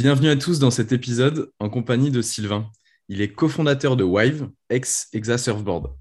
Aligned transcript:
Bienvenue 0.00 0.28
à 0.28 0.36
tous 0.36 0.60
dans 0.60 0.70
cet 0.70 0.92
épisode 0.92 1.50
en 1.58 1.68
compagnie 1.68 2.12
de 2.12 2.22
Sylvain. 2.22 2.70
Il 3.08 3.20
est 3.20 3.32
cofondateur 3.32 3.96
de 3.96 4.04
Wive, 4.04 4.48
ex-Exa 4.70 5.38
Surfboard. 5.38 5.92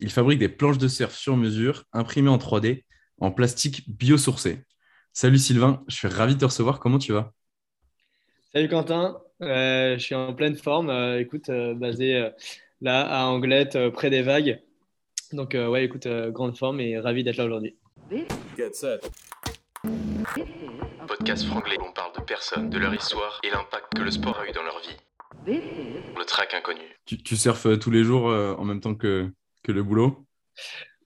Il 0.00 0.08
fabrique 0.10 0.38
des 0.38 0.48
planches 0.48 0.78
de 0.78 0.88
surf 0.88 1.14
sur 1.14 1.36
mesure 1.36 1.84
imprimées 1.92 2.30
en 2.30 2.38
3D 2.38 2.84
en 3.20 3.30
plastique 3.30 3.82
biosourcé. 3.90 4.64
Salut 5.12 5.36
Sylvain, 5.36 5.84
je 5.86 5.96
suis 5.96 6.08
ravi 6.08 6.36
de 6.36 6.40
te 6.40 6.46
recevoir. 6.46 6.80
Comment 6.80 6.96
tu 6.96 7.12
vas? 7.12 7.34
Salut 8.54 8.70
Quentin, 8.70 9.18
euh, 9.42 9.98
je 9.98 10.02
suis 10.02 10.14
en 10.14 10.32
pleine 10.32 10.56
forme. 10.56 10.88
Euh, 10.88 11.20
écoute, 11.20 11.50
euh, 11.50 11.74
basé 11.74 12.30
là 12.80 13.02
à 13.02 13.26
Anglette, 13.26 13.76
près 13.90 14.08
des 14.08 14.22
vagues. 14.22 14.62
Donc 15.34 15.52
ouais, 15.52 15.84
écoute, 15.84 16.08
grande 16.08 16.56
forme 16.56 16.80
et 16.80 16.98
ravi 16.98 17.22
d'être 17.22 17.36
là 17.36 17.44
aujourd'hui. 17.44 17.76
Podcast 21.06 21.44
franglais, 21.44 21.76
on 21.86 21.92
parle 21.92 22.11
personnes, 22.22 22.70
de 22.70 22.78
leur 22.78 22.94
histoire 22.94 23.40
et 23.42 23.50
l'impact 23.50 23.94
que 23.96 24.02
le 24.02 24.10
sport 24.10 24.38
a 24.38 24.48
eu 24.48 24.52
dans 24.52 24.62
leur 24.62 24.80
vie. 24.80 24.96
Le 25.46 26.24
track 26.24 26.54
inconnu. 26.54 26.82
Tu, 27.06 27.36
surfes 27.36 27.78
tous 27.78 27.90
les 27.90 28.04
jours 28.04 28.26
en 28.26 28.64
même 28.64 28.80
temps 28.80 28.94
que, 28.94 29.30
que 29.62 29.72
le 29.72 29.82
boulot? 29.82 30.26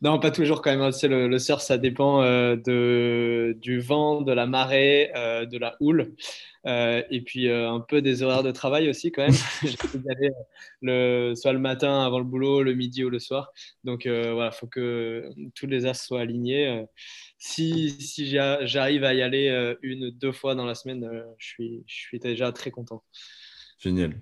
Non, 0.03 0.19
pas 0.19 0.31
toujours 0.31 0.61
quand 0.63 0.71
même. 0.71 0.83
Hein. 0.83 0.91
le, 1.05 1.39
surf, 1.39 1.63
ça 1.63 1.79
dépend 1.79 2.23
euh, 2.23 2.57
de, 2.57 3.57
du 3.61 3.81
vent, 3.81 4.21
de 4.21 4.33
la 4.33 4.47
marée, 4.47 5.11
euh, 5.17 5.47
de 5.47 5.59
la 5.59 5.77
houle. 5.81 6.15
Euh, 6.67 7.03
et 7.11 7.21
puis 7.23 7.49
un 7.49 7.81
peu 7.81 8.03
des 8.03 8.23
horaires 8.23 8.43
de 8.43 8.51
travail 8.51 8.89
aussi 8.91 9.13
quand 9.13 9.23
même. 9.23 9.33
J'essaie 9.63 9.99
d'aller 9.99 10.31
le, 10.83 11.35
soit 11.35 11.53
le 11.53 11.59
matin 11.59 12.05
avant 12.05 12.19
le 12.19 12.25
boulot, 12.25 12.63
le 12.63 12.75
midi 12.75 13.05
ou 13.05 13.11
le 13.11 13.21
soir. 13.21 13.53
Donc 13.85 14.07
voilà, 14.07 14.51
il 14.53 14.57
faut 14.57 14.67
que 14.67 15.31
tous 15.55 15.67
les 15.67 15.87
astres 15.87 16.05
soient 16.07 16.21
alignés. 16.21 16.85
si 17.39 17.91
si 17.91 18.27
j'arrive 18.29 19.05
à 19.05 19.15
y 19.15 19.23
aller 19.23 19.75
une, 19.83 20.11
deux 20.11 20.33
fois 20.33 20.55
dans 20.55 20.67
la 20.67 20.75
semaine, 20.75 21.09
je, 21.39 21.47
suis, 21.47 21.85
je 21.87 21.95
suis 21.95 22.19
déjà 22.19 22.53
très 22.53 22.71
content. 22.71 23.03
Génial. 23.79 24.21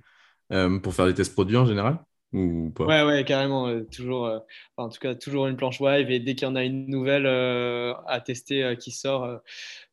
pour 0.82 0.95
faire 0.95 1.06
des 1.06 1.15
tests 1.15 1.32
produits 1.32 1.56
en 1.56 1.66
général? 1.66 1.98
Ouais, 2.35 3.04
ouais, 3.04 3.24
carrément. 3.24 3.68
Euh, 3.68 3.82
toujours, 3.85 4.27
euh, 4.27 4.38
en 4.77 4.88
tout 4.88 4.99
cas, 4.99 5.15
toujours 5.15 5.46
une 5.46 5.57
planche 5.57 5.80
Wave. 5.80 6.10
Et 6.10 6.18
dès 6.18 6.35
qu'il 6.35 6.49
y 6.49 6.51
en 6.51 6.57
a 6.57 6.65
une 6.65 6.87
nouvelle 6.88 7.26
euh, 7.26 7.95
à 8.07 8.21
tester 8.21 8.76
qui 8.79 8.91
sort, 8.91 9.41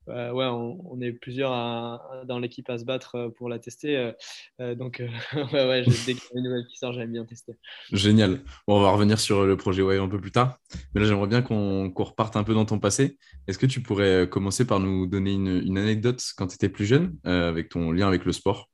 ouais, 0.08 0.46
on, 0.46 1.00
est 1.02 1.12
plusieurs 1.12 1.52
dans 2.26 2.40
l'équipe 2.40 2.68
à 2.70 2.80
se 2.80 2.84
battre 2.84 3.32
pour 3.38 3.48
la 3.48 3.60
tester. 3.60 4.12
donc, 4.60 5.04
ouais, 5.34 5.68
ouais, 5.68 5.84
dès 5.86 6.14
qu'il 6.14 6.16
y 6.16 6.36
a 6.36 6.38
une 6.38 6.44
nouvelle 6.44 6.66
qui 6.68 6.78
sort, 6.78 6.94
j'aime 6.94 7.12
bien 7.12 7.26
tester. 7.26 7.54
Génial. 7.92 8.42
Bon, 8.68 8.80
on 8.80 8.82
va 8.82 8.90
revenir 8.90 9.20
sur 9.20 9.46
le 9.46 9.56
projet 9.56 9.84
Wave 9.84 10.02
un 10.02 10.10
peu 10.10 10.20
plus 10.20 10.32
tard. 10.32 10.58
Mais 10.94 11.02
là, 11.02 11.08
j'aimerais 11.08 11.28
bien 11.28 11.44
qu'on 11.44 11.94
reparte 11.96 12.36
un 12.36 12.44
peu 12.44 12.56
dans 12.56 12.66
ton 12.66 12.80
passé. 12.80 13.18
Est-ce 13.48 13.60
que 13.60 13.68
tu 13.68 13.82
pourrais 13.82 14.28
commencer 14.28 14.66
par 14.66 14.80
nous 14.80 15.06
donner 15.06 15.34
une, 15.34 15.62
une 15.64 15.78
anecdote 15.78 16.24
quand 16.36 16.48
tu 16.48 16.56
étais 16.56 16.70
plus 16.70 16.86
jeune, 16.86 17.18
avec 17.24 17.70
ton 17.70 17.92
lien 17.92 18.08
avec 18.08 18.26
le 18.26 18.32
sport? 18.32 18.72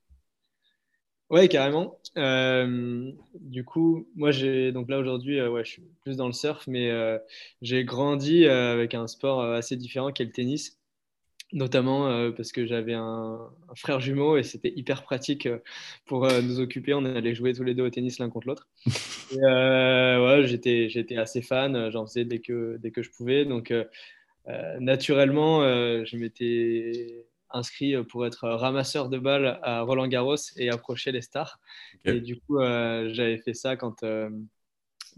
Oui, 1.30 1.48
carrément. 1.48 1.98
Euh, 2.16 3.12
du 3.34 3.62
coup, 3.62 4.08
moi, 4.16 4.30
j'ai 4.30 4.72
donc 4.72 4.88
là 4.88 4.98
aujourd'hui, 4.98 5.38
euh, 5.38 5.50
ouais, 5.50 5.62
je 5.62 5.72
suis 5.72 5.82
plus 6.02 6.16
dans 6.16 6.26
le 6.26 6.32
surf, 6.32 6.66
mais 6.66 6.90
euh, 6.90 7.18
j'ai 7.60 7.84
grandi 7.84 8.46
avec 8.46 8.94
un 8.94 9.06
sport 9.06 9.42
assez 9.42 9.76
différent 9.76 10.10
qui 10.10 10.22
est 10.22 10.26
le 10.26 10.32
tennis, 10.32 10.78
notamment 11.52 12.32
parce 12.32 12.50
que 12.50 12.66
j'avais 12.66 12.94
un, 12.94 13.38
frère 13.74 14.00
jumeau 14.00 14.38
et 14.38 14.42
c'était 14.42 14.72
hyper 14.74 15.02
pratique 15.02 15.48
pour 16.06 16.26
nous 16.42 16.60
occuper. 16.60 16.94
On 16.94 17.04
allait 17.04 17.34
jouer 17.34 17.52
tous 17.52 17.64
les 17.64 17.74
deux 17.74 17.84
au 17.84 17.90
tennis 17.90 18.18
l'un 18.18 18.30
contre 18.30 18.48
l'autre. 18.48 18.68
ouais, 19.32 20.46
j'étais, 20.46 20.88
j'étais 20.88 21.16
assez 21.16 21.42
fan, 21.42 21.90
j'en 21.90 22.06
faisais 22.06 22.24
dès 22.24 22.38
que, 22.38 22.78
dès 22.78 22.90
que 22.90 23.02
je 23.02 23.10
pouvais. 23.10 23.44
Donc, 23.44 23.72
naturellement, 24.80 25.60
je 25.60 26.16
m'étais 26.16 27.26
inscrit 27.50 27.94
euh, 27.94 28.04
pour 28.04 28.26
être 28.26 28.48
ramasseur 28.48 29.08
de 29.08 29.18
balles 29.18 29.58
à 29.62 29.82
Roland 29.82 30.08
Garros 30.08 30.36
et 30.56 30.70
approcher 30.70 31.12
les 31.12 31.22
stars. 31.22 31.58
Et 32.04 32.20
du 32.20 32.40
coup, 32.40 32.58
euh, 32.58 33.08
j'avais 33.12 33.38
fait 33.38 33.54
ça 33.54 33.76
quand 33.76 34.02
euh, 34.02 34.30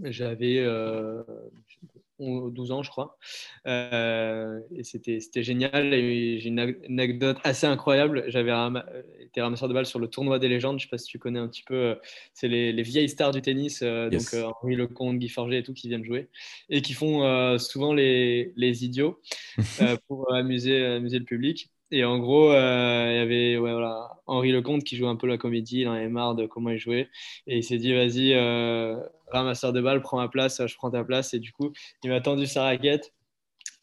j'avais 0.03 0.65
12 2.19 2.73
ans, 2.73 2.83
je 2.83 2.91
crois. 2.91 3.19
et 3.67 4.83
c'était 4.83 5.43
génial. 5.43 5.91
J'ai 5.91 6.47
une 6.47 6.59
anecdote 6.61 7.39
assez 7.45 7.67
incroyable. 7.67 8.25
J'avais 8.29 8.53
été 9.21 9.41
ramasseur 9.41 9.69
de 9.69 9.75
balles 9.75 9.87
sur 9.87 9.99
le 9.99 10.09
tournoi 10.09 10.39
des 10.39 10.49
légendes. 10.49 10.79
Je 10.79 10.85
ne 10.85 10.89
sais 10.89 10.91
pas 10.91 10.99
si 10.99 11.07
tu 11.07 11.19
connais 11.19 11.39
un 11.39 11.49
petit 11.49 11.65
peu. 11.65 11.97
C'est 12.33 12.49
les, 12.49 12.83
vieilles 12.83 13.09
stars 13.09 13.33
du 13.33 13.43
tennis, 13.43 13.83
donc 13.83 14.35
Henri 14.35 14.75
Lecomte, 14.75 15.19
Guy 15.19 15.29
Forget 15.29 15.59
et 15.59 15.63
tout, 15.63 15.75
qui 15.75 15.89
viennent 15.89 16.05
jouer. 16.05 16.29
Et 16.71 16.83
qui 16.83 16.95
font 16.95 17.59
souvent 17.59 17.93
les, 17.93 18.53
les 18.57 18.85
idiots 18.85 19.21
pour 20.09 20.33
amuser, 20.33 20.85
amuser 20.85 21.19
le 21.19 21.25
public. 21.25 21.71
Et 21.93 22.05
en 22.05 22.19
gros, 22.19 22.53
euh, 22.53 23.09
il 23.11 23.17
y 23.17 23.19
avait 23.19 23.57
voilà, 23.57 24.21
Henri 24.31 24.53
Lecomte 24.53 24.85
qui 24.85 24.97
jouait 24.97 25.09
un 25.09 25.17
peu 25.17 25.27
la 25.27 25.39
comédie, 25.39 25.81
il 25.81 25.89
en 25.89 25.93
avait 25.93 26.09
marre 26.09 26.37
de 26.37 26.47
comment 26.47 26.71
il 26.71 26.79
jouait. 26.79 27.09
Et 27.47 27.59
il 27.59 27.65
s'est 27.65 27.79
dit, 27.79 27.93
vas-y, 27.93 28.33
euh, 28.35 28.97
ramasseur 29.29 29.73
de 29.73 29.81
balles, 29.81 30.03
prends 30.03 30.19
ma 30.19 30.29
place, 30.29 30.65
je 30.65 30.77
prends 30.77 30.91
ta 30.91 31.05
place. 31.05 31.35
Et 31.35 31.41
du 31.41 31.53
coup, 31.53 31.73
il 32.05 32.11
m'a 32.11 32.21
tendu 32.21 32.47
sa 32.47 32.65
raquette. 32.65 33.13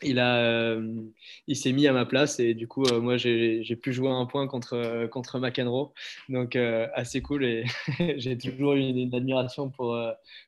Il, 0.03 0.19
euh, 0.19 1.01
il 1.47 1.56
s'est 1.56 1.72
mis 1.73 1.88
à 1.88 1.94
ma 1.94 2.06
place 2.06 2.40
et 2.40 2.53
du 2.53 2.67
coup, 2.67 2.85
euh, 2.85 3.01
moi, 3.01 3.17
j'ai, 3.17 3.63
pu 3.81 3.94
jouer 3.94 4.09
un 4.09 4.25
point 4.25 4.47
contre, 4.47 5.07
contre 5.07 5.40
McEnroe. 5.40 5.91
Donc, 6.29 6.56
assez 6.56 7.22
cool. 7.22 7.44
Et 7.46 7.66
j'ai 8.17 8.38
toujours 8.38 8.73
eu 8.73 8.81
une, 8.81 9.13
admiration 9.13 9.69
pour, 9.69 10.00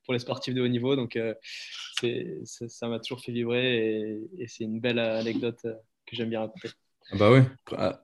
pour 0.06 0.14
les 0.14 0.20
sportifs 0.20 0.54
de 0.54 0.62
haut 0.62 0.68
niveau. 0.68 0.96
Donc, 0.96 1.20
ça 2.46 2.88
m'a 2.88 3.00
toujours 3.00 3.22
fait 3.22 3.32
vibrer 3.34 4.18
et 4.38 4.48
c'est 4.48 4.64
une 4.64 4.80
belle 4.80 5.00
anecdote 5.00 5.62
que 6.06 6.16
j'aime 6.16 6.30
bien 6.30 6.40
raconter. 6.42 6.70
Ah 7.12 7.16
bah 7.18 7.32
ouais, 7.32 7.44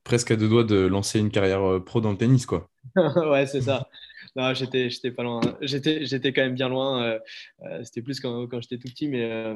presque 0.04 0.32
à 0.32 0.36
deux 0.36 0.50
doigts 0.50 0.64
de 0.64 0.78
lancer 0.78 1.20
une 1.20 1.30
carrière 1.30 1.62
euh, 1.62 1.80
pro 1.80 2.02
dans 2.02 2.12
le 2.12 2.18
tennis, 2.18 2.46
quoi. 2.46 2.70
ouais, 2.96 3.46
c'est 3.46 3.62
ça. 3.62 3.88
Non, 4.36 4.54
j'étais, 4.54 4.90
j'étais 4.90 5.12
pas 5.12 5.24
loin. 5.24 5.42
J'étais, 5.62 6.06
j'étais 6.06 6.34
quand 6.34 6.42
même 6.42 6.56
bien 6.56 6.70
loin. 6.70 7.04
Euh, 7.04 7.20
euh, 7.64 7.84
c'était 7.84 8.02
plus 8.02 8.20
quand, 8.20 8.48
quand 8.48 8.60
j'étais 8.62 8.78
tout 8.78 8.88
petit, 8.88 9.08
mais, 9.08 9.56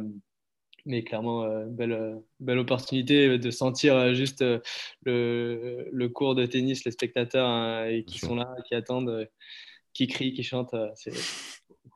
mais 0.85 1.03
clairement, 1.03 1.65
belle, 1.65 2.21
belle 2.39 2.59
opportunité 2.59 3.37
de 3.37 3.51
sentir 3.51 4.13
juste 4.13 4.43
le, 5.03 5.89
le, 5.91 6.09
cours 6.09 6.35
de 6.35 6.45
tennis, 6.45 6.85
les 6.85 6.91
spectateurs 6.91 7.47
hein, 7.47 8.01
qui 8.05 8.19
sont 8.19 8.35
là, 8.35 8.55
qui 8.67 8.75
attendent, 8.75 9.27
qui 9.93 10.07
crient, 10.07 10.33
qui 10.33 10.43
chantent. 10.43 10.75
c'est, 10.95 11.13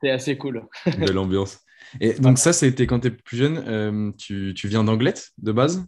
c'est 0.00 0.10
assez 0.10 0.36
cool. 0.36 0.66
Belle 0.98 1.18
ambiance. 1.18 1.60
Et 2.00 2.14
donc, 2.14 2.38
ça, 2.38 2.52
c'était 2.52 2.86
quand 2.86 3.00
tu 3.00 3.08
es 3.08 3.10
plus 3.10 3.36
jeune. 3.36 4.12
tu, 4.18 4.52
tu, 4.54 4.68
viens 4.68 4.84
d'Anglette 4.84 5.30
de 5.38 5.52
base 5.52 5.86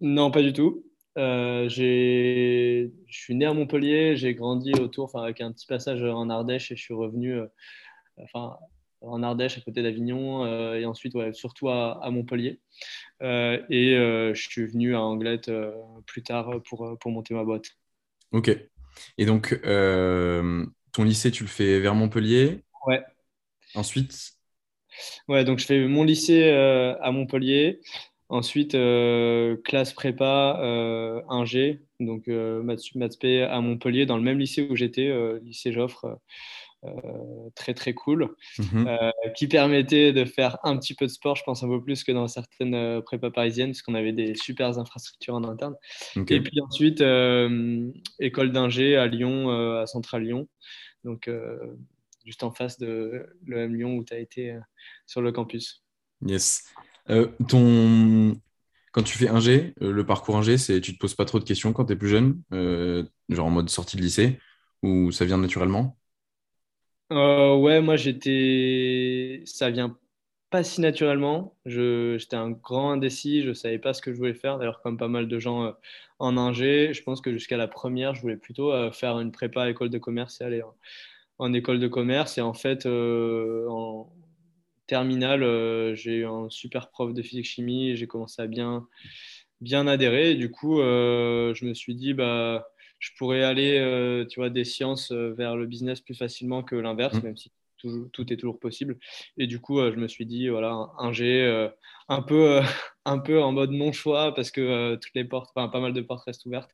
non, 0.00 0.30
pas 0.30 0.42
du 0.42 0.52
tout. 0.52 0.84
Euh, 1.16 1.68
je 1.68 2.88
suis 3.08 3.34
né 3.34 3.46
à 3.46 3.52
Montpellier, 3.52 4.16
j'ai 4.16 4.34
grandi 4.34 4.72
autour, 4.72 5.04
enfin, 5.04 5.22
avec 5.22 5.40
un 5.40 5.52
petit 5.52 5.66
passage 5.66 6.02
en 6.02 6.28
Ardèche 6.28 6.72
et 6.72 6.76
je 6.76 6.82
suis 6.82 6.94
revenu 6.94 7.34
euh, 7.34 7.46
enfin, 8.18 8.56
en 9.00 9.22
Ardèche 9.22 9.58
à 9.58 9.60
côté 9.60 9.82
d'Avignon 9.82 10.44
euh, 10.44 10.74
et 10.74 10.86
ensuite 10.86 11.14
ouais, 11.14 11.32
surtout 11.32 11.68
à, 11.68 12.08
Montpellier. 12.10 12.60
et 13.20 13.96
je 13.96 14.48
suis 14.48 14.66
venu 14.66 14.94
à 14.94 15.02
Anglette 15.02 15.50
plus 16.06 16.22
tard 16.22 16.50
pour, 16.68 16.98
pour 16.98 17.10
monter 17.12 17.34
ma 17.34 17.44
boîte. 17.44 17.66
Ok. 18.32 18.50
Et 19.18 19.26
donc, 19.26 19.60
ton 19.62 21.04
lycée, 21.04 21.30
tu 21.30 21.44
le 21.44 21.48
fais 21.48 21.78
vers 21.80 21.94
Montpellier? 21.94 22.64
Ouais. 22.86 23.02
Ensuite? 23.74 24.32
Ouais, 25.28 25.44
donc 25.44 25.58
je 25.58 25.66
fais 25.66 25.86
mon 25.86 26.04
lycée 26.04 26.50
à 26.50 27.10
Montpellier. 27.12 27.80
Ensuite, 28.30 28.74
euh, 28.74 29.56
classe 29.64 29.92
prépa 29.92 30.58
euh, 30.62 31.20
1G, 31.28 31.80
donc 32.00 32.26
euh, 32.28 32.62
maths, 32.62 33.18
P 33.20 33.42
à 33.42 33.60
Montpellier, 33.60 34.06
dans 34.06 34.16
le 34.16 34.22
même 34.22 34.38
lycée 34.38 34.66
où 34.70 34.76
j'étais, 34.76 35.08
euh, 35.08 35.40
lycée 35.42 35.72
Joffre, 35.72 36.18
très 37.54 37.72
très 37.72 37.94
cool, 37.94 38.34
mhm. 38.58 38.86
qui 39.34 39.48
permettait 39.48 40.12
de 40.12 40.26
faire 40.26 40.58
un 40.64 40.76
petit 40.76 40.92
peu 40.92 41.06
de 41.06 41.10
sport, 41.10 41.34
je 41.34 41.42
pense 41.42 41.62
un 41.62 41.68
peu 41.68 41.82
plus 41.82 42.04
que 42.04 42.12
dans 42.12 42.28
certaines 42.28 43.00
prépas 43.00 43.30
parisiennes, 43.30 43.70
parce 43.70 43.80
qu'on 43.80 43.94
avait 43.94 44.12
des 44.12 44.34
super 44.34 44.78
infrastructures 44.78 45.34
en 45.34 45.44
interne. 45.44 45.76
Et 46.28 46.42
puis 46.42 46.60
ensuite, 46.60 47.00
école 48.20 48.52
d'ingé 48.52 48.96
à 48.96 49.06
Lyon, 49.06 49.48
à 49.78 49.86
Central 49.86 50.24
Lyon, 50.24 50.46
donc 51.04 51.30
juste 52.26 52.42
en 52.42 52.52
face 52.52 52.78
de 52.78 53.34
l'EM 53.46 53.74
Lyon 53.74 53.96
où 53.96 54.04
tu 54.04 54.12
as 54.12 54.18
été 54.18 54.54
sur 55.06 55.22
le 55.22 55.32
campus. 55.32 55.82
Yes. 56.20 56.64
Euh, 57.10 57.28
ton... 57.48 58.40
Quand 58.92 59.02
tu 59.02 59.18
fais 59.18 59.28
un 59.28 59.40
G, 59.40 59.74
euh, 59.82 59.92
le 59.92 60.06
parcours 60.06 60.36
1G, 60.36 60.56
c'est 60.56 60.80
tu 60.80 60.94
te 60.94 60.98
poses 60.98 61.14
pas 61.14 61.24
trop 61.24 61.38
de 61.40 61.44
questions 61.44 61.72
quand 61.72 61.86
tu 61.86 61.92
es 61.94 61.96
plus 61.96 62.08
jeune, 62.08 62.40
euh, 62.52 63.04
genre 63.28 63.46
en 63.46 63.50
mode 63.50 63.68
sortie 63.68 63.96
de 63.96 64.02
lycée, 64.02 64.38
ou 64.82 65.10
ça 65.10 65.24
vient 65.24 65.38
naturellement? 65.38 65.98
Ouais, 67.10 67.80
moi 67.80 67.96
j'étais. 67.96 69.42
Ça 69.46 69.70
vient 69.70 69.96
pas 70.50 70.64
si 70.64 70.80
naturellement. 70.80 71.56
J'étais 71.66 72.36
un 72.36 72.50
grand 72.50 72.92
indécis, 72.92 73.42
je 73.42 73.52
savais 73.52 73.78
pas 73.78 73.94
ce 73.94 74.02
que 74.02 74.12
je 74.12 74.16
voulais 74.18 74.34
faire. 74.34 74.58
D'ailleurs, 74.58 74.80
comme 74.82 74.96
pas 74.98 75.08
mal 75.08 75.28
de 75.28 75.38
gens 75.38 75.74
en 76.18 76.36
ingé, 76.36 76.92
je 76.94 77.02
pense 77.02 77.20
que 77.20 77.32
jusqu'à 77.32 77.56
la 77.56 77.68
première, 77.68 78.14
je 78.14 78.22
voulais 78.22 78.36
plutôt 78.36 78.72
faire 78.92 79.20
une 79.20 79.32
prépa 79.32 79.62
à 79.64 79.70
école 79.70 79.90
de 79.90 79.98
commerce 79.98 80.40
et 80.40 80.44
aller 80.44 80.62
en, 80.62 80.74
en 81.38 81.52
école 81.52 81.80
de 81.80 81.88
commerce. 81.88 82.38
Et 82.38 82.40
en 82.42 82.54
fait, 82.54 82.86
en, 82.86 84.08
terminale, 84.86 85.42
euh, 85.42 85.94
j'ai 85.94 86.18
eu 86.18 86.26
un 86.26 86.48
super 86.48 86.90
prof 86.90 87.12
de 87.12 87.22
physique-chimie 87.22 87.90
et 87.90 87.96
j'ai 87.96 88.06
commencé 88.06 88.40
à 88.42 88.46
bien, 88.46 88.86
bien 89.60 89.86
adhérer. 89.86 90.34
du 90.34 90.50
coup, 90.50 90.80
euh, 90.80 91.54
je 91.54 91.64
me 91.64 91.74
suis 91.74 91.94
dit, 91.94 92.14
bah, 92.14 92.66
je 92.98 93.10
pourrais 93.18 93.42
aller, 93.42 94.26
tu 94.30 94.40
vois, 94.40 94.50
des 94.50 94.64
sciences 94.64 95.12
vers 95.12 95.56
le 95.56 95.66
business 95.66 96.00
plus 96.00 96.14
facilement 96.14 96.62
que 96.62 96.74
l'inverse, 96.74 97.16
mmh. 97.16 97.22
même 97.22 97.36
si 97.36 97.52
tout, 97.78 98.32
est 98.32 98.36
toujours 98.36 98.58
possible. 98.58 98.98
Et 99.36 99.46
du 99.46 99.60
coup, 99.60 99.78
je 99.78 99.96
me 99.96 100.08
suis 100.08 100.24
dit, 100.24 100.48
voilà, 100.48 100.90
un 100.98 101.12
G, 101.12 101.68
un, 102.08 102.22
peu, 102.22 102.60
un 103.04 103.18
peu 103.18 103.42
en 103.42 103.52
mode 103.52 103.72
non 103.72 103.92
choix 103.92 104.34
parce 104.34 104.50
que 104.50 104.94
toutes 104.94 105.14
les 105.14 105.24
portes, 105.24 105.50
enfin, 105.54 105.68
pas 105.68 105.80
mal 105.80 105.92
de 105.92 106.00
portes 106.00 106.24
restent 106.24 106.46
ouvertes. 106.46 106.70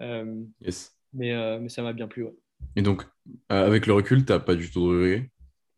yes. 0.00 0.96
mais, 1.12 1.60
mais 1.60 1.68
ça 1.68 1.82
m'a 1.82 1.92
bien 1.92 2.08
plu. 2.08 2.26
Et 2.74 2.82
donc, 2.82 3.06
avec 3.48 3.86
le 3.86 3.92
recul, 3.92 4.24
tu 4.24 4.32
n'as 4.32 4.40
pas 4.40 4.56
du 4.56 4.68
tout 4.70 4.80
de 4.80 4.86
regret 4.86 5.31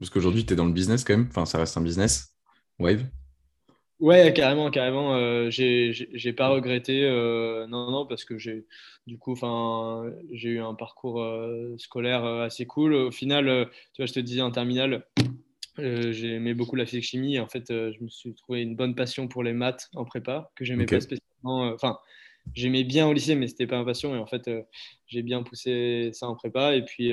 Parce 0.04 0.12
qu'aujourd'hui, 0.12 0.44
tu 0.44 0.52
es 0.52 0.56
dans 0.56 0.66
le 0.66 0.72
business 0.72 1.02
quand 1.02 1.16
même. 1.16 1.28
Enfin, 1.30 1.46
ça 1.46 1.56
reste 1.56 1.78
un 1.78 1.80
business. 1.80 2.36
Wave 2.78 3.06
Ouais, 4.00 4.34
carrément, 4.34 4.70
carrément. 4.70 5.14
Euh, 5.14 5.48
j'ai 5.48 6.32
pas 6.34 6.50
regretté, 6.50 7.04
euh, 7.04 7.66
non, 7.68 7.90
non, 7.90 8.04
parce 8.04 8.26
que 8.26 8.36
j'ai 8.36 8.66
du 9.06 9.16
coup, 9.16 9.32
enfin, 9.32 10.04
j'ai 10.30 10.50
eu 10.50 10.60
un 10.60 10.74
parcours 10.74 11.22
euh, 11.22 11.74
scolaire 11.78 12.22
assez 12.22 12.66
cool. 12.66 12.92
Au 12.92 13.10
final, 13.10 13.70
tu 13.94 14.02
vois, 14.02 14.06
je 14.06 14.12
te 14.12 14.20
disais 14.20 14.42
en 14.42 14.50
terminale, 14.50 15.06
j'aimais 15.78 16.52
beaucoup 16.52 16.76
la 16.76 16.84
physique 16.84 17.04
chimie. 17.04 17.40
En 17.40 17.48
fait, 17.48 17.68
je 17.70 18.02
me 18.02 18.08
suis 18.08 18.34
trouvé 18.34 18.60
une 18.60 18.76
bonne 18.76 18.94
passion 18.94 19.26
pour 19.26 19.42
les 19.42 19.54
maths 19.54 19.88
en 19.94 20.04
prépa 20.04 20.52
que 20.54 20.66
j'aimais 20.66 20.84
pas 20.84 21.00
spécialement. 21.00 21.72
Enfin, 21.72 21.98
j'aimais 22.52 22.84
bien 22.84 23.06
au 23.08 23.12
lycée, 23.12 23.34
mais 23.34 23.48
c'était 23.48 23.66
pas 23.66 23.78
ma 23.78 23.84
passion. 23.84 24.14
Et 24.14 24.18
en 24.18 24.26
fait, 24.26 24.50
j'ai 25.06 25.22
bien 25.22 25.42
poussé 25.42 26.10
ça 26.12 26.28
en 26.28 26.34
prépa. 26.34 26.76
Et 26.76 26.84
puis, 26.84 27.12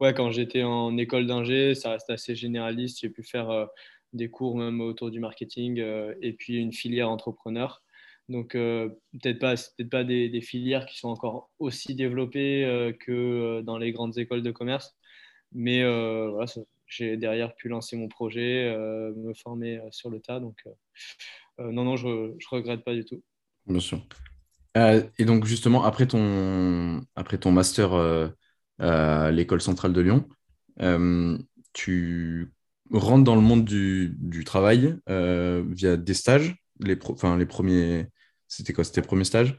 ouais, 0.00 0.14
quand 0.14 0.30
j'étais 0.30 0.62
en 0.62 0.96
école 0.96 1.26
d'ingé, 1.26 1.74
ça 1.74 1.90
reste 1.90 2.10
assez 2.10 2.34
généraliste. 2.34 3.00
J'ai 3.00 3.10
pu 3.10 3.22
faire 3.22 3.68
des 4.12 4.30
cours 4.30 4.56
même 4.56 4.80
autour 4.80 5.10
du 5.10 5.20
marketing 5.20 5.80
euh, 5.80 6.14
et 6.20 6.32
puis 6.32 6.56
une 6.56 6.72
filière 6.72 7.10
entrepreneur. 7.10 7.82
Donc, 8.28 8.54
euh, 8.54 8.88
peut-être 9.12 9.38
pas, 9.38 9.54
peut 9.76 9.88
pas 9.88 10.04
des, 10.04 10.40
filières 10.40 10.86
qui 10.86 10.98
sont 10.98 11.08
encore 11.08 11.50
aussi 11.58 11.94
développées 11.94 12.64
euh, 12.64 12.92
que 12.92 13.60
dans 13.62 13.78
les 13.78 13.92
grandes 13.92 14.16
écoles 14.16 14.42
de 14.42 14.50
commerce. 14.50 14.94
Mais 15.52 15.82
j'ai 16.86 17.16
derrière 17.18 17.54
pu 17.54 17.68
lancer 17.68 17.96
mon 17.96 18.08
projet, 18.08 18.74
me 19.16 19.34
former 19.34 19.80
sur 19.90 20.08
le 20.08 20.18
tas. 20.18 20.40
Donc, 20.40 20.64
non, 21.58 21.84
non, 21.84 21.96
je 21.96 22.08
ne 22.08 22.48
regrette 22.50 22.84
pas 22.84 22.94
du 22.94 23.04
tout. 23.04 23.22
Bien 23.66 23.80
sûr. 23.80 24.02
Et 24.74 25.24
donc, 25.24 25.44
justement, 25.44 25.84
après 25.84 26.06
ton, 26.06 27.02
après 27.14 27.38
ton 27.38 27.52
master 27.52 27.92
à 28.78 29.30
l'école 29.30 29.60
centrale 29.60 29.92
de 29.92 30.00
Lyon, 30.00 30.28
tu 31.72 32.52
rentre 32.92 33.24
dans 33.24 33.34
le 33.34 33.40
monde 33.40 33.64
du, 33.64 34.14
du 34.18 34.44
travail 34.44 34.96
euh, 35.08 35.64
via 35.68 35.96
des 35.96 36.14
stages 36.14 36.56
les, 36.80 36.98
enfin, 37.08 37.36
les 37.36 37.46
premiers. 37.46 38.06
C'était 38.48 38.72
quoi 38.72 38.84
C'était 38.84 39.00
les 39.00 39.06
premiers 39.06 39.24
stages 39.24 39.58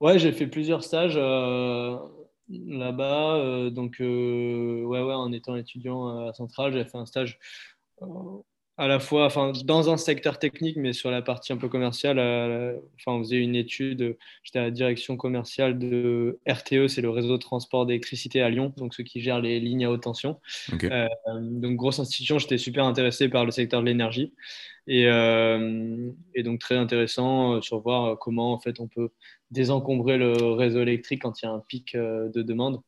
Ouais, 0.00 0.18
j'ai 0.18 0.32
fait 0.32 0.46
plusieurs 0.46 0.82
stages 0.82 1.16
euh, 1.16 1.96
là-bas. 2.48 3.36
Euh, 3.36 3.70
donc, 3.70 3.96
ouais, 4.00 5.02
ouais, 5.02 5.14
en 5.14 5.32
étant 5.32 5.56
étudiant 5.56 6.26
à 6.28 6.32
Centrale, 6.32 6.72
j'ai 6.72 6.84
fait 6.84 6.98
un 6.98 7.06
stage 7.06 7.38
à 8.80 8.88
la 8.88 8.98
fois 8.98 9.26
enfin, 9.26 9.52
dans 9.66 9.90
un 9.90 9.98
secteur 9.98 10.38
technique, 10.38 10.78
mais 10.78 10.94
sur 10.94 11.10
la 11.10 11.20
partie 11.20 11.52
un 11.52 11.58
peu 11.58 11.68
commerciale. 11.68 12.18
Euh, 12.18 12.78
enfin, 12.96 13.12
on 13.18 13.22
faisait 13.22 13.36
une 13.36 13.54
étude, 13.54 14.16
j'étais 14.42 14.58
à 14.58 14.62
la 14.62 14.70
direction 14.70 15.18
commerciale 15.18 15.78
de 15.78 16.40
RTE, 16.48 16.86
c'est 16.88 17.02
le 17.02 17.10
réseau 17.10 17.36
de 17.36 17.42
transport 17.42 17.84
d'électricité 17.84 18.40
à 18.40 18.48
Lyon, 18.48 18.72
donc 18.78 18.94
ceux 18.94 19.04
qui 19.04 19.20
gèrent 19.20 19.42
les 19.42 19.60
lignes 19.60 19.84
à 19.84 19.90
haute 19.90 20.04
tension. 20.04 20.40
Euh, 20.82 21.08
donc, 21.42 21.76
grosse 21.76 21.98
institution, 21.98 22.38
j'étais 22.38 22.56
super 22.56 22.86
intéressé 22.86 23.28
par 23.28 23.44
le 23.44 23.50
secteur 23.50 23.82
de 23.82 23.86
l'énergie. 23.86 24.32
Et, 24.86 25.06
euh, 25.08 26.10
et, 26.34 26.42
donc, 26.42 26.58
très 26.58 26.76
intéressant 26.76 27.60
sur 27.60 27.80
voir 27.80 28.18
comment 28.18 28.54
en 28.54 28.58
fait, 28.58 28.80
on 28.80 28.88
peut 28.88 29.10
désencombrer 29.50 30.16
le 30.16 30.32
réseau 30.54 30.80
électrique 30.80 31.20
quand 31.20 31.42
il 31.42 31.44
y 31.44 31.48
a 31.48 31.52
un 31.52 31.60
pic 31.60 31.94
de 31.94 32.42
demande. 32.42 32.80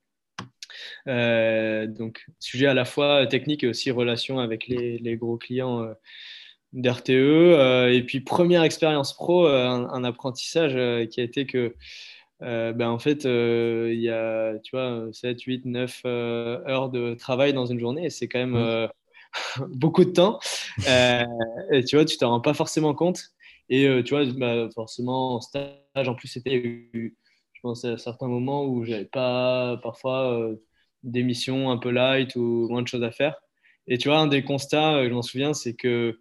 Euh, 1.09 1.87
donc, 1.87 2.25
sujet 2.39 2.67
à 2.67 2.75
la 2.75 2.85
fois 2.85 3.27
technique 3.27 3.65
et 3.65 3.69
aussi 3.69 3.91
relation 3.91 4.39
avec 4.39 4.67
les, 4.69 5.17
gros 5.17 5.37
clients 5.37 5.83
euh, 5.83 5.95
d'RTE. 6.73 7.11
Euh, 7.11 7.93
et 7.93 8.03
puis, 8.03 8.21
première 8.21 8.63
expérience 8.63 9.15
pro, 9.15 9.47
un, 9.47 10.05
apprentissage 10.05 10.73
qui 11.09 11.21
a 11.21 11.25
été 11.25 11.47
que, 11.47 11.75
ben, 12.41 12.89
en 12.89 12.99
fait, 12.99 13.25
il 13.25 14.01
y 14.01 14.11
a, 14.11 14.59
tu 14.63 14.77
vois, 14.77 15.09
7, 15.13 15.43
8, 15.43 15.65
9 15.67 16.01
heures 16.05 16.91
de 16.91 17.15
travail 17.15 17.53
dans 17.53 17.67
une 17.67 17.79
journée 17.79 18.07
et 18.07 18.11
c'est 18.11 18.29
quand 18.29 18.41
même 18.41 18.59
mmh. 18.59 18.89
beaucoup 19.75 20.05
de 20.05 20.11
temps. 20.11 20.39
et 20.87 21.85
tu 21.85 21.97
vois, 21.97 22.05
tu 22.05 22.17
t'en 22.17 22.31
rends 22.31 22.41
pas 22.41 22.55
forcément 22.55 22.95
compte. 22.95 23.23
Et 23.69 23.89
tu 24.05 24.15
vois, 24.15 24.25
bah, 24.37 24.69
forcément, 24.75 25.37
en 25.37 25.41
stage, 25.41 25.77
en 25.97 26.15
plus, 26.15 26.29
c'était 26.29 26.91
pense 27.63 27.85
à 27.85 27.97
certains 27.99 28.29
moments 28.29 28.67
où 28.67 28.85
j'avais 28.85 29.05
pas 29.07 29.79
parfois 29.83 30.39
euh, 30.39 30.57
des 31.03 31.23
missions 31.23 31.71
un 31.71 31.79
peu 31.79 31.91
light 31.91 32.37
ou 32.37 32.69
moins 32.69 32.83
de 32.83 32.89
choses 32.89 33.03
à 33.05 33.11
faire. 33.13 33.37
Et 33.87 33.99
tu 33.99 34.09
vois, 34.09 34.19
un 34.19 34.27
des 34.27 34.45
constats, 34.45 34.97
euh, 34.97 35.09
je 35.09 35.15
m'en 35.15 35.23
souviens, 35.23 35.55
c'est 35.55 35.75
que 35.75 36.21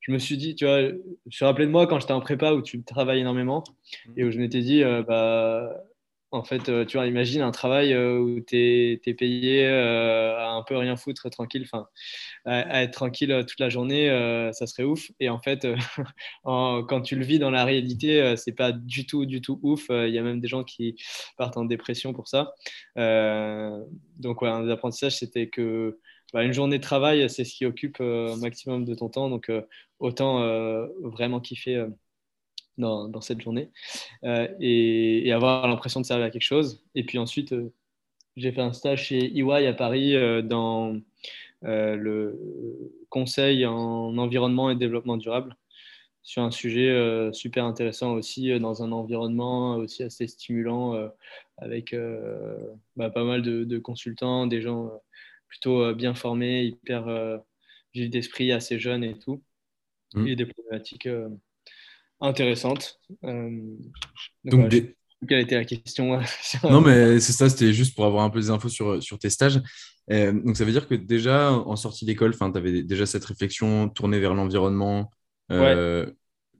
je 0.00 0.12
me 0.12 0.18
suis 0.18 0.36
dit, 0.36 0.54
tu 0.54 0.64
vois, 0.64 0.80
je 0.82 0.94
me 0.94 1.30
suis 1.30 1.44
rappelé 1.44 1.66
de 1.66 1.70
moi 1.70 1.86
quand 1.86 2.00
j'étais 2.00 2.12
en 2.12 2.20
prépa 2.20 2.52
où 2.52 2.62
tu 2.62 2.82
travailles 2.84 3.20
énormément 3.20 3.64
et 4.16 4.24
où 4.24 4.30
je 4.30 4.38
m'étais 4.38 4.60
dit, 4.60 4.82
euh, 4.82 5.02
bah, 5.02 5.70
en 6.30 6.44
fait, 6.44 6.68
euh, 6.68 6.84
tu 6.84 6.98
vois, 6.98 7.06
imagine 7.06 7.40
un 7.40 7.50
travail 7.50 7.94
euh, 7.94 8.18
où 8.18 8.40
tu 8.40 8.56
es, 8.56 9.14
payé 9.14 9.66
euh, 9.66 10.36
à 10.36 10.50
un 10.50 10.62
peu 10.62 10.76
rien 10.76 10.96
foutre, 10.96 11.30
tranquille, 11.30 11.62
enfin, 11.64 11.88
à, 12.44 12.82
être 12.82 12.92
tranquille 12.92 13.44
toute 13.48 13.60
la 13.60 13.70
journée, 13.70 14.08
ça 14.52 14.66
serait 14.66 14.84
ouf. 14.84 15.10
Et 15.20 15.28
en 15.30 15.38
fait, 15.38 15.66
quand 16.44 17.00
tu 17.02 17.16
le 17.16 17.24
vis 17.24 17.38
dans 17.38 17.50
la 17.50 17.64
réalité, 17.64 18.34
c'est 18.36 18.52
pas 18.52 18.72
du 18.72 19.06
tout, 19.06 19.26
du 19.26 19.40
tout 19.40 19.58
ouf. 19.62 19.86
Il 19.90 20.10
y 20.10 20.18
a 20.18 20.22
même 20.22 20.40
des 20.40 20.48
gens 20.48 20.64
qui 20.64 20.96
partent 21.36 21.56
en 21.56 21.64
dépression 21.64 22.12
pour 22.12 22.28
ça. 22.28 22.54
donc, 22.96 24.42
un 24.42 24.64
des 24.64 24.70
apprentissages, 24.70 25.16
c'était 25.18 25.48
que 25.48 25.98
bah, 26.32 26.44
une 26.44 26.52
journée 26.52 26.78
de 26.78 26.82
travail, 26.82 27.28
c'est 27.30 27.44
ce 27.44 27.54
qui 27.54 27.64
occupe 27.64 28.00
un 28.00 28.36
maximum 28.36 28.84
de 28.84 28.94
ton 28.94 29.08
temps. 29.08 29.30
Donc, 29.30 29.50
autant 29.98 30.40
vraiment 31.02 31.40
kiffer 31.40 31.86
dans, 32.78 33.20
cette 33.20 33.40
journée 33.40 33.70
euh, 34.24 34.48
et, 34.60 35.30
avoir 35.32 35.66
l'impression 35.68 36.00
de 36.00 36.06
servir 36.06 36.26
à 36.26 36.30
quelque 36.30 36.42
chose. 36.42 36.82
Et 36.94 37.04
puis 37.04 37.18
ensuite, 37.18 37.52
euh, 37.52 37.72
j'ai 38.36 38.52
fait 38.52 38.60
un 38.60 38.72
stage 38.72 39.06
chez 39.06 39.36
EY 39.36 39.66
à 39.66 39.72
Paris 39.74 40.14
euh, 40.14 40.42
dans 40.42 40.96
le 41.62 42.94
conseil 43.08 43.66
en 43.66 44.16
environnement 44.16 44.70
et 44.70 44.76
développement 44.76 45.16
durable 45.16 45.56
sur 46.22 46.42
un 46.42 46.52
sujet 46.52 47.30
super 47.32 47.64
intéressant 47.64 48.12
aussi 48.12 48.56
dans 48.60 48.84
un 48.84 48.92
environnement 48.92 49.74
aussi 49.76 50.04
assez 50.04 50.28
stimulant 50.28 51.10
avec 51.56 51.96
bah, 52.94 53.10
pas 53.10 53.24
mal 53.24 53.42
de, 53.42 53.78
consultants, 53.78 54.46
des 54.46 54.60
gens 54.60 54.92
plutôt 55.48 55.92
bien 55.94 56.14
formés, 56.14 56.62
hyper 56.62 57.40
vifs 57.92 58.10
d'esprit, 58.10 58.52
assez 58.52 58.78
jeunes 58.78 59.02
et 59.02 59.18
tout, 59.18 59.42
mmh. 60.14 60.28
et 60.28 60.36
des 60.36 60.46
problématiques 60.46 61.08
intéressante. 62.20 63.00
Euh, 63.24 63.50
donc, 64.44 64.70
quelle 65.28 65.40
était 65.40 65.56
la 65.56 65.64
question 65.64 66.20
Non, 66.64 66.80
mais 66.80 67.20
c'est 67.20 67.32
ça, 67.32 67.48
c'était 67.48 67.72
juste 67.72 67.94
pour 67.94 68.04
avoir 68.04 68.24
un 68.24 68.30
peu 68.30 68.40
des 68.40 68.50
infos 68.50 68.68
sur, 68.68 69.02
sur 69.02 69.18
tes 69.18 69.30
stages. 69.30 69.60
Euh, 70.10 70.32
donc, 70.32 70.56
ça 70.56 70.64
veut 70.64 70.72
dire 70.72 70.88
que 70.88 70.94
déjà, 70.94 71.52
en 71.52 71.76
sortie 71.76 72.04
d'école, 72.04 72.36
tu 72.36 72.44
avais 72.44 72.82
déjà 72.82 73.06
cette 73.06 73.24
réflexion 73.24 73.88
tournée 73.88 74.20
vers 74.20 74.34
l'environnement, 74.34 75.10
euh, 75.50 76.06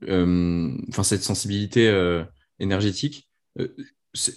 enfin 0.01 1.03
cette 1.03 1.23
sensibilité 1.23 1.91
énergétique. 2.59 3.29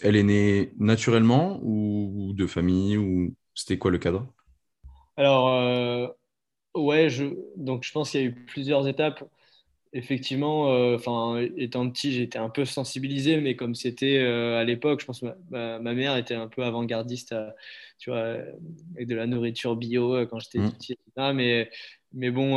elle 0.02 0.16
est 0.16 0.22
née 0.22 0.72
naturellement 0.78 1.60
ou 1.62 2.32
de 2.34 2.46
famille 2.46 2.96
ou 2.96 3.34
c'était 3.54 3.78
quoi 3.78 3.90
le 3.90 3.98
cadre? 3.98 4.26
Alors, 5.16 6.14
ouais, 6.74 7.10
je, 7.10 7.26
donc 7.56 7.84
je 7.84 7.92
pense 7.92 8.10
qu'il 8.10 8.20
y 8.20 8.24
a 8.24 8.26
eu 8.26 8.34
plusieurs 8.46 8.88
étapes 8.88 9.24
effectivement, 9.92 10.72
euh, 10.72 10.96
enfin, 10.96 11.46
étant 11.56 11.88
petit, 11.90 12.12
j'étais 12.12 12.38
un 12.38 12.48
peu 12.48 12.64
sensibilisé, 12.64 13.40
mais 13.40 13.56
comme 13.56 13.74
c'était 13.74 14.18
euh, 14.18 14.58
à 14.58 14.64
l'époque, 14.64 15.00
je 15.00 15.06
pense 15.06 15.20
que 15.20 15.26
ma, 15.50 15.78
mère 15.94 16.16
était 16.16 16.34
un 16.34 16.48
peu 16.48 16.64
avant-gardiste, 16.64 17.32
euh, 17.32 17.50
tu 17.98 18.10
vois, 18.10 18.38
avec 18.94 19.06
de 19.06 19.14
la 19.14 19.26
nourriture 19.26 19.76
bio 19.76 20.26
quand 20.26 20.38
j'étais 20.38 20.58
mmh. 20.58 20.72
petit, 20.72 20.98
Mais, 21.34 21.70
mais 22.12 22.30
bon, 22.30 22.56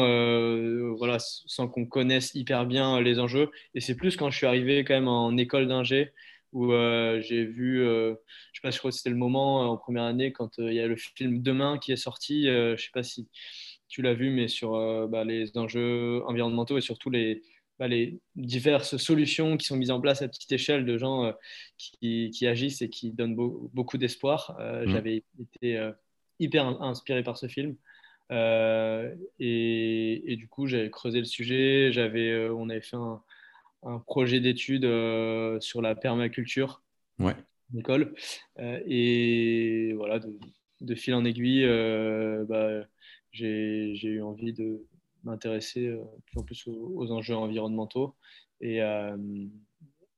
voilà, 0.95 1.17
sans 1.19 1.67
qu'on 1.67 1.85
connaisse 1.85 2.33
hyper 2.35 2.65
bien 2.65 3.01
les 3.01 3.19
enjeux. 3.19 3.51
Et 3.73 3.81
c'est 3.81 3.95
plus 3.95 4.15
quand 4.15 4.29
je 4.29 4.37
suis 4.37 4.47
arrivé 4.47 4.83
quand 4.83 4.93
même 4.93 5.07
en 5.07 5.35
école 5.37 5.67
d'ingé 5.67 6.11
où 6.53 6.71
j'ai 6.71 7.43
vu, 7.43 7.83
je 7.83 8.15
sais 8.53 8.61
pas, 8.63 8.71
je 8.71 8.79
crois 8.79 8.89
que 8.89 8.97
c'était 8.97 9.09
le 9.09 9.17
moment 9.17 9.69
en 9.69 9.77
première 9.77 10.03
année 10.03 10.31
quand 10.31 10.57
il 10.57 10.73
y 10.73 10.79
a 10.79 10.87
le 10.87 10.95
film 10.95 11.41
Demain 11.43 11.77
qui 11.77 11.91
est 11.91 11.97
sorti. 11.97 12.45
je 12.45 12.75
sais 12.77 12.91
pas 12.93 13.03
si 13.03 13.27
tu 13.95 14.01
l'as 14.01 14.13
vu, 14.13 14.29
mais 14.29 14.49
sur 14.49 14.75
euh, 14.75 15.07
bah, 15.07 15.23
les 15.23 15.57
enjeux 15.57 16.21
environnementaux 16.25 16.77
et 16.77 16.81
surtout 16.81 17.09
les, 17.09 17.43
bah, 17.79 17.87
les 17.87 18.19
diverses 18.35 18.97
solutions 18.97 19.55
qui 19.55 19.65
sont 19.65 19.77
mises 19.77 19.89
en 19.89 20.01
place 20.01 20.21
à 20.21 20.27
petite 20.27 20.51
échelle 20.51 20.85
de 20.85 20.97
gens 20.97 21.23
euh, 21.23 21.31
qui, 21.77 22.45
agissent 22.45 22.81
et 22.81 22.89
qui 22.89 23.11
donnent 23.11 23.35
beaucoup 23.35 23.97
d'espoir. 23.97 24.57
Euh, 24.59 24.85
mmh. 24.85 24.89
J'avais 24.89 25.23
été 25.39 25.91
hyper 26.39 26.65
inspiré 26.81 27.23
par 27.23 27.37
ce 27.37 27.47
film. 27.47 27.77
Et, 29.39 30.35
du 30.37 30.49
coup, 30.49 30.67
j'avais 30.67 30.89
creusé 30.89 31.19
le 31.19 31.25
sujet. 31.25 31.93
J'avais, 31.93 32.49
on 32.49 32.67
avait 32.67 32.81
fait 32.81 32.97
un, 32.97 33.21
projet 34.07 34.41
d'étude 34.41 34.83
sur 35.61 35.81
la 35.81 35.95
permaculture 35.95 36.83
Ouais. 37.19 37.35
L'école. 37.73 38.13
et 38.59 39.93
voilà, 39.95 40.19
de, 40.81 40.95
fil 40.95 41.13
en 41.13 41.23
aiguille, 41.23 41.65
bah, 42.45 42.83
j'ai 43.35 43.93
eu 44.03 44.21
envie 44.21 44.53
de 44.53 44.85
m'intéresser 45.23 45.93
plus 46.25 46.39
en 46.39 46.43
plus 46.43 46.67
aux, 46.67 47.11
enjeux 47.11 47.35
environnementaux. 47.35 48.15
Et, 48.61 48.79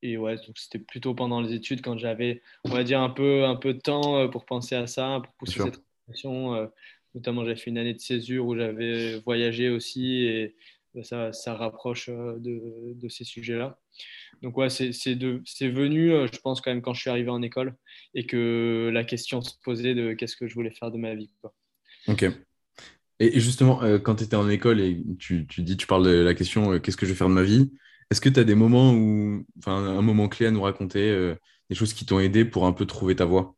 et 0.01 0.17
ouais, 0.17 0.35
donc 0.35 0.57
c'était 0.57 0.79
plutôt 0.79 1.15
pendant 1.15 1.41
les 1.41 1.53
études 1.53 1.81
quand 1.81 1.97
j'avais, 1.97 2.41
on 2.65 2.69
va 2.69 2.83
dire, 2.83 3.01
un 3.01 3.09
peu, 3.09 3.45
un 3.45 3.55
peu 3.55 3.73
de 3.73 3.79
temps 3.79 4.29
pour 4.29 4.45
penser 4.45 4.75
à 4.75 4.87
ça, 4.87 5.21
pour 5.23 5.33
pousser 5.33 5.59
cette 5.61 5.81
réflexion. 6.05 6.69
notamment, 7.15 7.43
j'avais 7.43 7.55
fait 7.55 7.71
une 7.71 7.77
année 7.77 7.93
de 7.93 7.99
césure 7.99 8.45
où 8.45 8.55
j'avais 8.55 9.19
voyagé 9.19 9.69
aussi 9.69 10.23
et 10.23 10.55
ça, 11.03 11.33
ça 11.33 11.55
rapproche 11.55 12.09
de, 12.09 12.93
de 12.93 13.09
ces 13.09 13.23
sujets-là. 13.23 13.79
Donc 14.41 14.57
ouais, 14.57 14.69
c'est 14.69 14.91
venu, 14.91 16.09
je 16.31 16.39
pense, 16.39 16.61
quand 16.61 16.71
même 16.71 16.81
quand 16.81 16.93
je 16.93 17.01
suis 17.01 17.09
arrivé 17.09 17.29
en 17.29 17.41
école 17.41 17.75
et 18.13 18.25
que 18.25 18.89
la 18.93 19.03
question 19.03 19.41
se 19.41 19.53
posait 19.63 19.95
de 19.95 20.13
qu'est-ce 20.13 20.35
que 20.35 20.47
je 20.47 20.53
voulais 20.53 20.71
faire 20.71 20.91
de 20.91 20.97
ma 20.97 21.15
vie. 21.15 21.31
Quoi. 21.41 21.53
Ok. 22.07 22.25
Et 23.19 23.39
justement, 23.39 23.81
quand 24.03 24.15
tu 24.15 24.23
étais 24.25 24.35
en 24.35 24.47
école 24.47 24.79
et 24.79 25.03
tu, 25.17 25.47
tu, 25.47 25.63
dis, 25.63 25.75
tu 25.75 25.87
parles 25.87 26.05
de 26.05 26.21
la 26.21 26.35
question 26.35 26.79
qu'est-ce 26.79 26.97
que 26.97 27.05
je 27.05 27.11
vais 27.11 27.17
faire 27.17 27.29
de 27.29 27.33
ma 27.33 27.43
vie 27.43 27.71
est-ce 28.09 28.21
que 28.21 28.29
tu 28.29 28.39
as 28.39 28.43
des 28.43 28.55
moments 28.55 28.91
où, 28.93 29.45
enfin, 29.59 29.75
un 29.75 30.01
moment 30.01 30.29
clé 30.29 30.45
à 30.45 30.51
nous 30.51 30.61
raconter, 30.61 31.09
euh, 31.09 31.35
des 31.69 31.75
choses 31.75 31.93
qui 31.93 32.05
t'ont 32.05 32.19
aidé 32.19 32.45
pour 32.45 32.65
un 32.65 32.71
peu 32.73 32.85
trouver 32.85 33.15
ta 33.15 33.25
voie 33.25 33.55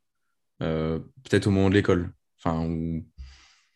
euh, 0.64 1.00
Peut-être 1.24 1.48
au 1.48 1.52
moment 1.52 1.70
de 1.70 1.76
l'école? 1.76 2.14
Enfin, 2.40 2.68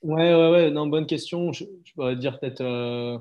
Ouais, 0.01 0.33
ouais, 0.35 0.51
ouais, 0.51 0.71
non, 0.71 0.87
bonne 0.87 1.05
question. 1.05 1.53
Je, 1.53 1.65
pourrais 1.95 2.15
dire 2.15 2.39
peut-être 2.39 2.61
euh, 2.61 3.17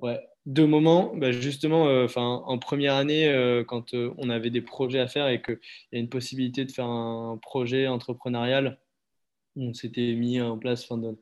ouais, 0.00 0.20
deux 0.46 0.66
moments. 0.66 1.16
Bah, 1.16 1.32
justement, 1.32 1.84
en 2.14 2.58
première 2.58 2.94
année, 2.94 3.64
quand 3.66 3.94
on 3.94 4.28
avait 4.30 4.50
des 4.50 4.62
projets 4.62 5.00
à 5.00 5.08
faire 5.08 5.28
et 5.28 5.40
qu'il 5.42 5.58
y 5.92 5.96
a 5.96 6.00
une 6.00 6.10
possibilité 6.10 6.64
de 6.66 6.70
faire 6.70 6.86
un 6.86 7.38
projet 7.38 7.88
entrepreneurial, 7.88 8.78
on 9.56 9.72
s'était 9.74 10.14
mis 10.14 10.40
en 10.40 10.58
place, 10.58 10.84
enfin, 10.88 11.16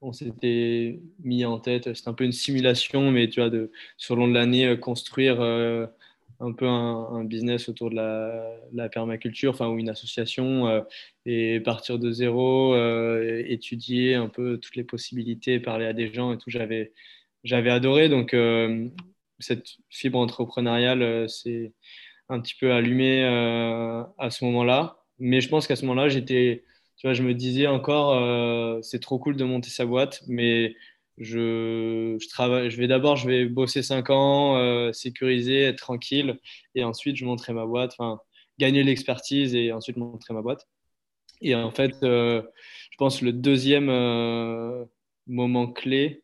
on 0.00 0.12
s'était 0.12 1.00
mis 1.24 1.44
en 1.44 1.58
tête, 1.58 1.94
c'est 1.94 2.08
un 2.08 2.12
peu 2.14 2.24
une 2.24 2.32
simulation, 2.32 3.10
mais 3.10 3.28
tu 3.28 3.40
vois, 3.40 3.50
de, 3.50 3.70
sur 3.96 4.14
le 4.16 4.22
long 4.22 4.28
de 4.28 4.34
l'année, 4.34 4.66
euh, 4.66 4.76
construire 4.76 5.40
euh, 5.40 5.86
un 6.40 6.52
peu 6.52 6.66
un, 6.66 7.24
business 7.24 7.68
autour 7.68 7.90
de 7.90 7.96
la, 7.96 8.88
permaculture, 8.90 9.52
enfin, 9.52 9.68
ou 9.68 9.78
une 9.78 9.88
association, 9.88 10.68
euh, 10.68 10.82
et 11.24 11.60
partir 11.60 11.98
de 11.98 12.10
zéro, 12.12 12.76
étudier 13.46 14.14
un 14.14 14.28
peu 14.28 14.58
toutes 14.58 14.76
les 14.76 14.84
possibilités, 14.84 15.60
parler 15.60 15.86
à 15.86 15.92
des 15.92 16.12
gens 16.12 16.32
et 16.32 16.38
tout. 16.38 16.50
J'avais, 16.50 16.92
adoré. 17.70 18.08
Donc, 18.08 18.36
cette 19.38 19.66
fibre 19.90 20.18
entrepreneuriale, 20.18 21.28
c'est 21.28 21.72
un 22.28 22.40
petit 22.40 22.54
peu 22.60 22.72
allumé 22.72 23.24
à 23.24 24.30
ce 24.30 24.44
moment-là. 24.44 24.98
Mais 25.18 25.40
je 25.40 25.48
pense 25.48 25.66
qu'à 25.66 25.76
ce 25.76 25.86
moment-là, 25.86 26.08
j'étais 26.08 26.64
tu 26.96 27.06
vois, 27.06 27.14
je 27.14 27.22
me 27.22 27.34
disais 27.34 27.66
encore, 27.66 28.14
euh, 28.14 28.80
c'est 28.82 29.00
trop 29.00 29.18
cool 29.18 29.36
de 29.36 29.44
monter 29.44 29.68
sa 29.70 29.84
boîte, 29.84 30.22
mais 30.28 30.74
je, 31.18 32.16
je 32.20 32.28
travaille, 32.28 32.70
je 32.70 32.78
vais 32.78 32.86
d'abord, 32.88 33.16
je 33.16 33.26
vais 33.28 33.46
bosser 33.46 33.82
5 33.82 34.10
ans, 34.10 34.56
euh, 34.56 34.92
sécuriser, 34.92 35.62
être 35.62 35.78
tranquille, 35.78 36.38
et 36.74 36.84
ensuite 36.84 37.16
je 37.16 37.24
monterai 37.26 37.52
ma 37.52 37.66
boîte, 37.66 37.94
enfin, 37.98 38.20
gagner 38.58 38.82
l'expertise 38.82 39.54
et 39.54 39.72
ensuite 39.72 39.98
montrer 39.98 40.32
ma 40.34 40.42
boîte. 40.42 40.68
Et 41.42 41.54
en 41.54 41.70
fait, 41.70 41.92
euh, 42.02 42.42
je 42.90 42.96
pense 42.98 43.20
le 43.22 43.32
deuxième 43.32 43.86
moment 45.26 45.68
clé, 45.72 46.22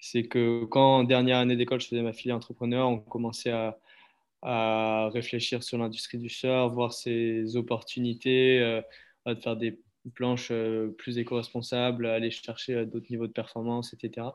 c'est 0.00 0.24
que 0.24 0.64
quand 0.64 0.98
en 1.00 1.04
dernière 1.04 1.38
année 1.38 1.56
d'école, 1.56 1.80
je 1.80 1.88
faisais 1.88 2.02
ma 2.02 2.12
filière 2.12 2.36
entrepreneur, 2.36 2.88
on 2.88 2.98
commençait 2.98 3.52
à, 3.52 3.78
à 4.42 5.10
réfléchir 5.12 5.62
sur 5.62 5.78
l'industrie 5.78 6.18
du 6.18 6.28
surf, 6.28 6.72
voir 6.72 6.92
ses 6.92 7.56
opportunités, 7.56 8.82
à 9.24 9.36
faire 9.36 9.56
des 9.56 9.78
planche 10.08 10.48
euh, 10.50 10.88
plus 10.96 11.18
éco-responsable, 11.18 12.06
aller 12.06 12.30
chercher 12.30 12.74
euh, 12.74 12.84
d'autres 12.84 13.06
niveaux 13.10 13.26
de 13.26 13.32
performance, 13.32 13.92
etc. 13.92 14.28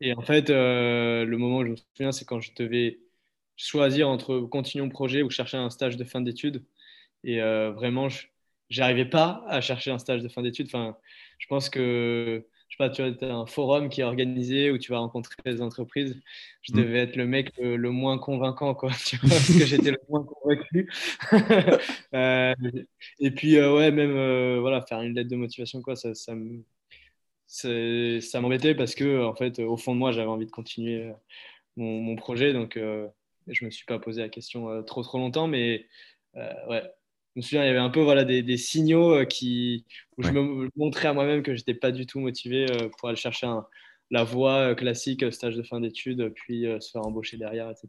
Et 0.00 0.14
en 0.14 0.22
fait, 0.22 0.50
euh, 0.50 1.24
le 1.24 1.38
moment 1.38 1.58
où 1.58 1.64
je 1.64 1.70
me 1.70 1.76
souviens, 1.76 2.12
c'est 2.12 2.24
quand 2.24 2.40
je 2.40 2.52
devais 2.56 2.98
choisir 3.56 4.08
entre 4.08 4.40
continuer 4.40 4.84
mon 4.84 4.90
projet 4.90 5.22
ou 5.22 5.30
chercher 5.30 5.56
un 5.56 5.70
stage 5.70 5.96
de 5.96 6.04
fin 6.04 6.20
d'études. 6.20 6.64
Et 7.24 7.40
vraiment, 7.40 8.08
je 8.08 8.28
n'arrivais 8.70 9.04
pas 9.04 9.44
à 9.48 9.60
chercher 9.60 9.90
un 9.90 9.98
stage 9.98 10.22
de 10.22 10.28
fin 10.28 10.42
d'études. 10.42 10.66
Enfin, 10.66 10.96
je 11.38 11.46
pense 11.48 11.68
que 11.68 12.46
je 12.68 12.76
sais 12.76 12.78
pas, 12.78 12.90
tu 12.90 13.02
vois, 13.02 13.30
as 13.30 13.34
un 13.34 13.46
forum 13.46 13.88
qui 13.88 14.02
est 14.02 14.04
organisé 14.04 14.70
où 14.70 14.78
tu 14.78 14.92
vas 14.92 14.98
rencontrer 14.98 15.34
des 15.44 15.62
entreprises. 15.62 16.20
Je 16.60 16.72
mm. 16.72 16.76
devais 16.76 16.98
être 16.98 17.16
le 17.16 17.26
mec 17.26 17.52
le, 17.58 17.90
moins 17.90 18.18
convaincant, 18.18 18.74
quoi, 18.74 18.90
tu 19.06 19.16
vois, 19.16 19.30
parce 19.30 19.58
que 19.58 19.64
j'étais 19.64 19.90
le 19.90 20.00
moins 20.08 20.24
convaincu. 20.24 20.90
Euh, 22.14 22.54
et 23.20 23.30
puis, 23.30 23.56
euh, 23.56 23.74
ouais, 23.74 23.90
même 23.90 24.16
euh, 24.16 24.58
voilà, 24.60 24.82
faire 24.82 25.02
une 25.02 25.14
lettre 25.14 25.28
de 25.30 25.36
motivation, 25.36 25.82
quoi, 25.82 25.94
ça, 25.94 26.14
ça, 26.14 26.34
ça 27.46 28.40
m'embêtait 28.40 28.74
parce 28.74 28.94
que, 28.94 29.24
en 29.24 29.34
fait, 29.34 29.58
au 29.58 29.76
fond 29.76 29.94
de 29.94 29.98
moi, 29.98 30.12
j'avais 30.12 30.28
envie 30.28 30.46
de 30.46 30.50
continuer 30.50 31.12
mon, 31.76 32.00
mon 32.00 32.16
projet. 32.16 32.52
Donc, 32.52 32.78
je 32.78 33.64
me 33.64 33.70
suis 33.70 33.84
pas 33.84 33.98
posé 33.98 34.22
la 34.22 34.28
question 34.28 34.82
trop, 34.84 35.02
trop 35.02 35.18
longtemps. 35.18 35.48
Mais 35.48 35.86
ouais, 36.34 36.82
me 37.38 37.42
souviens, 37.42 37.64
il 37.64 37.68
y 37.68 37.70
avait 37.70 37.78
un 37.78 37.90
peu 37.90 38.00
voilà, 38.00 38.24
des, 38.24 38.56
signaux 38.56 39.14
euh, 39.14 39.24
qui, 39.24 39.84
où 40.16 40.22
je 40.22 40.30
me 40.30 40.68
montrais 40.76 41.08
à 41.08 41.12
moi-même 41.12 41.42
que 41.42 41.54
je 41.54 41.60
n'étais 41.60 41.74
pas 41.74 41.90
du 41.90 42.06
tout 42.06 42.20
motivé 42.20 42.70
euh, 42.70 42.88
pour 42.98 43.08
aller 43.08 43.16
chercher 43.16 43.48
la 44.10 44.24
voie 44.24 44.70
euh, 44.70 44.74
classique, 44.74 45.32
stage 45.32 45.56
de 45.56 45.62
fin 45.62 45.80
d'études, 45.80 46.32
puis 46.34 46.66
se 46.80 46.90
faire 46.90 47.02
embaucher 47.02 47.36
derrière, 47.36 47.70
etc. 47.70 47.88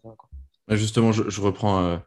Justement, 0.70 1.12
je, 1.12 1.42
reprends, 1.42 2.00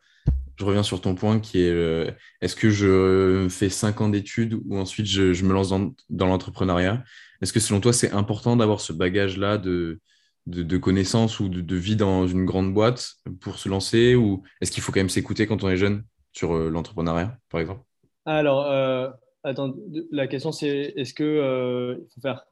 je 0.57 0.65
reviens 0.65 0.85
sur 0.85 1.01
ton 1.01 1.17
point 1.17 1.41
qui 1.41 1.61
est 1.61 2.15
est-ce 2.41 2.55
que 2.55 2.71
je 2.71 3.49
fais 3.51 3.69
5 3.69 4.01
ans 4.01 4.09
d'études 4.09 4.61
ou 4.67 4.77
ensuite 4.77 5.07
je, 5.07 5.45
me 5.45 5.53
lance 5.53 5.71
dans, 6.11 6.27
l'entrepreneuriat? 6.27 7.03
Est-ce 7.41 7.53
que 7.53 7.59
selon 7.59 7.81
toi, 7.81 7.93
c'est 7.93 8.13
important 8.13 8.57
d'avoir 8.57 8.81
ce 8.81 8.93
bagage-là 8.93 9.59
de, 9.59 10.01
de, 10.47 10.79
connaissances 10.79 11.41
ou 11.41 11.49
de, 11.49 11.61
de, 11.61 11.77
vie 11.77 11.97
dans 11.97 12.29
une 12.29 12.45
grande 12.45 12.73
boîte 12.73 13.15
pour 13.41 13.59
se 13.59 13.69
lancer 13.69 14.15
ou 14.15 14.45
est-ce 14.61 14.71
qu'il 14.71 14.81
faut 14.81 14.93
quand 14.93 15.01
même 15.01 15.09
s'écouter 15.09 15.49
quand 15.49 15.65
on 15.65 15.69
est 15.69 15.77
jeune? 15.77 16.05
Sur 16.33 16.55
euh, 16.55 16.69
l'entrepreneuriat, 16.71 17.39
par 17.49 17.61
exemple? 17.61 17.83
Alors, 18.25 18.67
euh, 18.67 19.11
attends, 19.45 19.75
la 20.11 20.27
question 20.27 20.53
c'est 20.53 20.95
est-ce 20.97 21.15
qu'il 21.15 21.27
euh, 21.27 21.97
faut 22.15 22.21
faire 22.21 22.45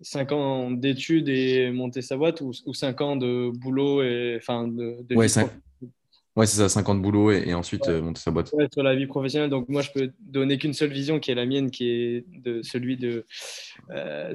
5 0.00 0.32
ans 0.32 0.70
d'études 0.70 1.28
et 1.28 1.70
monter 1.70 2.02
sa 2.02 2.16
boîte 2.16 2.40
ou, 2.40 2.52
ou 2.66 2.74
5 2.74 3.00
ans 3.00 3.16
de 3.16 3.50
boulot 3.50 4.02
et 4.02 4.36
enfin 4.38 4.66
de, 4.66 4.98
ouais, 5.08 5.28
c'est 5.28 6.56
ça, 6.56 6.68
5 6.68 6.88
ans 6.88 6.94
de 6.96 7.00
boulot 7.00 7.30
et, 7.30 7.54
ensuite 7.54 7.88
monter 7.88 8.20
sa 8.20 8.32
boîte. 8.32 8.52
Ouais, 8.52 8.66
sur 8.72 8.82
la 8.82 8.96
vie 8.96 9.06
professionnelle, 9.06 9.50
donc 9.50 9.68
moi 9.68 9.82
je 9.82 9.92
peux 9.92 10.10
donner 10.18 10.58
qu'une 10.58 10.72
seule 10.72 10.90
vision 10.90 11.20
qui 11.20 11.30
est 11.30 11.36
la 11.36 11.46
mienne, 11.46 11.70
qui 11.70 11.88
est 11.88 12.24
de 12.28 12.62
celui 12.62 12.96
de 12.96 13.24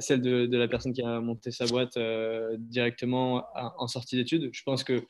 celle 0.00 0.22
de, 0.22 0.46
de, 0.46 0.56
la 0.56 0.68
personne 0.68 0.94
qui 0.94 1.02
a 1.02 1.20
monté 1.20 1.50
sa 1.50 1.66
boîte 1.66 1.98
directement 2.58 3.44
en 3.54 3.88
sortie 3.88 4.16
d'études. 4.16 4.48
Je 4.52 4.62
pense 4.62 4.84
que 4.84 5.02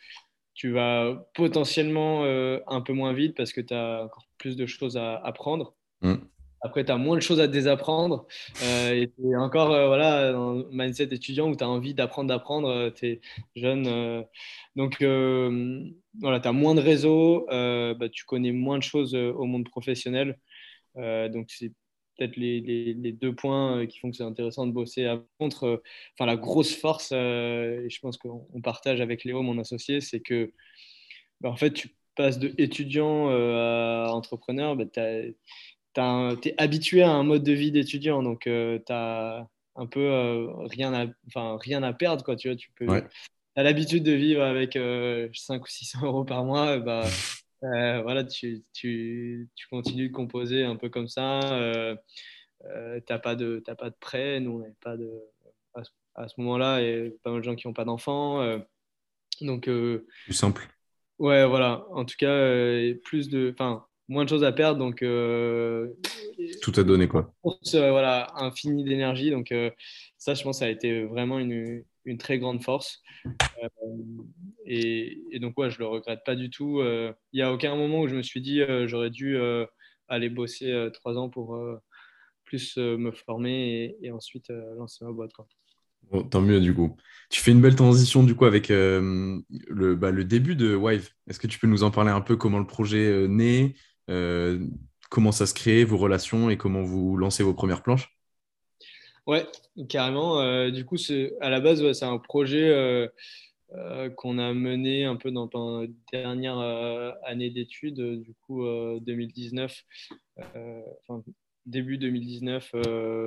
tu 0.59 0.73
vas 0.73 1.25
potentiellement 1.35 2.25
euh, 2.25 2.59
un 2.67 2.81
peu 2.81 2.93
moins 2.93 3.13
vite 3.13 3.37
parce 3.37 3.53
que 3.53 3.61
tu 3.61 3.73
as 3.73 4.03
encore 4.03 4.27
plus 4.39 4.57
de 4.57 4.67
choses 4.67 4.97
à 4.97 5.15
apprendre. 5.19 5.77
Mm. 6.03 6.15
Après, 6.63 6.85
tu 6.85 6.91
as 6.91 6.97
moins 6.97 7.15
de 7.15 7.23
choses 7.23 7.39
à 7.39 7.47
désapprendre. 7.47 8.27
Euh, 8.65 8.91
et 8.91 9.13
es 9.25 9.37
encore 9.37 9.71
euh, 9.73 9.87
voilà, 9.87 10.33
dans 10.33 10.55
le 10.55 10.69
mindset 10.73 11.15
étudiant 11.15 11.49
où 11.49 11.55
tu 11.55 11.63
as 11.63 11.69
envie 11.69 11.95
d'apprendre, 11.95 12.29
d'apprendre. 12.29 12.91
tu 12.91 13.07
es 13.07 13.21
jeune. 13.55 14.25
donc, 14.75 15.01
voilà, 15.01 16.41
tu 16.41 16.49
as 16.49 16.53
moins 16.53 16.75
de 16.75 16.81
réseau. 16.81 17.47
Bah, 17.49 18.09
tu 18.11 18.25
connais 18.25 18.51
moins 18.51 18.79
de 18.79 18.83
choses 18.83 19.15
au 19.15 19.45
monde 19.45 19.69
professionnel. 19.69 20.41
donc, 20.97 21.47
c'est 21.51 21.73
peut-être 22.19 22.37
les, 22.37 23.13
deux 23.13 23.35
points 23.35 23.79
euh, 23.79 23.87
qui 23.87 23.99
font 23.99 24.11
que 24.11 24.17
c'est 24.17 24.25
intéressant 24.25 24.67
de 24.67 24.73
bosser 24.73 25.07
à 25.07 25.23
contre. 25.39 25.65
Euh, 25.65 25.83
enfin, 26.15 26.27
la 26.27 26.37
grosse 26.37 26.75
force, 26.75 27.11
euh, 27.13 27.85
et 27.85 27.91
je 27.91 28.01
pense 28.01 28.19
qu'on 28.19 28.61
partage 28.63 29.01
avec 29.01 29.25
Léo, 29.25 29.43
mon 29.43 29.59
associé, 29.59 30.01
c'est 30.01 30.21
que 30.21 30.53
bah, 31.41 31.51
en 31.51 31.57
fait, 31.57 31.73
tu 31.73 31.91
passes 32.17 32.39
de 32.39 32.53
étudiant 32.59 33.29
à 33.29 34.09
entrepreneur, 34.11 34.77
bah, 34.77 34.85
tu 34.87 35.01
es 35.01 36.55
habitué 36.59 37.03
à 37.03 37.11
un 37.11 37.23
mode 37.23 37.45
de 37.45 37.53
vie 37.53 37.71
d'étudiant, 37.71 38.23
donc 38.23 38.43
tu 38.43 38.93
as 38.93 39.49
un 39.77 39.87
peu 39.87 40.49
rien, 40.65 40.93
à, 40.93 41.07
enfin, 41.29 41.57
rien 41.61 41.83
à 41.85 41.93
perdre. 41.93 42.25
Quoi, 42.25 42.35
tu 42.35 42.49
vois, 42.49 42.57
tu 42.57 42.71
peux. 42.75 42.89
as 43.57 43.63
l'habitude 43.63 44.03
de 44.03 44.13
vivre 44.13 44.43
avec 44.43 44.77
5 45.33 45.63
ou 45.63 45.69
600 45.69 46.01
euros 46.03 46.25
par 46.25 46.45
mois, 46.45 46.79
bah, 46.79 47.05
euh, 47.65 48.03
voilà, 48.03 48.25
tu, 48.25 48.65
tu, 48.73 49.49
tu, 49.55 49.69
continues 49.69 50.09
de 50.09 50.15
composer 50.15 50.65
un 50.65 50.77
peu 50.77 50.89
comme 50.89 51.09
ça. 51.09 51.41
Euh, 51.53 51.97
euh 52.65 53.01
tu 53.07 53.13
n'as 53.13 53.19
pas, 53.19 53.35
de, 53.35 53.63
pas 53.79 53.91
de 53.91 53.97
prêt. 53.99 54.41
Nous, 54.41 54.53
on 54.53 54.59
n'avait 54.59 54.75
pas 54.81 54.97
de. 54.97 55.11
À 56.15 56.27
ce, 56.27 56.35
moment-là, 56.39 56.81
il 56.83 56.89
y 56.89 57.07
a 57.07 57.11
pas 57.23 57.31
mal 57.31 57.41
de 57.41 57.45
gens 57.45 57.55
qui 57.55 57.69
n'ont 57.69 57.75
pas 57.75 57.85
d'enfants. 57.85 58.41
Euh, 58.43 58.59
donc. 59.41 59.65
Plus 59.65 60.33
simple. 60.33 60.69
Ouais, 61.19 61.47
voilà. 61.47 61.87
En 61.91 62.05
tout 62.05 62.17
cas, 62.17 62.37
plus 63.05 63.29
de. 63.29 63.51
Enfin, 63.53 63.87
moins 64.09 64.25
de 64.25 64.29
choses 64.29 64.45
à 64.45 64.53
perdre. 64.53 64.79
Donc. 64.79 64.99
Tout 66.63 66.73
à 66.77 66.85
donner, 66.85 67.09
quoi. 67.09 67.35
voilà, 67.73 68.33
infini 68.37 68.85
d'énergie. 68.85 69.31
Donc, 69.31 69.53
ça, 70.17 70.35
je 70.35 70.43
pense, 70.43 70.61
ça 70.61 70.67
a 70.67 70.69
été 70.69 71.05
vraiment 71.05 71.39
une, 71.39 71.85
une 72.09 72.19
très 72.19 72.39
grande 72.39 72.63
force. 72.63 73.03
et, 74.65 75.39
donc, 75.41 75.59
ouais, 75.59 75.71
je 75.71 75.79
le 75.79 75.87
regrette 75.87 76.21
pas 76.25 76.35
du 76.35 76.51
tout. 76.51 76.83
Il 76.83 77.15
n'y 77.35 77.43
a 77.43 77.53
aucun 77.53 77.77
moment 77.77 78.01
où 78.01 78.09
je 78.09 78.17
me 78.17 78.23
suis 78.23 78.41
dit 78.41 78.61
j'aurais 78.87 79.11
dû 79.11 79.39
aller 80.09 80.31
bosser 80.31 80.89
trois 80.95 81.17
ans 81.19 81.29
pour 81.29 81.59
plus 82.45 82.77
me 82.77 83.13
former 83.13 83.97
et, 84.03 84.11
ensuite 84.11 84.51
lancer 84.77 85.05
ma 85.05 85.13
boîte. 85.13 85.33
Quoi. 85.33 85.47
tant 86.31 86.41
mieux 86.41 86.61
du 86.61 86.75
coup. 86.75 86.97
Tu 87.31 87.41
fais 87.41 87.53
une 87.53 87.61
belle 87.61 87.77
transition 87.77 88.23
du 88.23 88.35
coup 88.35 88.47
avec 88.47 88.69
le, 88.69 89.95
bah, 89.95 90.11
le, 90.11 90.25
début 90.25 90.57
de 90.57 90.75
Wive. 90.75 91.11
Est-ce 91.29 91.39
que 91.39 91.47
tu 91.47 91.59
peux 91.59 91.67
nous 91.67 91.83
en 91.83 91.91
parler 91.91 92.11
un 92.11 92.23
peu 92.23 92.37
comment 92.37 92.59
le 92.59 92.67
projet 92.67 93.27
naît, 93.29 93.75
comment 95.11 95.33
ça 95.33 95.47
se 95.47 95.55
crée, 95.55 95.85
vos 95.85 95.99
relations 95.99 96.51
et 96.51 96.57
comment 96.57 96.83
vous 96.83 97.17
lancez 97.17 97.43
vos 97.43 97.55
premières 97.55 97.83
planches? 97.83 98.18
Ouais, 99.29 99.47
carrément. 99.89 100.71
du 100.71 100.85
coup, 100.85 100.97
à 101.41 101.51
la 101.51 101.61
base, 101.61 101.93
c'est 101.93 102.05
un 102.05 102.19
projet 102.19 103.09
euh, 103.75 104.09
qu'on 104.09 104.39
a 104.39 104.55
mené 104.55 105.05
un 105.05 105.17
peu 105.17 105.31
dans 105.31 105.51
la 105.83 105.87
dernière 106.11 106.59
euh, 106.59 107.13
année 107.23 107.51
d'études, 107.51 108.01
euh, 108.01 108.17
du 108.17 108.35
coup 108.47 108.65
2019, 109.01 109.85
début 111.67 111.99
2019. 111.99 112.73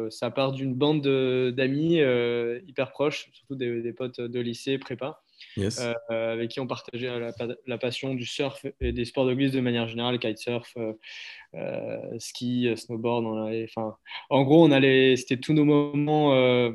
ça 0.09 0.31
part 0.31 0.53
d'une 0.53 0.73
bande 0.73 1.03
d'amis 1.03 1.99
hyper 2.67 2.91
proches, 2.91 3.29
surtout 3.33 3.55
des, 3.55 3.93
potes 3.93 4.19
de 4.19 4.39
lycée, 4.39 4.79
prépa. 4.79 5.21
Avec 6.09 6.51
qui 6.51 6.59
on 6.59 6.67
partageait 6.67 7.09
la, 7.67 7.77
passion 7.77 8.15
du 8.15 8.25
surf 8.25 8.65
et 8.79 8.91
des 8.91 9.05
sports 9.05 9.25
de 9.25 9.33
glisse 9.33 9.51
de 9.51 9.59
manière 9.59 9.87
générale, 9.87 10.19
kitesurf, 10.19 10.75
ski, 12.19 12.69
snowboard. 12.75 13.25
enfin, 13.65 13.95
en 14.29 14.43
gros, 14.43 14.65
on 14.65 14.71
allait, 14.71 15.15
c'était 15.15 15.37
tous 15.37 15.53
nos 15.53 15.65
moments 15.65 16.71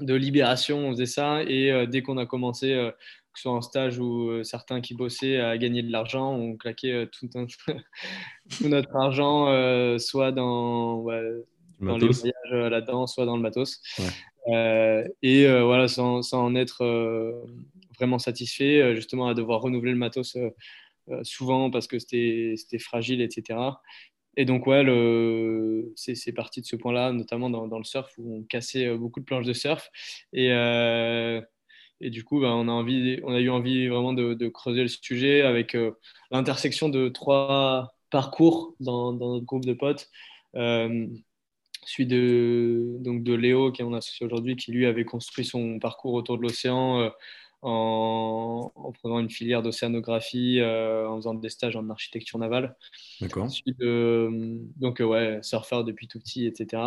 de 0.00 0.14
libération, 0.14 0.78
on 0.88 0.92
faisait 0.92 1.06
ça. 1.06 1.42
Et 1.44 1.70
euh, 1.70 1.86
dès 1.86 2.02
qu'on 2.02 2.18
a 2.18 2.26
commencé, 2.26 2.72
euh, 2.72 2.90
que 2.90 3.38
ce 3.38 3.42
soit 3.42 3.52
en 3.52 3.62
stage 3.62 3.98
ou 3.98 4.30
euh, 4.30 4.42
certains 4.42 4.80
qui 4.80 4.94
bossaient 4.94 5.38
à 5.38 5.56
gagner 5.58 5.82
de 5.82 5.92
l'argent, 5.92 6.34
on 6.34 6.56
claquait 6.56 7.08
tout, 7.12 7.28
notre 8.68 8.96
argent, 8.96 9.98
soit 9.98 10.32
dans, 10.32 11.04
dans 11.80 11.96
les 11.96 12.08
voyages 12.08 12.52
là-dedans, 12.52 13.06
soit 13.06 13.26
dans 13.26 13.36
le 13.36 13.42
matos. 13.42 13.80
et 15.22 15.46
voilà, 15.46 15.88
sans, 15.88 16.22
sans, 16.22 16.44
en 16.44 16.54
être 16.54 16.84
vraiment 18.00 18.18
satisfait, 18.18 18.96
justement 18.96 19.28
à 19.28 19.34
devoir 19.34 19.60
renouveler 19.60 19.92
le 19.92 19.98
matos 19.98 20.36
souvent 21.22 21.70
parce 21.70 21.86
que 21.86 21.98
c'était 21.98 22.78
fragile, 22.78 23.20
etc. 23.20 23.58
Et 24.36 24.44
donc, 24.44 24.66
ouais, 24.66 24.84
c'est 25.96 26.32
parti 26.32 26.60
de 26.60 26.66
ce 26.66 26.76
point-là, 26.76 27.12
notamment 27.12 27.50
dans, 27.50 27.78
le 27.78 27.84
surf, 27.84 28.12
où 28.18 28.38
on 28.38 28.42
cassait 28.44 28.86
euh, 28.86 28.96
beaucoup 28.96 29.20
de 29.20 29.24
planches 29.24 29.46
de 29.46 29.52
surf. 29.52 29.90
Et, 30.32 30.52
euh, 30.52 31.40
et 32.00 32.10
du 32.10 32.24
coup, 32.24 32.40
bah, 32.40 32.54
on, 32.54 32.68
a 32.68 32.72
envie, 32.72 33.20
on 33.24 33.34
a 33.34 33.40
eu 33.40 33.50
envie 33.50 33.88
vraiment 33.88 34.12
de, 34.12 34.48
creuser 34.48 34.82
le 34.82 34.88
sujet 34.88 35.42
avec 35.42 35.74
euh, 35.74 35.92
l'intersection 36.30 36.88
de 36.88 37.08
trois 37.08 37.92
parcours 38.10 38.74
dans, 38.80 39.12
notre 39.12 39.44
groupe 39.44 39.64
de 39.64 39.74
potes. 39.74 40.08
celui 40.54 42.06
de, 42.06 42.96
donc 43.00 43.24
de 43.24 43.34
Léo, 43.34 43.72
qui 43.72 43.82
est 43.82 43.84
mon 43.84 43.94
associé 43.94 44.26
aujourd'hui, 44.26 44.56
qui 44.56 44.70
lui 44.72 44.86
avait 44.86 45.04
construit 45.04 45.44
son 45.44 45.78
parcours 45.80 46.14
autour 46.14 46.38
de 46.38 46.42
l'océan 46.42 47.10
en, 47.62 48.92
prenant 49.00 49.18
une 49.18 49.30
filière 49.30 49.62
d'océanographie, 49.62 50.60
euh, 50.60 51.08
en 51.08 51.16
faisant 51.16 51.34
des 51.34 51.48
stages 51.48 51.76
en 51.76 51.88
architecture 51.90 52.38
navale. 52.38 52.76
D'accord. 53.20 53.48
donc, 53.78 55.00
euh, 55.00 55.04
ouais, 55.04 55.38
surfeur 55.42 55.84
depuis 55.84 56.08
tout 56.08 56.18
petit, 56.18 56.46
etc. 56.46 56.82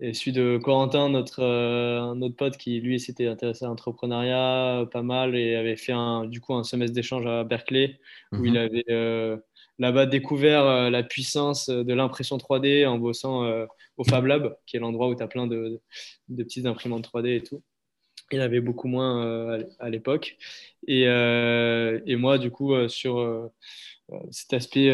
Et 0.00 0.12
celui 0.12 0.32
de 0.32 0.58
Corentin, 0.62 1.08
notre, 1.08 1.42
euh, 1.42 2.14
notre 2.14 2.36
pote 2.36 2.56
qui 2.56 2.80
lui 2.80 2.98
s'était 2.98 3.28
intéressé 3.28 3.64
à 3.64 3.68
l'entrepreneuriat 3.68 4.86
pas 4.90 5.02
mal 5.02 5.36
et 5.36 5.54
avait 5.54 5.76
fait 5.76 5.92
un, 5.92 6.26
du 6.26 6.40
coup 6.40 6.54
un 6.54 6.64
semestre 6.64 6.94
d'échange 6.94 7.26
à 7.26 7.44
Berkeley 7.44 8.00
où 8.32 8.38
mhm. 8.38 8.46
il 8.46 8.58
avait 8.58 9.40
là-bas 9.78 10.06
découvert 10.06 10.90
la 10.90 11.02
puissance 11.02 11.68
de 11.68 11.94
l'impression 11.94 12.36
3D 12.36 12.86
en 12.86 12.98
bossant 12.98 13.48
au 13.96 14.04
Fab 14.04 14.26
Lab, 14.26 14.56
qui 14.66 14.76
est 14.76 14.80
l'endroit 14.80 15.08
où 15.08 15.14
tu 15.14 15.22
as 15.22 15.28
plein 15.28 15.46
de, 15.46 15.80
de 16.28 16.42
petites 16.42 16.66
imprimantes 16.66 17.08
3D 17.08 17.36
et 17.36 17.42
tout. 17.42 17.62
Il 18.34 18.40
avait 18.40 18.60
beaucoup 18.60 18.88
moins 18.88 19.24
euh, 19.24 19.64
à 19.78 19.90
l'époque. 19.90 20.36
Et, 20.88 21.06
euh, 21.06 22.00
et, 22.04 22.16
moi, 22.16 22.36
du 22.38 22.50
coup, 22.50 22.74
euh, 22.74 22.88
sur 22.88 23.50
cet 24.30 24.52
aspect 24.52 24.90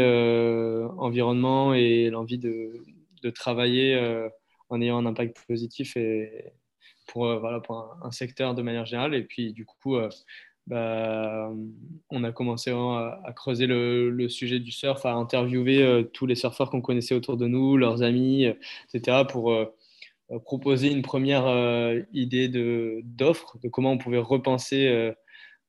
environnement 0.99 1.75
et 1.75 2.11
l'envie 2.11 2.39
de, 2.39 2.85
de, 3.23 3.31
travailler 3.31 3.99
en 4.69 4.81
ayant 4.81 4.99
un 4.99 5.07
impact 5.07 5.45
positif 5.49 5.97
et 5.97 6.53
pour, 7.09 7.25
voilà, 7.41 7.61
pour 7.61 7.97
un, 8.03 8.11
secteur 8.13 8.55
de 8.55 8.63
manière 8.63 8.87
générale. 8.87 9.15
Et 9.15 9.25
puis, 9.25 9.53
du 9.53 9.65
coup, 9.65 9.97
bah, 10.67 11.51
on 12.11 12.23
a 12.23 12.31
commencé 12.31 12.71
à, 12.71 13.33
creuser 13.35 13.67
le, 13.67 14.29
sujet 14.29 14.61
du 14.61 14.71
surf, 14.71 15.05
à 15.07 15.15
interviewer 15.15 16.07
tous 16.13 16.27
les 16.27 16.37
surfeurs 16.37 16.71
qu'on 16.71 16.83
connaissait 16.83 17.15
autour 17.15 17.37
de 17.37 17.49
nous, 17.49 17.77
leurs 17.77 18.03
amis, 18.03 18.45
etc., 18.95 19.25
pour 19.29 19.53
proposer 20.39 20.91
une 20.91 21.03
première 21.03 21.47
euh, 21.47 22.01
idée 22.13 22.49
d'offre, 23.03 23.59
de, 23.63 23.69
comment 23.69 23.93
on 23.93 23.99
pouvait 23.99 24.19
repenser 24.19 24.87
euh, 24.87 25.13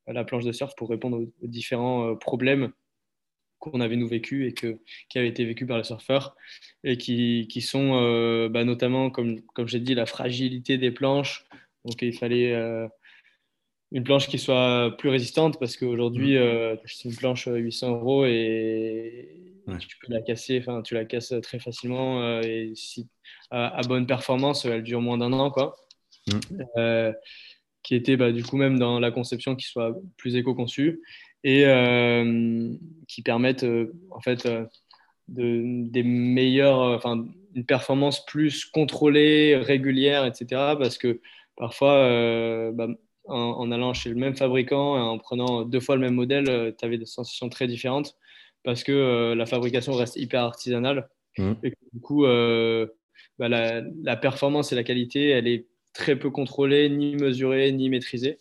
la 0.07 0.23
planche 0.23 0.43
de 0.43 0.51
surf 0.51 0.75
pour 0.75 0.89
répondre 0.89 1.19
aux, 1.19 1.47
différents 1.47 2.15
problèmes 2.15 2.71
qu'on 3.59 3.79
avait 3.79 3.95
nous 3.95 4.07
vécu 4.07 4.47
et 4.47 4.53
que, 4.53 4.79
qui 5.09 5.19
avaient 5.19 5.27
été 5.27 5.45
vécus 5.45 5.67
par 5.67 5.77
les 5.77 5.83
surfeurs 5.83 6.35
et 6.83 6.97
qui, 6.97 7.47
qui 7.49 7.61
sont 7.61 8.47
bah, 8.49 8.63
notamment, 8.63 9.11
comme, 9.11 9.41
comme 9.53 9.67
j'ai 9.67 9.79
dit, 9.79 9.93
la 9.93 10.07
fragilité 10.07 10.79
des 10.79 10.89
planches. 10.89 11.45
Donc 11.85 12.01
il 12.01 12.13
fallait 12.13 12.55
une 13.91 14.03
planche 14.03 14.27
qui 14.27 14.39
soit 14.39 14.95
plus 14.97 15.09
résistante 15.09 15.59
parce 15.59 15.77
qu'aujourd'hui, 15.77 16.39
mmh. 16.39 16.79
c'est 16.85 17.09
une 17.09 17.15
planche 17.15 17.47
800 17.47 17.91
euros 17.91 18.25
et 18.25 19.50
tu 19.77 19.97
peux 19.97 20.13
la 20.13 20.21
casser, 20.21 20.59
enfin 20.59 20.81
tu 20.81 20.93
la 20.93 21.05
casses 21.05 21.33
très 21.41 21.59
facilement 21.59 22.41
et 22.41 22.71
si 22.75 23.07
à, 23.51 23.81
bonne 23.87 24.07
performance, 24.07 24.65
elle 24.65 24.83
dure 24.83 25.01
moins 25.01 25.17
d'un 25.17 25.33
an, 25.33 25.51
quoi. 25.51 25.75
Mm. 26.27 26.63
Euh, 26.77 27.13
qui 27.83 27.95
était 27.95 28.15
bah, 28.15 28.31
du 28.31 28.43
coup 28.43 28.57
même 28.57 28.77
dans 28.77 28.99
la 28.99 29.09
conception 29.09 29.55
qui 29.55 29.65
soit 29.65 29.95
plus 30.17 30.35
éco-conçue 30.35 31.01
et 31.43 31.65
euh, 31.65 32.71
qui 33.07 33.23
permettent 33.23 33.63
euh, 33.63 33.91
en 34.11 34.21
fait 34.21 34.47
de, 35.27 35.89
des 35.89 36.03
meilleures, 36.03 36.79
enfin 36.79 37.25
une 37.55 37.65
performance 37.65 38.23
plus 38.25 38.65
contrôlée, 38.65 39.55
régulière, 39.57 40.25
etc. 40.25 40.45
Parce 40.79 40.97
que 40.97 41.21
parfois, 41.57 42.71
bah, 42.71 42.87
en, 43.25 43.71
allant 43.71 43.93
chez 43.93 44.09
le 44.09 44.15
même 44.15 44.35
fabricant 44.35 44.97
et 44.97 45.01
en 45.01 45.17
prenant 45.17 45.63
deux 45.63 45.79
fois 45.79 45.95
le 45.95 46.01
même 46.01 46.15
modèle, 46.15 46.75
tu 46.77 46.85
avais 46.85 46.97
des 46.97 47.05
sensations 47.05 47.49
très 47.49 47.67
différentes 47.67 48.15
parce 48.63 48.83
que 48.83 49.33
la 49.33 49.45
fabrication 49.45 49.93
reste 49.93 50.15
hyper 50.15 50.43
artisanale. 50.43 51.09
Mm. 51.37 51.53
Et 51.63 51.73
du 51.93 52.01
coup, 52.01 52.25
bah, 53.39 53.49
la, 53.49 54.15
performance 54.17 54.71
et 54.71 54.75
la 54.75 54.83
qualité, 54.83 55.29
elle 55.29 55.47
est 55.47 55.67
très 55.93 56.15
peu 56.15 56.29
contrôlée, 56.29 56.89
ni 56.89 57.15
mesurée, 57.15 57.71
ni 57.71 57.89
maîtrisée. 57.89 58.37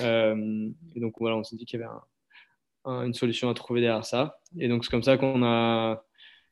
Euh, 0.00 0.68
et 0.94 1.00
donc 1.00 1.14
voilà, 1.18 1.36
on 1.36 1.44
s'est 1.44 1.56
dit 1.56 1.64
qu'il 1.64 1.80
y 1.80 1.82
avait 1.82 3.06
une 3.06 3.14
solution 3.14 3.50
à 3.50 3.54
trouver 3.54 3.80
derrière 3.80 4.04
ça. 4.04 4.40
Et 4.58 4.68
donc 4.68 4.84
c'est 4.84 4.90
comme 4.90 5.02
ça 5.02 5.16
qu'on 5.16 5.42
a, 5.42 6.04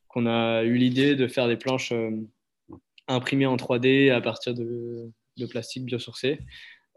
qu'on 0.08 0.26
a 0.26 0.62
eu 0.64 0.74
l'idée 0.76 1.14
de 1.14 1.28
faire 1.28 1.48
des 1.48 1.56
planches 1.56 1.92
euh, 1.92 2.10
imprimées 3.08 3.46
en 3.46 3.56
3D 3.56 4.10
à 4.10 4.20
partir 4.20 4.54
de, 4.54 5.10
de 5.36 5.46
plastique 5.46 5.84
biosourcé. 5.84 6.40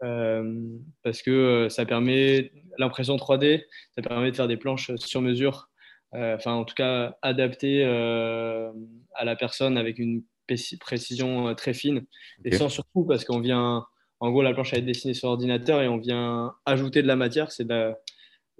Euh, 0.04 0.54
parce 1.02 1.22
que 1.22 1.66
ça 1.70 1.84
permet 1.84 2.52
l'impression 2.78 3.16
3D, 3.16 3.64
ça 3.96 4.02
permet 4.02 4.30
de 4.30 4.36
faire 4.36 4.46
des 4.46 4.56
planches 4.56 4.94
sur 4.96 5.20
mesure, 5.20 5.70
enfin 6.12 6.52
en 6.52 6.64
tout 6.64 6.74
cas 6.74 7.16
adaptées 7.22 7.84
à 7.84 9.24
la 9.24 9.36
personne 9.36 9.76
avec 9.76 9.98
une 9.98 10.22
précision 10.80 11.48
euh, 11.48 11.54
très 11.54 11.74
fine. 11.74 12.04
Et 12.44 12.56
sans 12.56 12.68
surtout 12.68 13.04
parce 13.04 13.24
qu'on 13.24 13.40
vient, 13.40 13.84
en 14.20 14.30
gros, 14.30 14.42
la 14.42 14.52
planche 14.52 14.72
à 14.74 14.78
être 14.78 14.86
dessinée 14.86 15.14
sur 15.14 15.28
ordinateur 15.28 15.82
et 15.82 15.88
on 15.88 15.98
vient 15.98 16.54
ajouter 16.66 17.02
de 17.02 17.06
la 17.06 17.16
matière, 17.16 17.52
c'est 17.52 17.66
de 17.66 17.92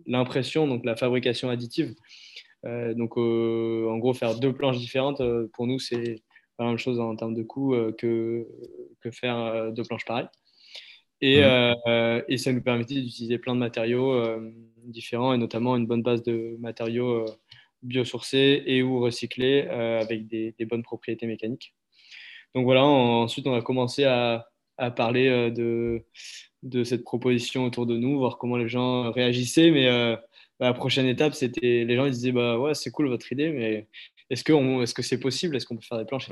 l'impression, 0.06 0.66
donc 0.66 0.84
la 0.84 0.96
fabrication 0.96 1.50
additive. 1.50 1.94
Euh, 2.66 2.94
donc, 2.94 3.16
euh, 3.16 3.88
en 3.88 3.98
gros, 3.98 4.14
faire 4.14 4.38
deux 4.38 4.52
planches 4.52 4.78
différentes, 4.78 5.22
pour 5.54 5.66
nous, 5.66 5.78
c'est 5.78 6.22
la 6.58 6.66
même 6.66 6.78
chose 6.78 6.98
en 6.98 7.14
termes 7.14 7.34
de 7.34 7.42
coût 7.42 7.74
que, 7.98 8.46
que 9.00 9.10
faire 9.10 9.72
deux 9.72 9.84
planches 9.84 10.04
pareilles. 10.04 10.28
Et, 11.20 11.38
et, 11.38 12.38
ça 12.38 12.52
nous 12.52 12.62
permettait 12.62 12.94
d'utiliser 12.94 13.38
plein 13.38 13.54
de 13.54 13.60
matériaux 13.60 14.22
différents 14.84 15.34
et 15.34 15.38
notamment 15.38 15.76
une 15.76 15.86
bonne 15.86 16.02
base 16.02 16.22
de 16.22 16.56
matériaux 16.60 17.24
biosourcés 17.82 18.62
et 18.66 18.82
ou 18.82 19.00
recyclés 19.00 19.62
avec 19.62 20.28
des, 20.28 20.54
des, 20.56 20.64
bonnes 20.64 20.84
propriétés 20.84 21.26
mécaniques 21.26 21.74
donc 22.54 22.64
voilà, 22.64 22.82
ensuite 22.82 23.46
on 23.46 23.54
a 23.54 23.62
commencé 23.62 24.04
à, 24.04 24.46
parler 24.96 25.28
euh, 25.28 25.50
de, 25.50 26.04
de, 26.62 26.84
cette 26.84 27.02
proposition 27.02 27.64
autour 27.64 27.86
de 27.86 27.96
nous, 27.96 28.18
voir 28.18 28.38
comment 28.38 28.56
les 28.56 28.68
gens 28.68 29.10
réagissaient. 29.10 29.70
Mais 29.70 29.88
euh, 29.88 30.16
bah, 30.60 30.66
la 30.66 30.74
prochaine 30.74 31.06
étape, 31.06 31.34
c'était 31.34 31.84
les 31.84 31.96
gens 31.96 32.06
ils 32.06 32.12
disaient 32.12 32.32
bah 32.32 32.58
ouais 32.58 32.74
c'est 32.74 32.90
cool 32.90 33.08
votre 33.08 33.30
idée, 33.32 33.50
mais 33.50 33.88
est-ce 34.30 34.44
que 34.44 34.52
est-ce 34.82 34.94
que 34.94 35.02
c'est 35.02 35.18
possible? 35.18 35.56
Est-ce 35.56 35.66
qu'on 35.66 35.76
peut 35.76 35.82
faire 35.82 35.98
des 35.98 36.04
planches 36.04 36.28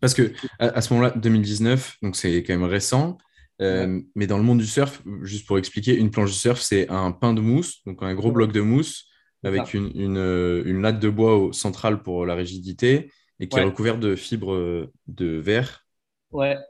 Parce 0.00 0.14
que 0.14 0.32
à, 0.58 0.80
ce 0.80 0.92
moment-là, 0.92 1.12
2019, 1.16 1.98
donc 2.02 2.16
c'est 2.16 2.42
quand 2.42 2.52
même 2.52 2.68
récent. 2.68 3.18
Mais 3.60 4.26
dans 4.26 4.38
le 4.38 4.44
monde 4.44 4.58
du 4.58 4.66
surf, 4.66 5.02
juste 5.22 5.46
pour 5.46 5.58
expliquer, 5.58 5.96
une 5.96 6.10
planche 6.10 6.30
de 6.30 6.34
surf, 6.34 6.60
c'est 6.60 6.88
un 6.88 7.12
pain 7.12 7.34
de 7.34 7.40
mousse, 7.40 7.82
donc 7.86 8.02
un 8.02 8.14
gros 8.14 8.32
bloc 8.32 8.52
de 8.52 8.60
mousse 8.60 9.06
avec 9.44 9.74
une, 9.74 9.90
une, 9.94 10.82
latte 10.82 11.00
de 11.00 11.08
bois 11.08 11.50
centrale 11.52 12.02
pour 12.02 12.26
la 12.26 12.34
rigidité 12.34 13.10
et 13.40 13.48
qui 13.48 13.58
est 13.58 13.62
recouvert 13.64 13.98
de 13.98 14.16
fibres 14.16 14.90
de 15.06 15.26
verre 15.38 15.86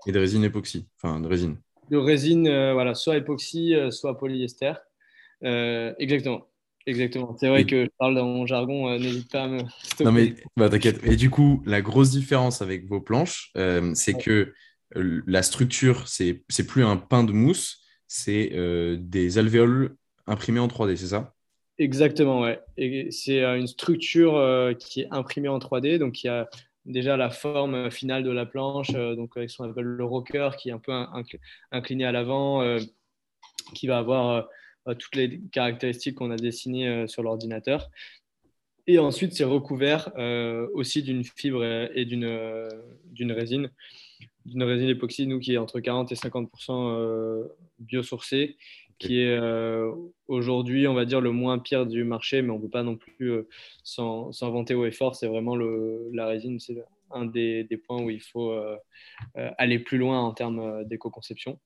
et 0.07 0.13
de 0.13 0.19
résine 0.19 0.45
époxy, 0.45 0.89
enfin 0.97 1.21
de 1.21 1.27
résine. 1.27 1.57
De 1.91 1.97
résine, 1.97 2.45
voilà, 2.73 2.95
soit 2.95 3.17
époxy, 3.17 3.75
soit 3.91 4.19
polyester. 4.19 4.75
exactement. 5.43 6.49
Exactement. 6.89 7.37
C'est 7.39 7.49
vrai 7.49 7.67
que 7.67 7.85
je 7.85 7.91
parle 7.99 8.15
dans 8.15 8.25
mon 8.25 8.47
jargon, 8.47 8.89
euh, 8.89 8.99
n'hésite 8.99 9.31
pas 9.31 9.43
à 9.43 9.47
me 9.47 9.59
stopper. 9.83 10.05
Non, 10.05 10.13
mais 10.13 10.35
bah, 10.57 10.71
t'inquiète. 10.71 11.05
Et 11.05 11.17
du 11.17 11.29
coup, 11.29 11.63
la 11.67 11.83
grosse 11.83 12.11
différence 12.11 12.63
avec 12.63 12.89
vos 12.89 13.03
planches, 13.03 13.51
euh, 13.59 13.93
c'est 13.95 14.15
que 14.15 14.31
euh, 14.31 14.55
la 14.95 15.43
structure, 15.43 16.09
c'est 16.09 16.45
plus 16.67 16.85
un 16.85 16.97
pain 16.97 17.25
de 17.25 17.33
mousse, 17.33 17.85
c'est 18.07 18.53
des 18.99 19.39
alvéoles 19.39 19.97
imprimées 20.27 20.61
en 20.61 20.69
3D, 20.69 20.97
c'est 20.97 21.09
ça? 21.09 21.35
Exactement, 21.79 22.41
ouais. 22.41 22.61
C'est 23.11 23.43
une 23.43 23.67
structure 23.67 24.75
qui 24.79 25.03
est 25.03 25.09
imprimée 25.11 25.49
en 25.49 25.59
3D, 25.59 25.99
donc 25.99 26.25
il 26.25 26.29
y 26.29 26.31
a 26.31 26.49
déjà 26.87 27.17
la 27.17 27.31
forme 27.31 27.91
finale 27.91 28.25
de 28.25 28.31
la 28.31 28.47
planche, 28.47 28.91
donc 28.93 29.37
avec 29.37 29.51
ce 29.51 29.59
qu'on 29.59 29.71
appelle 29.71 29.85
le 29.85 30.05
rocker, 30.05 30.51
qui 30.59 30.71
est 30.71 30.73
un 30.73 30.79
peu 30.79 30.93
incliné 31.71 32.05
à 32.05 32.13
l'avant, 32.13 32.79
qui 33.75 33.87
va 33.87 33.99
avoir 33.99 34.49
euh, 34.89 34.95
toutes 34.95 35.17
les 35.17 35.41
caractéristiques 35.53 36.17
qu'on 36.17 36.31
a 36.31 36.37
dessinées 36.37 36.89
euh, 36.89 37.07
sur 37.07 37.23
l'ordinateur. 37.23 37.91
Et 38.87 38.99
ensuite, 38.99 39.35
c'est 39.35 39.45
recouvert 39.45 40.11
euh, 40.17 40.67
aussi 40.73 41.03
d'une 41.03 41.23
fibre 41.25 41.65
et 41.95 42.07
d'une 42.07 42.69
d'une 43.13 43.33
résine, 43.33 43.71
d'une 44.45 44.63
résine 44.63 44.89
époxy, 44.89 45.27
nous, 45.27 45.39
qui 45.39 45.55
est 45.55 45.59
entre 45.59 45.81
40 45.81 46.13
et 46.13 46.15
50% 46.15 47.49
biosourcée, 47.79 48.57
qui 48.99 49.21
est 49.21 49.39
aujourd'hui, 50.27 50.89
on 50.89 50.95
va 50.95 51.05
dire, 51.05 51.21
le 51.21 51.33
moins 51.33 51.59
pire 51.59 51.87
du 51.87 52.05
marché, 52.05 52.43
mais 52.43 52.51
on 52.51 52.57
ne 52.57 52.63
peut 52.63 52.71
pas 52.71 52.83
non 52.83 52.97
plus 52.97 53.33
s'en 53.85 54.31
vanter 54.41 54.75
au 54.75 54.87
effort. 54.87 55.15
C'est 55.15 55.29
vraiment 55.29 55.57
le, 55.57 56.09
la 56.13 56.27
résine, 56.27 56.59
c'est 56.61 56.83
un 57.11 57.25
des, 57.25 57.65
des, 57.65 57.77
points 57.77 58.03
où 58.03 58.11
il 58.11 58.23
faut 58.23 58.59
aller 59.35 59.79
plus 59.79 59.99
loin 59.99 60.21
en 60.21 60.33
termes 60.33 60.85
d'éco-conception. 60.85 61.59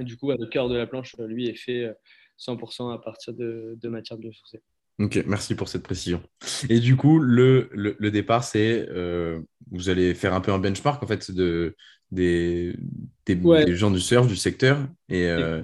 Du 0.00 0.16
coup, 0.16 0.30
le 0.30 0.46
cœur 0.46 0.68
de 0.68 0.76
la 0.76 0.86
planche, 0.86 1.16
lui, 1.18 1.48
est 1.48 1.54
fait 1.54 1.92
100% 2.38 2.92
à 2.92 2.98
partir 2.98 3.34
de, 3.34 3.76
de 3.80 3.88
matières 3.88 4.18
biosourcées. 4.18 4.62
Ok, 4.98 5.22
merci 5.26 5.54
pour 5.54 5.68
cette 5.68 5.82
précision. 5.82 6.22
Et 6.70 6.80
du 6.80 6.96
coup, 6.96 7.18
le, 7.18 7.68
le, 7.72 8.10
départ, 8.10 8.44
c'est 8.44 8.86
euh, 8.88 9.40
vous 9.70 9.90
allez 9.90 10.14
faire 10.14 10.32
un 10.32 10.40
peu 10.40 10.52
un 10.52 10.58
benchmark 10.58 11.02
en 11.02 11.06
fait 11.06 11.30
de, 11.30 11.76
des, 12.10 12.74
des, 13.26 13.76
gens 13.76 13.90
du 13.90 14.00
surf, 14.00 14.26
du 14.26 14.36
secteur, 14.36 14.78
et 15.10 15.26
euh, 15.26 15.60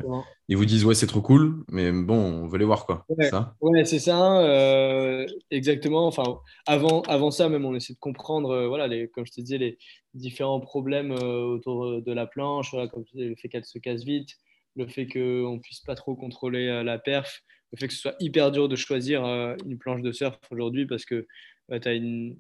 ils 0.49 0.57
vous 0.57 0.67
disent 0.67 0.85
ouais 0.85 0.95
c'est 0.95 1.07
trop 1.07 1.23
cool, 1.23 1.65
mais 1.71 1.93
bon 1.93 2.17
on 2.17 2.47
veut 2.47 2.59
les 2.59 2.67
voir 2.67 2.85
quoi. 2.85 3.07
Ouais, 3.09 3.31
ça? 3.31 3.55
Ouais 3.63 3.87
c'est 3.87 4.01
ça, 4.01 4.41
euh, 4.41 5.27
exactement. 5.51 6.07
Enfin 6.07 6.41
avant, 6.67 7.01
avant 7.03 7.31
ça 7.31 7.49
même 7.49 7.65
on 7.65 7.75
essaie 7.75 7.95
de 7.95 7.99
comprendre 7.99 8.67
voilà 8.67 8.87
les, 8.87 9.09
comme 9.09 9.25
je 9.25 9.33
te 9.33 9.41
disais 9.41 9.59
les 9.59 9.79
différents 10.13 10.61
problèmes 10.61 11.13
autour 11.13 12.03
de 12.03 12.13
la 12.13 12.27
planche, 12.27 12.71
voilà, 12.73 12.89
comme 12.89 13.05
le 13.15 13.35
fait 13.37 13.49
qu'elle 13.49 13.65
se 13.65 13.79
casse 13.79 14.05
vite, 14.05 14.37
le 14.77 14.87
fait 14.87 15.07
qu'on 15.07 15.55
ne 15.55 15.61
puisse 15.61 15.81
pas 15.81 15.95
trop 15.95 16.15
contrôler 16.15 16.69
euh, 16.69 16.83
la 16.83 16.99
perf, 16.99 17.43
le 17.73 17.79
fait 17.79 17.89
que 17.89 17.95
ce 17.95 18.01
soit 18.01 18.17
hyper 18.21 18.51
dur 18.51 18.69
de 18.69 18.77
choisir 18.77 19.25
euh, 19.25 19.57
une 19.67 19.79
planche 19.79 20.03
de 20.03 20.13
surf 20.13 20.39
aujourd'hui 20.51 20.87
parce 20.87 21.05
que 21.05 21.27
bah, 21.69 21.79
as 21.85 21.93
une... 21.93 22.37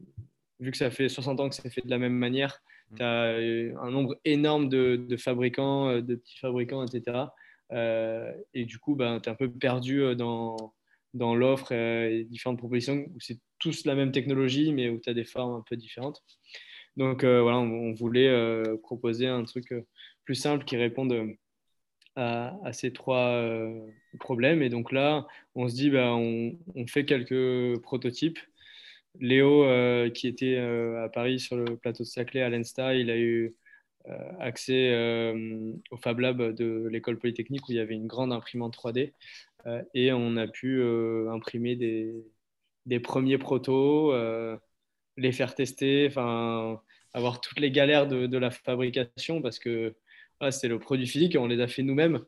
vu 0.60 0.70
que 0.70 0.76
ça 0.76 0.90
fait 0.90 1.08
60 1.08 1.40
ans 1.40 1.48
que 1.48 1.54
c'est 1.54 1.70
fait 1.70 1.84
de 1.84 1.90
la 1.90 1.98
même 1.98 2.14
manière, 2.14 2.60
mm. 2.90 2.96
tu 2.96 3.02
as 3.02 3.24
euh, 3.24 3.74
un 3.80 3.90
nombre 3.90 4.18
énorme 4.24 4.68
de, 4.68 5.16
fabricants, 5.16 6.00
de 6.00 6.14
petits 6.14 6.38
fabricants, 6.38 6.84
etc. 6.84 7.26
et 8.52 8.64
du 8.66 8.78
coup, 8.78 8.94
bah, 8.94 9.18
tu 9.22 9.28
es 9.28 9.32
un 9.32 9.34
peu 9.34 9.50
perdu 9.50 10.14
dans, 10.14 10.74
dans 11.14 11.34
l'offre 11.34 11.72
et 11.72 12.24
différentes 12.24 12.58
propositions 12.58 13.06
où 13.14 13.20
c'est 13.20 13.38
tous 13.58 13.86
la 13.86 13.94
même 13.94 14.12
technologie, 14.12 14.72
mais 14.72 14.90
où 14.90 15.00
tu 15.00 15.08
as 15.08 15.14
des 15.14 15.24
formes 15.24 15.54
un 15.54 15.64
peu 15.68 15.76
différentes. 15.76 16.22
Donc 16.98 17.24
voilà, 17.24 17.58
on, 17.58 17.94
voulait 17.94 18.30
proposer 18.82 19.26
un 19.26 19.44
truc 19.44 19.72
plus 20.26 20.34
simple 20.34 20.66
qui 20.66 20.76
réponde 20.76 21.34
à, 22.16 22.72
ces 22.72 22.92
trois 22.92 23.28
euh, 23.34 23.86
problèmes. 24.18 24.62
Et 24.62 24.68
donc 24.68 24.92
là, 24.92 25.26
on 25.54 25.68
se 25.68 25.74
dit, 25.74 25.90
bah, 25.90 26.14
on, 26.14 26.56
fait 26.86 27.04
quelques 27.04 27.80
prototypes. 27.82 28.38
Léo, 29.20 29.64
euh, 29.64 30.08
qui 30.10 30.26
était 30.26 30.56
euh, 30.56 31.04
à 31.04 31.08
Paris 31.10 31.38
sur 31.38 31.56
le 31.56 31.76
plateau 31.76 32.02
de 32.02 32.08
Saclay 32.08 32.40
à 32.40 32.48
l'Ensta, 32.48 32.94
il 32.94 33.10
a 33.10 33.18
eu 33.18 33.54
accès 34.40 34.92
au 35.92 35.96
Fab 35.96 36.18
Lab 36.18 36.56
de 36.56 36.88
l'école 36.90 37.20
polytechnique 37.20 37.68
où 37.68 37.72
il 37.72 37.76
y 37.76 37.80
avait 37.80 37.94
une 37.94 38.08
grande 38.08 38.32
imprimante 38.32 38.76
3D. 38.76 39.12
et 39.94 40.12
on 40.12 40.36
a 40.36 40.48
pu 40.48 40.82
imprimer 41.30 41.76
des, 41.76 43.00
premiers 43.00 43.38
protos, 43.38 44.12
les 45.16 45.30
faire 45.30 45.54
tester, 45.54 46.10
avoir 47.14 47.40
toutes 47.40 47.60
les 47.60 47.70
galères 47.70 48.08
de, 48.08 48.26
de, 48.26 48.38
la 48.38 48.50
fabrication 48.50 49.40
parce 49.40 49.60
que 49.60 49.94
c'est 50.50 50.68
le 50.68 50.78
produit 50.78 51.06
physique, 51.06 51.36
on 51.38 51.46
les 51.46 51.60
a 51.60 51.68
fait 51.68 51.82
nous-mêmes, 51.82 52.20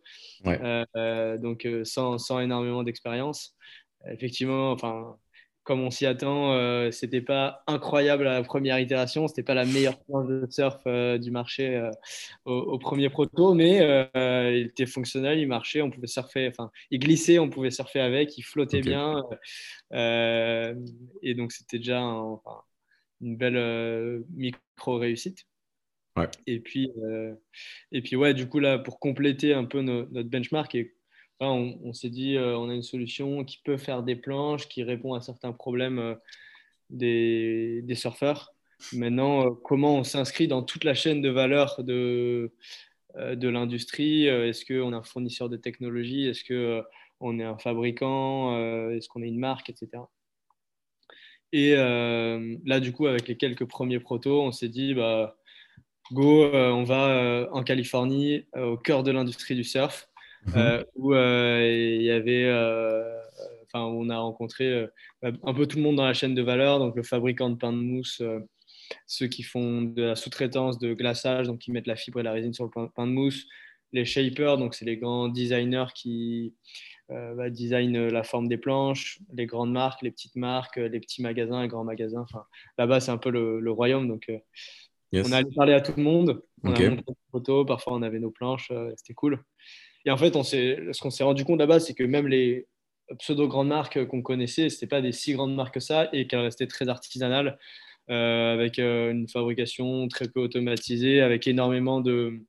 euh, 0.46 1.38
donc 1.38 1.66
euh, 1.66 1.84
sans, 1.84 2.18
sans, 2.18 2.40
énormément 2.40 2.82
d'expérience. 2.82 3.56
Effectivement, 4.06 4.70
enfin, 4.70 5.16
comme 5.62 5.80
on 5.80 5.90
s'y 5.90 6.04
attend, 6.04 6.52
euh, 6.52 6.90
c'était 6.90 7.22
pas 7.22 7.62
incroyable 7.66 8.26
à 8.26 8.34
la 8.34 8.42
première 8.42 8.78
itération, 8.78 9.26
c'était 9.28 9.42
pas 9.42 9.54
la 9.54 9.64
meilleure 9.64 9.98
planche 10.04 10.28
de 10.28 10.46
surf 10.50 10.80
euh, 10.86 11.16
du 11.16 11.30
marché 11.30 11.90
au, 12.44 12.78
premier 12.78 13.08
proto, 13.08 13.54
mais 13.54 13.78
il 14.14 14.66
était 14.66 14.86
fonctionnel, 14.86 15.38
il 15.38 15.48
marchait, 15.48 15.80
on 15.80 15.90
pouvait 15.90 16.06
surfer, 16.06 16.48
enfin, 16.48 16.70
il 16.90 16.98
glissait, 16.98 17.38
on 17.38 17.48
pouvait 17.48 17.70
surfer 17.70 18.00
avec, 18.00 18.36
il 18.36 18.42
flottait 18.42 18.82
bien, 18.82 19.22
et 19.92 21.34
donc 21.34 21.52
c'était 21.52 21.78
déjà 21.78 22.00
une 22.00 23.36
belle 23.36 24.22
micro 24.34 24.98
réussite. 24.98 25.46
Et 26.46 26.60
puis, 26.60 26.92
euh, 27.02 27.34
et 27.92 28.02
puis 28.02 28.16
ouais, 28.16 28.34
du 28.34 28.48
coup 28.48 28.60
là, 28.60 28.78
pour 28.78 29.00
compléter 29.00 29.52
un 29.52 29.64
peu 29.64 29.82
notre 29.82 30.28
benchmark, 30.28 30.74
et, 30.74 30.94
on, 31.40 31.92
s'est 31.92 32.10
dit, 32.10 32.36
euh, 32.36 32.56
on 32.56 32.70
a 32.70 32.74
une 32.74 32.82
solution 32.82 33.44
qui 33.44 33.58
peut 33.64 33.76
faire 33.76 34.02
des 34.02 34.16
planches, 34.16 34.68
qui 34.68 34.82
répond 34.82 35.14
à 35.14 35.20
certains 35.20 35.52
problèmes 35.52 35.98
euh, 35.98 36.14
des, 36.90 37.82
des, 37.82 37.94
surfeurs. 37.96 38.54
Maintenant, 38.92 39.54
comment 39.54 39.96
on 39.98 40.04
s'inscrit 40.04 40.48
dans 40.48 40.62
toute 40.62 40.84
la 40.84 40.94
chaîne 40.94 41.20
de 41.20 41.28
valeur 41.28 41.82
de, 41.82 42.52
de 43.16 43.48
l'industrie? 43.48 44.26
Est-ce 44.26 44.64
qu'on 44.64 44.92
est 44.92 44.96
un 44.96 45.02
fournisseur 45.02 45.48
de 45.48 45.56
technologie? 45.56 46.26
Est-ce 46.28 46.44
qu'on 46.44 47.38
est 47.38 47.44
un 47.44 47.58
fabricant? 47.58 48.90
Est-ce 48.90 49.08
qu'on 49.08 49.22
est 49.22 49.28
une 49.28 49.38
marque, 49.38 49.70
etc. 49.70 50.04
Et 51.52 51.74
là, 51.74 52.80
du 52.80 52.92
coup, 52.92 53.06
avec 53.06 53.28
les 53.28 53.36
quelques 53.36 53.66
premiers 53.66 54.00
protos, 54.00 54.42
on 54.42 54.52
s'est 54.52 54.68
dit, 54.68 54.94
bah, 54.94 55.36
Go, 56.12 56.44
euh, 56.44 56.70
on 56.70 56.84
va 56.84 57.08
euh, 57.08 57.48
en 57.52 57.62
Californie, 57.62 58.46
euh, 58.56 58.72
au 58.72 58.76
cœur 58.76 59.02
de 59.02 59.10
l'industrie 59.10 59.54
du 59.54 59.64
surf, 59.64 60.08
mhm. 60.46 60.84
où 60.96 61.14
il 61.14 62.02
y 62.02 62.10
avait, 62.10 62.50
enfin, 63.64 63.84
on 63.84 64.10
a 64.10 64.18
rencontré 64.18 64.86
un 65.22 65.54
peu 65.54 65.66
tout 65.66 65.78
le 65.78 65.82
monde 65.82 65.96
dans 65.96 66.06
la 66.06 66.12
chaîne 66.12 66.34
de 66.34 66.42
valeur, 66.42 66.78
donc 66.78 66.94
le 66.96 67.02
fabricant 67.02 67.48
de 67.48 67.56
pain 67.56 67.72
de 67.72 67.78
mousse, 67.78 68.22
ceux 69.06 69.26
qui 69.26 69.42
font 69.42 69.82
de 69.82 70.02
la 70.02 70.16
sous-traitance 70.16 70.78
de 70.78 70.92
glaçage, 70.92 71.46
donc 71.46 71.60
qui 71.60 71.72
mettent 71.72 71.86
la 71.86 71.96
fibre 71.96 72.20
et 72.20 72.22
la 72.22 72.32
résine 72.32 72.52
sur 72.52 72.64
le 72.64 72.88
pain 72.90 73.06
de 73.06 73.12
mousse, 73.12 73.46
les 73.92 74.04
shapers, 74.04 74.58
donc 74.58 74.74
c'est 74.74 74.84
les 74.84 74.98
grands 74.98 75.28
designers 75.28 75.86
qui 75.94 76.54
bah, 77.08 77.48
designent 77.48 78.08
la 78.08 78.22
forme 78.22 78.48
des 78.48 78.58
planches, 78.58 79.20
les 79.32 79.46
grandes 79.46 79.72
marques, 79.72 80.02
les 80.02 80.10
petites 80.10 80.36
marques, 80.36 80.76
les 80.76 81.00
petits 81.00 81.22
magasins, 81.22 81.62
les 81.62 81.68
grands 81.68 81.84
magasins. 81.84 82.20
Enfin, 82.20 82.44
là-bas, 82.76 83.00
c'est 83.00 83.12
un 83.12 83.18
peu 83.18 83.30
le, 83.30 83.60
le 83.60 83.70
royaume. 83.70 84.08
Donc, 84.08 84.30
on 85.22 85.32
a 85.32 85.38
allé 85.38 85.50
parler 85.54 85.72
à 85.72 85.80
tout 85.80 85.92
le 85.96 86.02
monde. 86.02 86.42
On 86.62 86.72
a 86.72 86.80
montré 86.90 87.02
des 87.06 87.30
photos, 87.30 87.66
parfois 87.66 87.94
on 87.94 88.02
avait 88.02 88.18
nos 88.18 88.30
planches, 88.30 88.70
euh, 88.70 88.92
c'était 88.96 89.14
cool. 89.14 89.42
Et 90.04 90.10
en 90.10 90.16
fait, 90.16 90.36
on 90.36 90.42
ce 90.42 91.00
qu'on 91.00 91.10
s'est 91.10 91.24
rendu 91.24 91.44
compte 91.44 91.58
là-bas, 91.58 91.80
c'est 91.80 91.94
que 91.94 92.04
même 92.04 92.26
les 92.26 92.66
pseudo-grandes 93.18 93.68
marques 93.68 94.04
qu'on 94.06 94.22
connaissait, 94.22 94.68
ce 94.70 94.86
pas 94.86 95.02
des 95.02 95.12
si 95.12 95.34
grandes 95.34 95.54
marques 95.54 95.74
que 95.74 95.80
ça 95.80 96.08
et 96.12 96.26
qu'elles 96.26 96.40
restaient 96.40 96.66
très 96.66 96.88
artisanales, 96.88 97.58
euh, 98.10 98.52
avec 98.54 98.78
euh, 98.78 99.10
une 99.10 99.28
fabrication 99.28 100.08
très 100.08 100.28
peu 100.28 100.40
automatisée, 100.40 101.20
avec 101.20 101.46
énormément 101.46 102.00
de, 102.00 102.40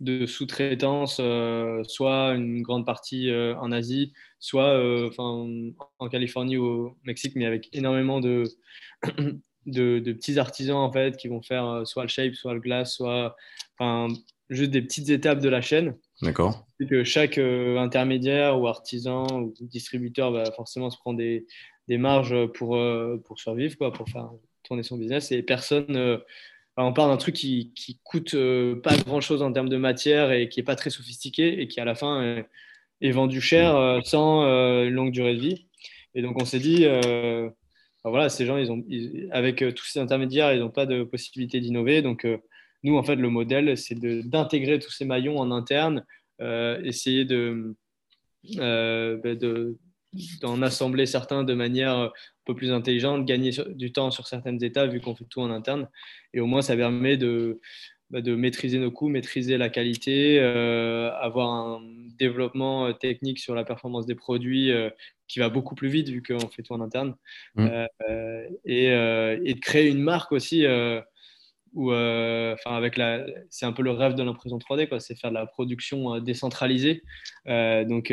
de 0.00 0.26
sous-traitance, 0.26 1.16
soit 1.16 2.34
une 2.34 2.62
grande 2.62 2.86
partie 2.86 3.30
en 3.32 3.72
Asie, 3.72 4.12
soit 4.38 4.80
en 5.18 6.08
Californie 6.10 6.56
ou 6.56 6.64
au 6.64 6.98
Mexique, 7.04 7.34
mais 7.36 7.46
avec 7.46 7.68
énormément 7.74 8.20
de, 8.20 8.44
de, 9.70 10.12
petits 10.12 10.38
artisans 10.38 10.76
en 10.76 10.92
fait 10.92 11.16
qui 11.16 11.28
vont 11.28 11.42
faire 11.42 11.66
euh, 11.66 11.84
soit 11.84 12.02
le 12.02 12.08
shape, 12.08 12.34
soit 12.34 12.54
le 12.54 12.60
glace, 12.60 12.94
soit 12.94 13.36
enfin, 13.78 14.12
juste 14.50 14.70
des 14.70 14.82
petites 14.82 15.10
étapes 15.10 15.40
de 15.40 15.48
la 15.48 15.60
chaîne. 15.60 15.96
D'accord. 16.22 16.66
Que 16.88 17.04
chaque 17.04 17.38
euh, 17.38 17.78
intermédiaire 17.78 18.60
ou 18.60 18.66
artisan 18.66 19.26
ou 19.40 19.54
distributeur 19.60 20.32
va 20.32 20.50
forcément 20.52 20.90
se 20.90 20.98
prendre 20.98 21.18
des, 21.18 21.46
des 21.86 21.98
marges 21.98 22.46
pour, 22.54 22.76
euh, 22.76 23.20
pour 23.24 23.38
survivre, 23.38 23.76
quoi, 23.76 23.92
pour 23.92 24.08
faire 24.08 24.30
tourner 24.64 24.82
son 24.82 24.96
business. 24.96 25.32
Et 25.32 25.42
personne, 25.42 26.20
on 26.76 26.92
part 26.92 27.08
d'un 27.08 27.16
truc 27.16 27.34
qui, 27.34 27.72
qui 27.74 28.00
coûte 28.04 28.36
pas 28.82 28.96
grand 28.96 29.20
chose 29.20 29.42
en 29.42 29.52
termes 29.52 29.68
de 29.68 29.76
matière 29.76 30.30
et 30.30 30.48
qui 30.48 30.60
est 30.60 30.64
pas 30.64 30.76
très 30.76 30.90
sophistiqué 30.90 31.60
et 31.60 31.68
qui 31.68 31.80
à 31.80 31.84
la 31.84 31.94
fin 31.94 32.44
est 33.00 33.10
vendu 33.10 33.40
cher 33.40 34.00
sans 34.04 34.44
longue 34.90 35.10
durée 35.10 35.36
de 35.36 35.40
vie. 35.40 35.66
Et 36.14 36.20
donc 36.20 36.40
on 36.40 36.44
s'est 36.44 36.58
dit, 36.58 36.84
voilà, 38.04 38.28
ces 38.28 38.46
gens, 38.46 38.56
ils 38.56 38.70
ont, 38.70 38.82
avec 39.30 39.64
tous 39.74 39.84
ces 39.84 39.98
intermédiaires, 39.98 40.52
ils 40.54 40.60
n'ont 40.60 40.70
pas 40.70 40.86
de 40.86 41.04
possibilité 41.04 41.60
d'innover. 41.60 42.02
Donc 42.02 42.26
nous, 42.84 42.96
en 42.96 43.02
fait, 43.02 43.16
le 43.16 43.28
modèle, 43.28 43.76
c'est 43.76 43.98
d'intégrer 43.98 44.78
tous 44.78 44.90
ces 44.90 45.04
maillons 45.04 45.38
en 45.38 45.50
interne, 45.50 46.04
essayer 46.40 47.24
de, 47.24 47.76
bah, 48.56 49.34
de 49.34 49.76
d'en 50.40 50.62
assembler 50.62 51.06
certains 51.06 51.44
de 51.44 51.54
manière 51.54 51.92
un 51.92 52.12
peu 52.46 52.54
plus 52.54 52.72
intelligente, 52.72 53.26
gagner 53.26 53.50
du 53.74 53.92
temps 53.92 54.10
sur 54.10 54.26
certaines 54.26 54.62
étapes 54.64 54.90
vu 54.90 55.00
qu'on 55.00 55.14
fait 55.14 55.26
tout 55.28 55.40
en 55.40 55.50
interne. 55.50 55.88
Et 56.32 56.40
au 56.40 56.46
moins, 56.46 56.62
ça 56.62 56.76
permet 56.76 57.16
de, 57.16 57.60
de 58.10 58.34
maîtriser 58.34 58.78
nos 58.78 58.90
coûts, 58.90 59.08
maîtriser 59.08 59.58
la 59.58 59.68
qualité, 59.68 60.38
euh, 60.40 61.10
avoir 61.20 61.50
un 61.50 61.82
développement 62.18 62.86
euh, 62.86 62.92
technique 62.92 63.38
sur 63.38 63.54
la 63.54 63.64
performance 63.64 64.06
des 64.06 64.14
produits 64.14 64.72
euh, 64.72 64.90
qui 65.28 65.40
va 65.40 65.50
beaucoup 65.50 65.74
plus 65.74 65.88
vite 65.88 66.08
vu 66.08 66.22
qu'on 66.22 66.48
fait 66.48 66.62
tout 66.62 66.72
en 66.72 66.80
interne. 66.80 67.14
Mmh. 67.54 67.68
Et, 68.64 68.84
et, 68.86 69.54
de 69.54 69.60
créer 69.60 69.88
une 69.88 70.00
marque 70.00 70.32
aussi 70.32 70.64
où, 71.74 71.92
enfin, 71.92 72.76
avec 72.76 72.96
la, 72.96 73.26
c'est 73.50 73.66
un 73.66 73.72
peu 73.72 73.82
le 73.82 73.90
rêve 73.90 74.14
de 74.14 74.22
l'impression 74.22 74.56
3D, 74.56 74.88
quoi. 74.88 75.00
C'est 75.00 75.14
faire 75.16 75.28
de 75.28 75.34
la 75.34 75.44
production 75.44 76.18
décentralisée. 76.18 77.02
donc, 77.44 78.10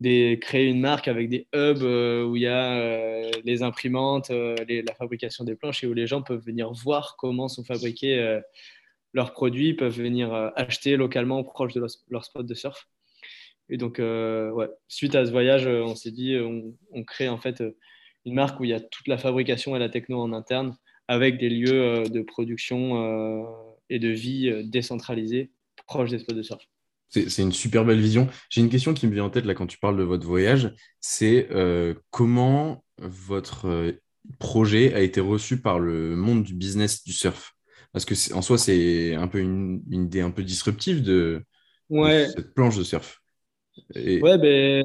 des, 0.00 0.38
créer 0.40 0.64
une 0.68 0.80
marque 0.80 1.08
avec 1.08 1.28
des 1.28 1.46
hubs 1.54 1.82
où 1.82 2.36
il 2.36 2.42
y 2.42 2.46
a 2.46 3.30
les 3.44 3.62
imprimantes, 3.62 4.30
la 4.30 4.94
fabrication 4.94 5.44
des 5.44 5.56
planches 5.56 5.84
et 5.84 5.86
où 5.86 5.92
les 5.92 6.06
gens 6.06 6.22
peuvent 6.22 6.42
venir 6.42 6.72
voir 6.72 7.16
comment 7.18 7.48
sont 7.48 7.64
fabriqués 7.64 8.40
leurs 9.12 9.32
produits, 9.32 9.74
peuvent 9.74 9.96
venir 9.96 10.32
acheter 10.56 10.96
localement 10.96 11.42
proche 11.42 11.74
de 11.74 11.84
leur, 12.10 12.24
spot 12.24 12.46
de 12.46 12.54
surf. 12.54 12.88
Et 13.68 13.76
donc, 13.76 13.98
ouais, 13.98 14.68
suite 14.88 15.14
à 15.14 15.26
ce 15.26 15.30
voyage, 15.30 15.66
on 15.66 15.94
s'est 15.94 16.12
dit, 16.12 16.36
on, 16.38 17.04
crée 17.04 17.28
en 17.28 17.38
fait 17.38 17.62
une 18.24 18.34
marque 18.34 18.60
où 18.60 18.64
il 18.64 18.70
y 18.70 18.74
a 18.74 18.80
toute 18.80 19.08
la 19.08 19.18
fabrication 19.18 19.76
et 19.76 19.78
la 19.78 19.88
techno 19.88 20.20
en 20.20 20.32
interne 20.32 20.76
avec 21.10 21.38
des 21.38 21.48
lieux 21.48 21.82
euh, 21.82 22.04
de 22.04 22.22
production 22.22 23.42
euh, 23.42 23.44
et 23.88 23.98
de 23.98 24.08
vie 24.08 24.48
euh, 24.48 24.62
décentralisés 24.62 25.50
proches 25.86 26.10
des 26.10 26.20
spots 26.20 26.34
de 26.34 26.42
surf. 26.42 26.62
C'est 27.08 27.42
une 27.42 27.50
super 27.50 27.84
belle 27.84 27.98
vision. 27.98 28.28
J'ai 28.48 28.60
une 28.60 28.68
question 28.68 28.94
qui 28.94 29.08
me 29.08 29.12
vient 29.12 29.24
en 29.24 29.30
tête 29.30 29.44
là 29.44 29.54
quand 29.54 29.66
tu 29.66 29.78
parles 29.78 29.96
de 29.96 30.04
votre 30.04 30.24
voyage. 30.24 30.72
C'est 31.00 31.48
comment 32.12 32.84
votre 32.98 33.96
projet 34.38 34.94
a 34.94 35.00
été 35.00 35.20
reçu 35.20 35.60
par 35.60 35.80
le 35.80 36.14
monde 36.14 36.44
du 36.44 36.54
business 36.54 37.02
du 37.02 37.12
surf? 37.12 37.56
Parce 37.92 38.04
que 38.04 38.34
en 38.34 38.42
soi, 38.42 38.56
c'est 38.56 39.14
un 39.14 39.26
peu 39.26 39.38
une, 39.38 39.82
idée 39.90 40.20
un 40.20 40.30
peu 40.30 40.42
disruptive 40.42 41.02
de, 41.02 41.42
cette 41.90 42.54
planche 42.54 42.76
de 42.76 42.84
surf. 42.84 43.20
Ouais, 43.94 44.38
ben, 44.38 44.84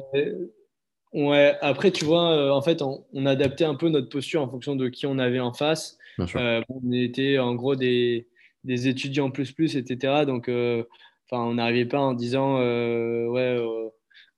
ouais, 1.12 1.56
après, 1.60 1.92
tu 1.92 2.04
vois, 2.04 2.52
en 2.52 2.62
fait, 2.62 2.82
on, 2.82 3.04
on, 3.12 3.26
a 3.26 3.30
adapté 3.30 3.64
un 3.64 3.74
peu 3.74 3.88
notre 3.88 4.08
posture 4.08 4.42
en 4.42 4.48
fonction 4.48 4.74
de 4.74 4.88
qui 4.88 5.06
on 5.06 5.18
avait 5.18 5.40
en 5.40 5.52
face. 5.52 5.98
Euh, 6.18 6.62
on 6.68 6.92
était 6.92 7.38
en 7.38 7.54
gros 7.54 7.76
des, 7.76 8.26
des, 8.64 8.88
étudiants 8.88 9.30
plus 9.30 9.52
plus, 9.52 9.76
etc. 9.76 10.24
Donc, 10.26 10.48
euh, 10.48 10.82
on 11.30 11.54
n'arrivait 11.54 11.86
pas 11.86 11.98
en 11.98 12.14
disant 12.14 12.58
euh, 12.60 13.26
ouais, 13.26 13.58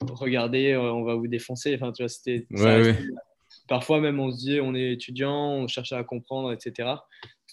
regardez, 0.01 0.77
on 0.77 1.05
va 1.05 1.15
vous 1.15 1.29
défoncer. 1.29 1.75
Enfin, 1.75 1.93
tu 1.93 2.03
vois, 2.03 2.09
c'était. 2.09 2.47
Parfois 3.67 4.01
même, 4.01 4.19
on 4.19 4.31
se 4.31 4.39
disait 4.39 4.61
on 4.61 4.75
est 4.75 4.93
étudiant, 4.93 5.53
on 5.53 5.69
cherchait 5.69 5.95
à 5.95 6.05
comprendre, 6.05 6.53
etc. 6.53 6.89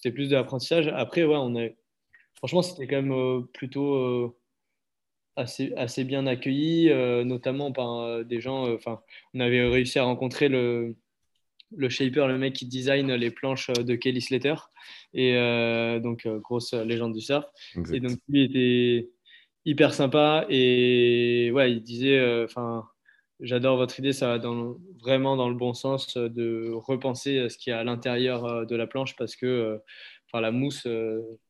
C'était 0.05 0.13
plus 0.13 0.29
de 0.29 0.35
l'apprentissage. 0.35 0.87
Après, 0.89 1.23
ouais, 1.23 1.35
on 1.35 1.55
est. 1.55 1.75
Franchement, 2.35 2.61
c'était 2.61 2.85
quand 2.85 3.01
même 3.01 3.47
plutôt 3.47 4.37
assez, 5.35 5.73
assez 5.75 6.03
bien 6.03 6.27
accueilli, 6.27 6.93
notamment 7.25 7.71
par 7.71 8.23
des 8.23 8.39
gens. 8.39 8.71
Enfin, 8.71 9.01
on 9.33 9.39
avait 9.39 9.67
réussi 9.67 9.97
à 9.97 10.03
rencontrer 10.03 10.47
le, 10.47 10.95
le 11.75 11.89
shaper, 11.89 12.27
le 12.27 12.37
mec 12.37 12.53
qui 12.53 12.65
design 12.65 13.13
les 13.13 13.31
planches 13.31 13.71
de 13.71 13.95
Kelly 13.95 14.21
Slater, 14.21 14.55
et 15.13 15.35
euh, 15.35 15.99
donc 15.99 16.25
euh, 16.25 16.39
grosse 16.39 16.73
légende 16.73 17.13
du 17.13 17.21
surf. 17.21 17.45
Et 17.93 17.99
donc 17.99 18.17
lui 18.29 18.43
était 18.43 19.09
hyper 19.65 19.93
sympa 19.93 20.45
et 20.49 21.51
ouais, 21.53 21.71
il 21.71 21.81
disait, 21.81 22.17
euh, 22.17 22.45
enfin, 22.45 22.87
j'adore 23.39 23.77
votre 23.77 23.99
idée, 23.99 24.13
ça 24.13 24.37
va 24.37 24.49
vraiment 25.01 25.35
dans 25.35 25.49
le 25.49 25.55
bon 25.55 25.73
sens 25.73 26.17
de 26.17 26.71
repenser 26.73 27.49
ce 27.49 27.57
qu'il 27.57 27.71
y 27.71 27.73
a 27.73 27.79
à 27.79 27.83
l'intérieur 27.83 28.65
de 28.65 28.75
la 28.75 28.87
planche 28.87 29.15
parce 29.15 29.35
que, 29.35 29.81
enfin, 30.27 30.41
la 30.41 30.51
mousse, 30.51 30.87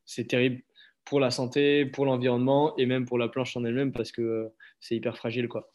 c'est 0.04 0.26
terrible 0.26 0.62
pour 1.04 1.20
la 1.20 1.30
santé, 1.30 1.86
pour 1.86 2.04
l'environnement 2.04 2.76
et 2.76 2.86
même 2.86 3.06
pour 3.06 3.18
la 3.18 3.28
planche 3.28 3.56
en 3.56 3.64
elle-même 3.64 3.92
parce 3.92 4.12
que 4.12 4.50
c'est 4.80 4.96
hyper 4.96 5.16
fragile, 5.16 5.48
quoi. 5.48 5.70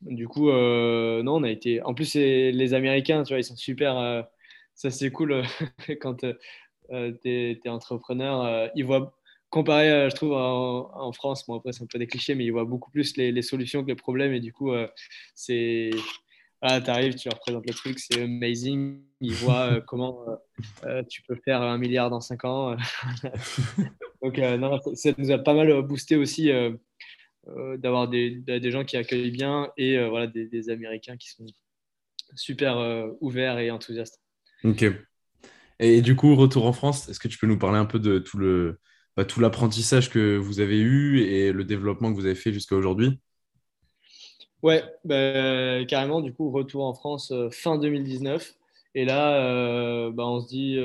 Du 0.00 0.28
coup, 0.28 0.50
euh, 0.50 1.22
non, 1.22 1.36
on 1.36 1.42
a 1.42 1.50
été. 1.50 1.82
En 1.82 1.92
plus, 1.92 2.14
les 2.14 2.74
Américains, 2.74 3.22
tu 3.22 3.34
vois, 3.34 3.38
ils 3.40 3.44
sont 3.44 3.56
super. 3.56 3.98
Euh, 3.98 4.22
ça, 4.74 4.90
c'est 4.90 5.10
cool 5.10 5.32
euh, 5.90 5.96
quand 6.00 6.24
tu 6.24 7.28
es, 7.28 7.68
entrepreneur. 7.68 8.70
ils 8.74 8.84
voient, 8.84 9.14
comparé, 9.50 10.08
je 10.10 10.14
trouve, 10.14 10.32
en, 10.32 11.12
France, 11.12 11.46
bon, 11.46 11.56
après, 11.56 11.72
c'est 11.72 11.82
un 11.82 11.86
peu 11.86 11.98
des 11.98 12.06
clichés, 12.06 12.34
mais 12.34 12.44
ils 12.44 12.50
voient 12.52 12.64
beaucoup 12.64 12.90
plus 12.90 13.16
les, 13.16 13.42
solutions 13.42 13.82
que 13.82 13.88
les 13.88 13.96
problèmes. 13.96 14.32
Et 14.32 14.40
du 14.40 14.52
coup, 14.52 14.72
c'est. 15.34 15.90
Ah, 16.62 16.80
tu 16.80 16.90
arrives, 16.90 17.14
tu 17.14 17.28
leur 17.28 17.38
présentes 17.40 17.66
le 17.66 17.72
truc, 17.72 17.98
c'est 17.98 18.22
amazing. 18.22 19.00
Ils 19.20 19.34
voient 19.34 19.80
comment 19.86 20.26
tu 21.08 21.22
peux 21.22 21.36
faire 21.44 21.62
un 21.62 21.78
milliard 21.78 22.10
dans 22.10 22.20
cinq 22.20 22.44
ans. 22.44 22.76
Donc, 24.22 24.38
non, 24.38 24.78
ça 24.94 25.10
nous 25.16 25.30
a 25.30 25.38
pas 25.38 25.54
mal 25.54 25.82
boosté 25.82 26.16
aussi 26.16 26.50
euh, 27.48 27.78
d'avoir 27.78 28.06
des, 28.06 28.30
des, 28.30 28.70
gens 28.70 28.84
qui 28.84 28.98
accueillent 28.98 29.30
bien 29.30 29.72
et 29.78 29.96
euh, 29.96 30.10
voilà, 30.10 30.26
des, 30.26 30.68
Américains 30.68 31.16
qui 31.16 31.30
sont 31.30 31.46
super 32.34 32.76
euh, 32.76 33.08
ouverts 33.22 33.58
et 33.58 33.70
enthousiastes. 33.70 34.20
Ok. 34.62 34.84
Et 35.78 36.02
du 36.02 36.16
coup, 36.16 36.36
retour 36.36 36.66
en 36.66 36.74
France, 36.74 37.08
est-ce 37.08 37.18
que 37.18 37.28
tu 37.28 37.38
peux 37.38 37.46
nous 37.46 37.58
parler 37.58 37.78
un 37.78 37.86
peu 37.86 37.98
de 37.98 38.18
tout 38.18 38.36
le 38.36 38.78
bah, 39.20 39.24
tout 39.26 39.40
l'apprentissage 39.40 40.10
que 40.10 40.36
vous 40.36 40.60
avez 40.60 40.78
eu 40.78 41.20
et 41.20 41.52
le 41.52 41.64
développement 41.64 42.10
que 42.10 42.16
vous 42.16 42.26
avez 42.26 42.34
fait 42.34 42.52
jusqu'à 42.52 42.74
aujourd'hui 42.74 43.20
Ouais, 44.62 44.82
bah, 45.04 45.84
carrément. 45.86 46.20
Du 46.20 46.32
coup, 46.32 46.50
retour 46.50 46.84
en 46.84 46.94
France 46.94 47.32
fin 47.50 47.78
2019. 47.78 48.54
Et 48.94 49.04
là, 49.04 50.10
bah, 50.10 50.26
on 50.26 50.40
se 50.40 50.48
dit, 50.48 50.78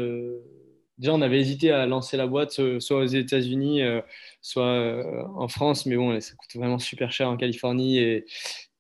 déjà, 0.98 1.14
on 1.14 1.22
avait 1.22 1.40
hésité 1.40 1.72
à 1.72 1.86
lancer 1.86 2.18
la 2.18 2.28
boîte 2.28 2.60
euh, 2.60 2.80
soit 2.80 3.00
aux 3.00 3.06
États-Unis, 3.06 3.82
euh, 3.82 4.02
soit 4.42 4.66
euh, 4.66 5.24
en 5.36 5.48
France, 5.48 5.86
mais 5.86 5.96
bon, 5.96 6.20
ça 6.20 6.36
coûte 6.36 6.56
vraiment 6.56 6.80
super 6.80 7.12
cher 7.12 7.30
en 7.30 7.38
Californie 7.38 7.98
et, 8.00 8.26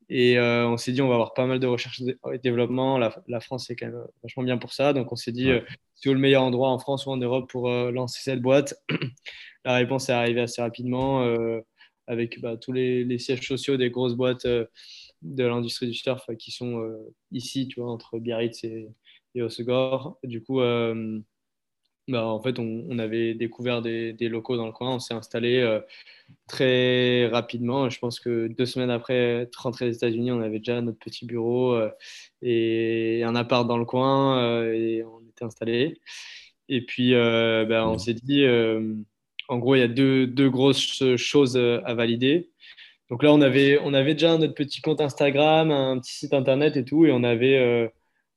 et 0.10 0.39
on 0.39 0.78
s'est 0.78 0.91
dit, 0.91 1.02
on 1.02 1.08
va 1.08 1.15
avoir 1.15 1.34
pas 1.34 1.46
mal 1.46 1.60
de 1.60 1.68
recherche 1.68 2.02
et 2.02 2.38
développement. 2.39 2.98
La, 2.98 3.39
France, 3.39 3.65
c'est 3.68 3.76
quand 3.76 3.88
même 3.88 4.04
vachement 4.24 4.44
bien 4.44 4.58
pour 4.58 4.74
ça. 4.74 4.94
Donc, 4.94 5.12
on 5.12 5.15
s'est 5.15 5.32
dit, 5.32 5.50
c'est 5.96 6.10
où 6.10 6.13
le 6.13 6.20
meilleur 6.20 6.44
endroit 6.44 6.70
en 6.70 6.80
France 6.80 7.06
ou 7.06 7.12
en 7.12 7.18
Europe 7.18 7.50
pour 7.50 7.70
lancer 7.70 8.22
cette 8.22 8.41
boîte 8.41 8.76
La 9.65 9.76
réponse 9.76 10.10
est 10.10 10.13
arrivée 10.13 10.41
assez 10.41 10.62
rapidement 10.62 11.28
avec 12.08 12.39
bah, 12.39 12.58
tous 12.58 12.72
les, 12.72 13.18
sièges 13.18 13.48
sociaux 13.48 13.78
des 13.78 13.89
grosses 13.89 14.15
boîtes 14.15 14.46
de 14.46 15.44
l'industrie 15.44 15.88
du 15.88 15.94
surf 15.94 16.30
qui 16.38 16.52
sont 16.52 16.84
ici, 17.32 17.68
tu 17.68 17.82
vois, 17.82 17.91
entre 17.91 18.20
Biarritz 18.20 18.63
et, 18.63 18.89
et 19.34 19.41
Osegor. 19.41 20.20
Du 20.24 20.44
coup, 20.44 20.62
bah, 22.08 22.26
en 22.28 22.39
fait, 22.39 22.60
on, 22.60 23.00
avait 23.00 23.34
découvert 23.34 23.82
des, 23.82 24.13
locaux 24.30 24.58
dans 24.58 24.68
le 24.68 24.72
coin, 24.72 24.96
on 24.96 25.00
s'est 25.00 25.15
installé 25.15 25.60
euh, 25.60 25.80
très 26.48 27.28
rapidement. 27.28 27.89
Je 27.89 27.98
pense 28.00 28.20
que 28.20 28.48
deux 28.48 28.68
semaines 28.68 28.91
après 28.91 29.15
être 29.44 29.56
rentré 29.56 29.88
des 29.88 29.96
États-Unis, 29.96 30.32
on 30.32 30.41
avait 30.41 30.60
déjà 30.60 30.82
notre 30.82 31.00
petit 31.00 31.26
bureau 31.26 31.74
euh, 31.74 31.89
et 32.44 33.24
un 33.24 33.36
appart 33.36 33.68
dans 33.68 33.80
le 33.80 33.86
coin 33.86 34.38
euh, 34.39 34.74
et 34.74 35.04
on 35.04 35.20
était 35.30 35.46
installé. 35.46 36.00
Et 36.70 36.86
puis, 36.86 37.13
bah, 37.13 37.88
on 37.88 37.98
s'est 37.98 38.13
dit, 38.13 38.46
en 39.48 39.58
gros, 39.58 39.76
il 39.76 39.80
y 39.80 39.84
a 39.84 39.88
deux, 39.88 40.28
deux, 40.28 40.50
grosses 40.50 41.15
choses 41.15 41.58
à 41.58 41.94
valider. 41.96 42.50
Donc 43.10 43.24
là, 43.24 43.32
on 43.34 43.41
avait, 43.41 43.80
on 43.84 43.94
avait 43.94 44.13
déjà 44.13 44.38
notre 44.38 44.56
petit 44.56 44.82
compte 44.82 45.02
Instagram, 45.02 45.72
un 45.72 46.00
petit 46.00 46.13
site 46.13 46.34
internet 46.34 46.78
et 46.78 46.86
tout, 46.86 47.06
et 47.06 47.12
on 47.12 47.24
avait, 47.24 47.91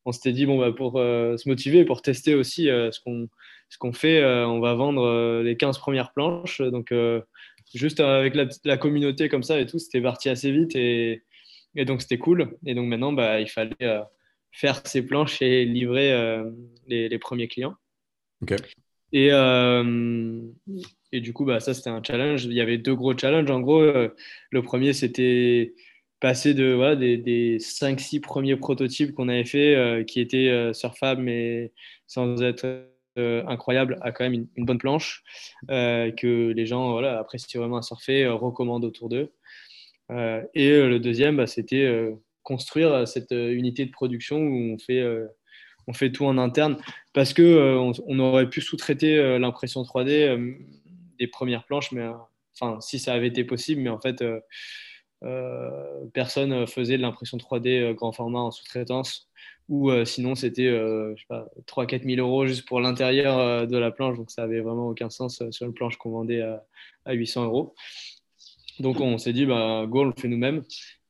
on 0.04 0.12
s'était 0.12 0.32
dit, 0.32 0.46
bon, 0.46 0.58
bah, 0.58 0.72
pour 0.72 0.94
se 0.94 1.48
motiver, 1.48 1.84
pour 1.84 2.02
tester 2.02 2.34
aussi 2.34 2.64
ce 2.66 3.00
qu'on 3.00 3.28
ce 3.68 3.78
qu'on 3.78 3.92
fait, 3.92 4.20
euh, 4.20 4.46
on 4.46 4.60
va 4.60 4.74
vendre 4.74 5.02
euh, 5.02 5.42
les 5.42 5.56
15 5.56 5.78
premières 5.78 6.12
planches. 6.12 6.60
Donc, 6.60 6.92
euh, 6.92 7.20
juste 7.74 8.00
avec 8.00 8.34
la, 8.64 8.76
communauté 8.76 9.28
comme 9.28 9.42
ça 9.42 9.60
et 9.60 9.66
tout, 9.66 9.78
c'était 9.78 10.00
parti 10.00 10.28
assez 10.28 10.50
vite 10.50 10.74
et, 10.74 11.22
donc 11.76 12.00
c'était 12.02 12.18
cool. 12.18 12.56
Et 12.64 12.74
donc 12.74 12.88
maintenant, 12.88 13.12
bah, 13.12 13.40
il 13.40 13.48
fallait 13.48 14.00
faire 14.52 14.80
ces 14.86 15.04
planches 15.04 15.42
et 15.42 15.64
livrer 15.66 16.42
les, 16.86 17.18
premiers 17.18 17.46
clients. 17.46 17.74
Et, 19.12 19.28
et 21.12 21.20
du 21.20 21.32
coup, 21.34 21.44
bah, 21.44 21.60
ça, 21.60 21.74
c'était 21.74 21.90
un 21.90 22.02
challenge. 22.02 22.46
Il 22.46 22.54
y 22.54 22.62
avait 22.62 22.78
deux 22.78 22.94
gros 22.94 23.16
challenges. 23.16 23.50
En 23.50 23.60
gros, 23.60 23.82
le 23.82 24.62
premier, 24.62 24.94
c'était 24.94 25.74
passer 26.20 26.54
de, 26.54 26.72
voilà, 26.72 26.96
des, 26.96 27.18
des 27.18 27.58
5-6 27.58 28.20
premiers 28.20 28.56
prototypes 28.56 29.14
qu'on 29.14 29.28
avait 29.28 29.44
fait 29.44 30.04
qui 30.08 30.20
étaient 30.20 30.72
surfables 30.72 31.22
mais 31.22 31.70
sans 32.06 32.42
être 32.42 32.88
incroyable 33.18 33.98
a 34.00 34.12
quand 34.12 34.24
même 34.24 34.46
une, 34.56 34.64
bonne 34.64 34.78
planche 34.78 35.22
que 35.68 36.52
les 36.52 36.66
gens 36.66 36.92
voilà, 36.92 37.18
apprécient 37.18 37.60
vraiment 37.60 37.78
à 37.78 37.82
surfer, 37.82 38.26
recommandent 38.28 38.84
autour 38.84 39.08
d'eux. 39.08 39.32
et 40.10 40.70
le 40.70 40.98
deuxième, 40.98 41.36
bah, 41.36 41.46
c'était 41.46 42.12
construire 42.42 43.06
cette 43.06 43.32
unité 43.32 43.84
de 43.84 43.90
production 43.90 44.38
où 44.38 44.74
on 44.74 44.78
fait 44.78 45.04
on 45.86 45.92
fait 45.92 46.12
tout 46.12 46.26
en 46.26 46.38
interne 46.38 46.76
parce 47.12 47.32
que 47.32 47.76
on, 48.06 48.18
aurait 48.18 48.50
pu 48.50 48.60
sous-traiter 48.60 49.38
l'impression 49.38 49.82
3D 49.82 50.56
des 51.18 51.26
premières 51.26 51.64
planches, 51.64 51.92
mais 51.92 52.06
enfin 52.54 52.80
si 52.80 52.98
ça 52.98 53.14
avait 53.14 53.28
été 53.28 53.44
possible, 53.44 53.82
mais 53.82 53.90
en 53.90 54.00
fait 54.00 54.22
euh, 55.24 56.04
personne 56.14 56.66
faisait 56.66 56.96
de 56.96 57.02
l'impression 57.02 57.38
3D 57.38 57.82
euh, 57.82 57.92
grand 57.92 58.12
format 58.12 58.38
en 58.38 58.50
sous-traitance 58.52 59.27
ou 59.68 59.90
euh, 59.90 60.04
sinon 60.04 60.34
c'était 60.34 60.70
3-4 61.66 62.04
000 62.04 62.26
euros 62.26 62.46
juste 62.46 62.66
pour 62.66 62.80
l'intérieur 62.80 63.66
de 63.66 63.76
la 63.76 63.90
planche, 63.90 64.16
donc 64.16 64.30
ça 64.30 64.42
avait 64.42 64.60
vraiment 64.60 64.88
aucun 64.88 65.10
sens 65.10 65.42
sur 65.50 65.66
une 65.66 65.74
planche 65.74 65.96
qu'on 65.96 66.10
vendait 66.10 66.42
à, 66.42 67.12
800 67.12 67.44
euros. 67.44 67.74
Donc 68.80 69.00
on 69.00 69.18
s'est 69.18 69.32
dit, 69.32 69.46
bah, 69.46 69.86
go, 69.88 70.02
on 70.02 70.04
le 70.04 70.12
fait 70.16 70.28
nous-mêmes. 70.28 70.62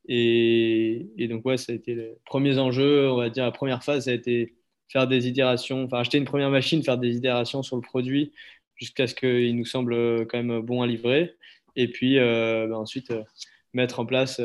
Et, 0.07 1.27
donc 1.29 1.45
ouais, 1.45 1.57
ça 1.57 1.71
a 1.71 1.75
été 1.75 1.93
les 1.93 2.13
premiers 2.25 2.57
enjeux, 2.57 3.09
on 3.09 3.17
va 3.17 3.29
dire 3.29 3.43
la 3.45 3.51
première 3.51 3.83
phase, 3.83 4.05
ça 4.05 4.11
a 4.11 4.13
été 4.13 4.55
faire 4.87 5.07
des 5.07 5.27
itérations, 5.27 5.83
enfin 5.83 5.99
acheter 5.99 6.17
une 6.17 6.25
première 6.25 6.49
machine, 6.49 6.83
faire 6.83 6.97
des 6.97 7.15
itérations 7.15 7.61
sur 7.61 7.75
le 7.75 7.81
produit 7.81 8.31
jusqu'à 8.75 9.07
ce 9.07 9.13
qu'il 9.13 9.55
nous 9.55 9.65
semble 9.65 10.25
quand 10.27 10.41
même 10.41 10.61
bon 10.61 10.81
à 10.81 10.87
livrer. 10.87 11.35
Et 11.75 11.87
puis 11.89 12.17
bah, 12.17 12.77
ensuite 12.77 13.13
mettre 13.73 13.99
en 13.99 14.05
place. 14.05 14.41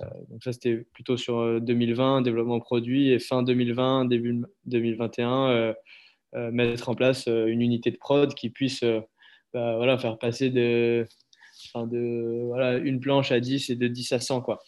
Euh, 0.00 0.04
euh, 0.04 0.08
donc 0.30 0.42
ça, 0.42 0.52
c'était 0.52 0.76
plutôt 0.92 1.16
sur 1.16 1.60
2020, 1.60 2.18
euh, 2.18 2.22
développement 2.22 2.60
produit, 2.60 3.10
et 3.10 3.18
fin 3.18 3.42
2020, 3.42 4.06
début 4.06 4.42
2021, 4.66 5.74
mettre 6.50 6.88
en 6.88 6.94
place 6.94 7.26
une 7.28 7.62
unité 7.62 7.90
de 7.92 7.96
prod 7.96 8.34
qui 8.34 8.50
puisse 8.50 8.82
bah, 9.52 9.76
voilà, 9.76 9.96
faire 9.98 10.18
passer 10.18 10.50
de, 10.50 11.06
de 11.76 12.42
voilà, 12.46 12.78
une 12.78 12.98
planche 12.98 13.30
à 13.30 13.38
10 13.38 13.70
et 13.70 13.76
de 13.76 13.86
10 13.86 14.12
à 14.12 14.20
100. 14.20 14.40
Quoi. 14.40 14.58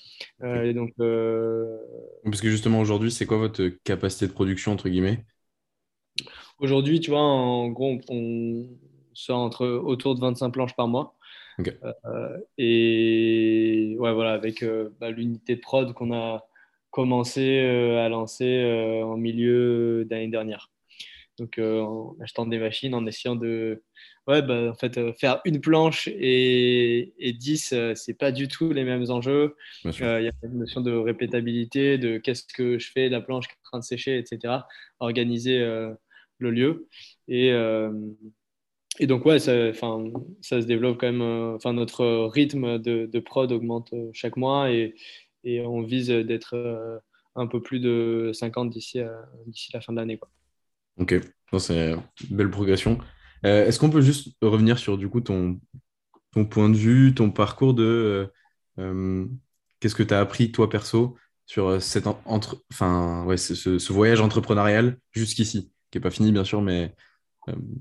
et 0.44 0.72
donc, 0.74 0.92
Parce 0.96 2.40
que 2.40 2.50
justement, 2.50 2.80
aujourd'hui, 2.80 3.10
c'est 3.10 3.26
quoi 3.26 3.38
votre 3.38 3.66
capacité 3.82 4.28
de 4.28 4.32
production, 4.32 4.72
entre 4.72 4.88
guillemets? 4.88 5.24
Aujourd'hui, 6.58 7.00
tu 7.00 7.10
vois, 7.10 7.20
en 7.20 7.68
gros, 7.68 7.98
on 8.08 8.68
sort 9.12 9.38
entre, 9.38 9.66
autour 9.66 10.14
de 10.14 10.20
25 10.20 10.50
planches 10.50 10.76
par 10.76 10.86
mois. 10.86 11.15
Euh, 11.58 12.38
et 12.58 13.96
ouais, 13.98 14.12
voilà, 14.12 14.32
avec 14.32 14.62
euh, 14.62 14.90
bah, 15.00 15.10
l'unité 15.10 15.56
de 15.56 15.60
prod 15.60 15.92
qu'on 15.94 16.12
a 16.12 16.46
commencé 16.90 17.60
euh, 17.60 18.04
à 18.04 18.08
lancer 18.08 19.02
en 19.04 19.16
milieu 19.16 20.04
d'année 20.04 20.28
dernière. 20.28 20.70
Donc, 21.38 21.58
en 21.58 22.16
achetant 22.22 22.46
des 22.46 22.58
machines, 22.58 22.94
en 22.94 23.04
essayant 23.04 23.36
de 23.36 23.82
ouais, 24.26 24.40
bah, 24.40 24.70
en 24.70 24.74
fait, 24.74 24.98
faire 25.18 25.40
une 25.44 25.60
planche 25.60 26.08
et, 26.08 27.12
et 27.18 27.32
10, 27.34 27.74
c'est 27.94 28.18
pas 28.18 28.32
du 28.32 28.48
tout 28.48 28.72
les 28.72 28.84
mêmes 28.84 29.10
enjeux. 29.10 29.54
Il 29.84 29.90
y 29.90 30.02
a 30.02 30.32
une 30.42 30.58
notion 30.58 30.80
de 30.80 30.92
répétabilité, 30.92 31.98
de 31.98 32.16
qu'est-ce 32.16 32.44
que 32.54 32.78
je 32.78 32.90
fais, 32.90 33.10
la 33.10 33.20
planche 33.20 33.48
qui 33.48 33.52
est 33.52 33.66
en 33.66 33.70
train 33.70 33.78
de 33.80 33.84
sécher, 33.84 34.16
etc. 34.16 34.66
Organiser 34.98 35.58
le 36.38 36.50
lieu. 36.50 36.88
Et, 37.28 37.52
et 38.98 39.06
donc, 39.06 39.26
ouais, 39.26 39.38
ça, 39.38 39.72
ça 39.72 40.60
se 40.60 40.66
développe 40.66 40.98
quand 40.98 41.06
même. 41.06 41.22
Euh, 41.22 41.54
enfin, 41.56 41.72
notre 41.72 42.26
rythme 42.26 42.78
de, 42.78 43.18
prod 43.20 43.50
augmente 43.52 43.92
euh, 43.92 44.10
chaque 44.12 44.36
mois 44.36 44.70
et, 44.70 44.94
et 45.44 45.60
on 45.60 45.82
vise 45.82 46.08
d'être 46.08 46.54
euh, 46.54 46.98
un 47.34 47.46
peu 47.46 47.60
plus 47.60 47.80
de 47.80 48.30
50 48.32 48.70
d'ici 48.70 49.00
la 49.72 49.80
fin 49.80 49.92
de 49.92 49.98
l'année. 49.98 50.18
Ok, 50.98 51.14
c'est 51.58 51.92
une 52.30 52.36
belle 52.36 52.50
progression. 52.50 52.98
Est-ce 53.42 53.78
qu'on 53.78 53.90
peut 53.90 54.00
juste 54.00 54.34
revenir 54.40 54.78
sur 54.78 54.98
du 54.98 55.08
coup 55.08 55.20
ton, 55.20 55.60
ton 56.32 56.46
point 56.46 56.68
de 56.68 56.76
vue, 56.76 57.14
ton 57.14 57.30
parcours 57.30 57.74
de 57.74 58.32
qu'est-ce 59.78 59.94
que 59.94 60.02
tu 60.02 60.14
as 60.14 60.20
appris 60.20 60.50
toi 60.50 60.68
perso 60.70 61.16
sur 61.44 61.80
cette 61.80 62.08
entre, 62.24 62.64
enfin, 62.72 63.24
ouais, 63.26 63.36
ce, 63.36 63.54
ce 63.54 63.92
voyage 63.92 64.20
entrepreneurial 64.20 64.98
jusqu'ici, 65.12 65.70
qui 65.90 65.98
n'est 65.98 66.02
pas 66.02 66.10
fini 66.10 66.32
bien 66.32 66.42
sûr, 66.42 66.60
mais 66.60 66.92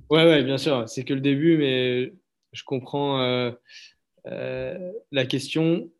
ouais, 0.09 0.25
ouais, 0.25 0.43
bien 0.43 0.57
sûr, 0.57 0.87
c'est 0.87 1.03
que 1.03 1.13
le 1.13 1.21
début, 1.21 1.57
mais 1.57 2.13
je 2.51 2.63
comprends 2.63 3.21
euh, 3.21 3.51
euh, 4.27 4.91
la 5.11 5.25
question. 5.25 5.91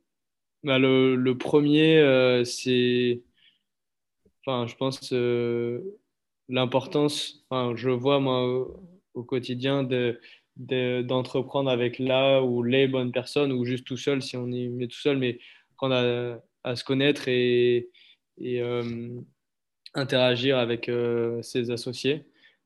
Bah, 0.63 0.79
le, 0.79 1.33
premier, 1.33 2.43
c'est, 2.45 3.21
enfin, 4.45 4.67
je 4.67 4.75
pense, 4.75 5.13
l'importance, 6.49 7.45
enfin, 7.49 7.75
je 7.75 7.89
vois 7.89 8.19
moi 8.19 8.67
au, 9.13 9.23
quotidien 9.23 9.83
de, 9.83 10.19
d'entreprendre 10.57 11.69
avec 11.69 11.99
là 11.99 12.41
ou 12.41 12.63
les 12.63 12.87
bonnes 12.87 13.11
personnes 13.11 13.51
ou 13.51 13.63
juste 13.65 13.85
tout 13.85 13.97
seul 13.97 14.21
si 14.21 14.37
on 14.37 14.47
y 14.47 14.67
met 14.69 14.87
tout 14.87 14.97
seul, 14.97 15.17
mais 15.17 15.39
apprendre 15.73 16.41
à, 16.63 16.75
se 16.75 16.83
connaître 16.83 17.27
et, 17.27 17.89
et 18.39 18.61
interagir 19.93 20.57
avec 20.57 20.89
ses 21.41 21.69
associés. 21.69 22.25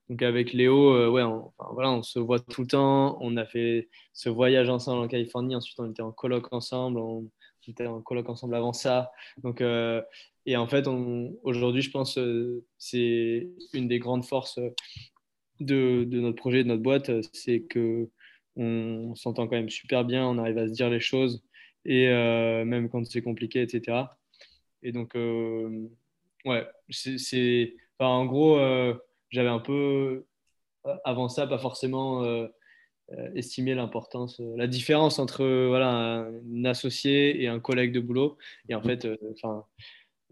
Donc 0.09 0.23
avec 0.23 0.53
Léo, 0.53 0.95
euh, 0.95 1.07
ouais, 1.07 1.21
on, 1.21 1.53
voilà, 1.71 1.91
on 1.91 2.01
se 2.01 2.17
voit 2.17 2.39
tout 2.39 2.61
le 2.61 2.67
temps. 2.67 3.17
On 3.21 3.37
a 3.37 3.45
fait 3.45 3.89
ce 4.13 4.29
voyage 4.29 4.67
ensemble 4.67 5.03
en 5.03 5.07
Californie. 5.07 5.55
Ensuite, 5.55 5.79
on 5.79 5.91
était 5.91 6.01
en 6.01 6.11
colloque 6.11 6.51
ensemble. 6.51 6.97
On, 6.97 7.29
était 7.67 7.85
en 7.85 8.01
colloque 8.01 8.29
ensemble 8.29 8.55
avant 8.55 8.73
ça. 8.73 9.11
Donc, 9.43 9.61
euh, 9.61 10.01
et 10.47 10.57
en 10.57 10.65
fait, 10.67 10.87
aujourd'hui, 11.43 11.83
je 11.83 11.91
pense 11.91 12.17
euh, 12.17 12.65
c'est 12.79 13.47
une 13.73 13.87
des 13.87 13.99
grandes 13.99 14.25
forces 14.25 14.59
de, 15.59 16.03
de, 16.03 16.19
notre 16.19 16.37
projet, 16.37 16.63
de 16.63 16.69
notre 16.69 16.81
boîte, 16.81 17.11
c'est 17.31 17.61
que 17.61 18.09
on, 18.55 19.13
s'entend 19.13 19.47
quand 19.47 19.55
même 19.55 19.69
super 19.69 20.03
bien. 20.03 20.25
On 20.25 20.39
arrive 20.39 20.57
à 20.57 20.67
se 20.67 20.73
dire 20.73 20.89
les 20.89 20.99
choses 20.99 21.43
et 21.85 22.07
même 22.07 22.89
quand 22.89 23.05
c'est 23.05 23.21
compliqué, 23.21 23.61
etc. 23.61 23.97
Et 24.81 24.91
donc, 24.91 25.13
ouais, 26.45 26.67
c'est, 26.89 27.75
en 27.99 28.25
gros 28.25 28.57
j'avais 29.29 29.49
un 29.49 29.59
peu, 29.59 30.25
euh, 30.85 30.95
avant 31.05 31.29
ça, 31.29 31.47
pas 31.47 31.59
forcément 31.59 32.23
euh, 32.23 32.47
euh, 33.11 33.31
estimé 33.35 33.75
l'importance, 33.75 34.39
la 34.39 34.67
différence 34.67 35.19
entre 35.19 35.67
voilà, 35.67 36.25
un 36.27 36.65
associé 36.65 37.41
et 37.41 37.47
un 37.47 37.59
collègue 37.59 37.91
de 37.93 37.99
boulot. 37.99 38.37
Et 38.69 38.75
en 38.75 38.81
fait, 38.81 39.07
enfin 39.31 39.65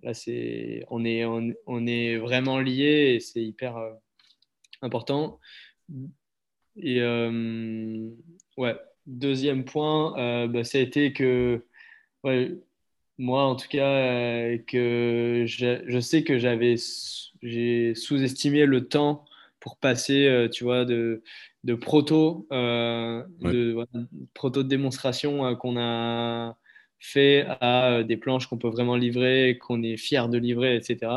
là, 0.03 0.13
c'est, 0.13 0.85
on, 0.89 1.05
est, 1.05 1.25
on, 1.25 1.87
est 1.87 2.17
vraiment 2.17 2.59
liés 2.59 3.15
et 3.15 3.19
c'est 3.19 3.43
hyper 3.43 3.77
important. 4.81 5.39
Et 6.75 7.01
ouais, 8.57 8.75
deuxième 9.07 9.65
point, 9.65 10.47
bah, 10.47 10.63
ça 10.63 10.77
a 10.77 10.81
été 10.81 11.13
que 11.13 11.65
ouais, 12.23 12.59
moi, 13.17 13.43
en 13.43 13.55
tout 13.55 13.67
cas, 13.67 14.57
que 14.67 15.43
je, 15.47 15.83
je, 15.87 15.99
sais 15.99 16.23
que 16.23 16.37
j'avais 16.37 16.75
j'ai 17.41 17.95
sous-estimé 17.95 18.65
le 18.65 18.87
temps 18.87 19.25
pour 19.59 19.77
passer, 19.77 20.27
euh, 20.27 20.47
tu 20.49 20.63
vois, 20.63 20.85
de, 20.85 21.23
de 21.63 21.75
proto, 21.75 22.47
euh, 22.51 23.23
de, 23.41 23.85
proto 24.33 24.63
de 24.63 24.67
démonstration 24.67 25.45
euh, 25.45 25.55
qu'on 25.55 25.77
a 25.77 26.57
fait 26.99 27.45
à 27.61 28.03
des 28.03 28.17
planches 28.17 28.47
qu'on 28.47 28.57
peut 28.57 28.69
vraiment 28.69 28.95
livrer, 28.95 29.57
qu'on 29.59 29.83
est 29.83 29.97
fier 29.97 30.29
de 30.29 30.37
livrer, 30.37 30.75
etc. 30.75 31.11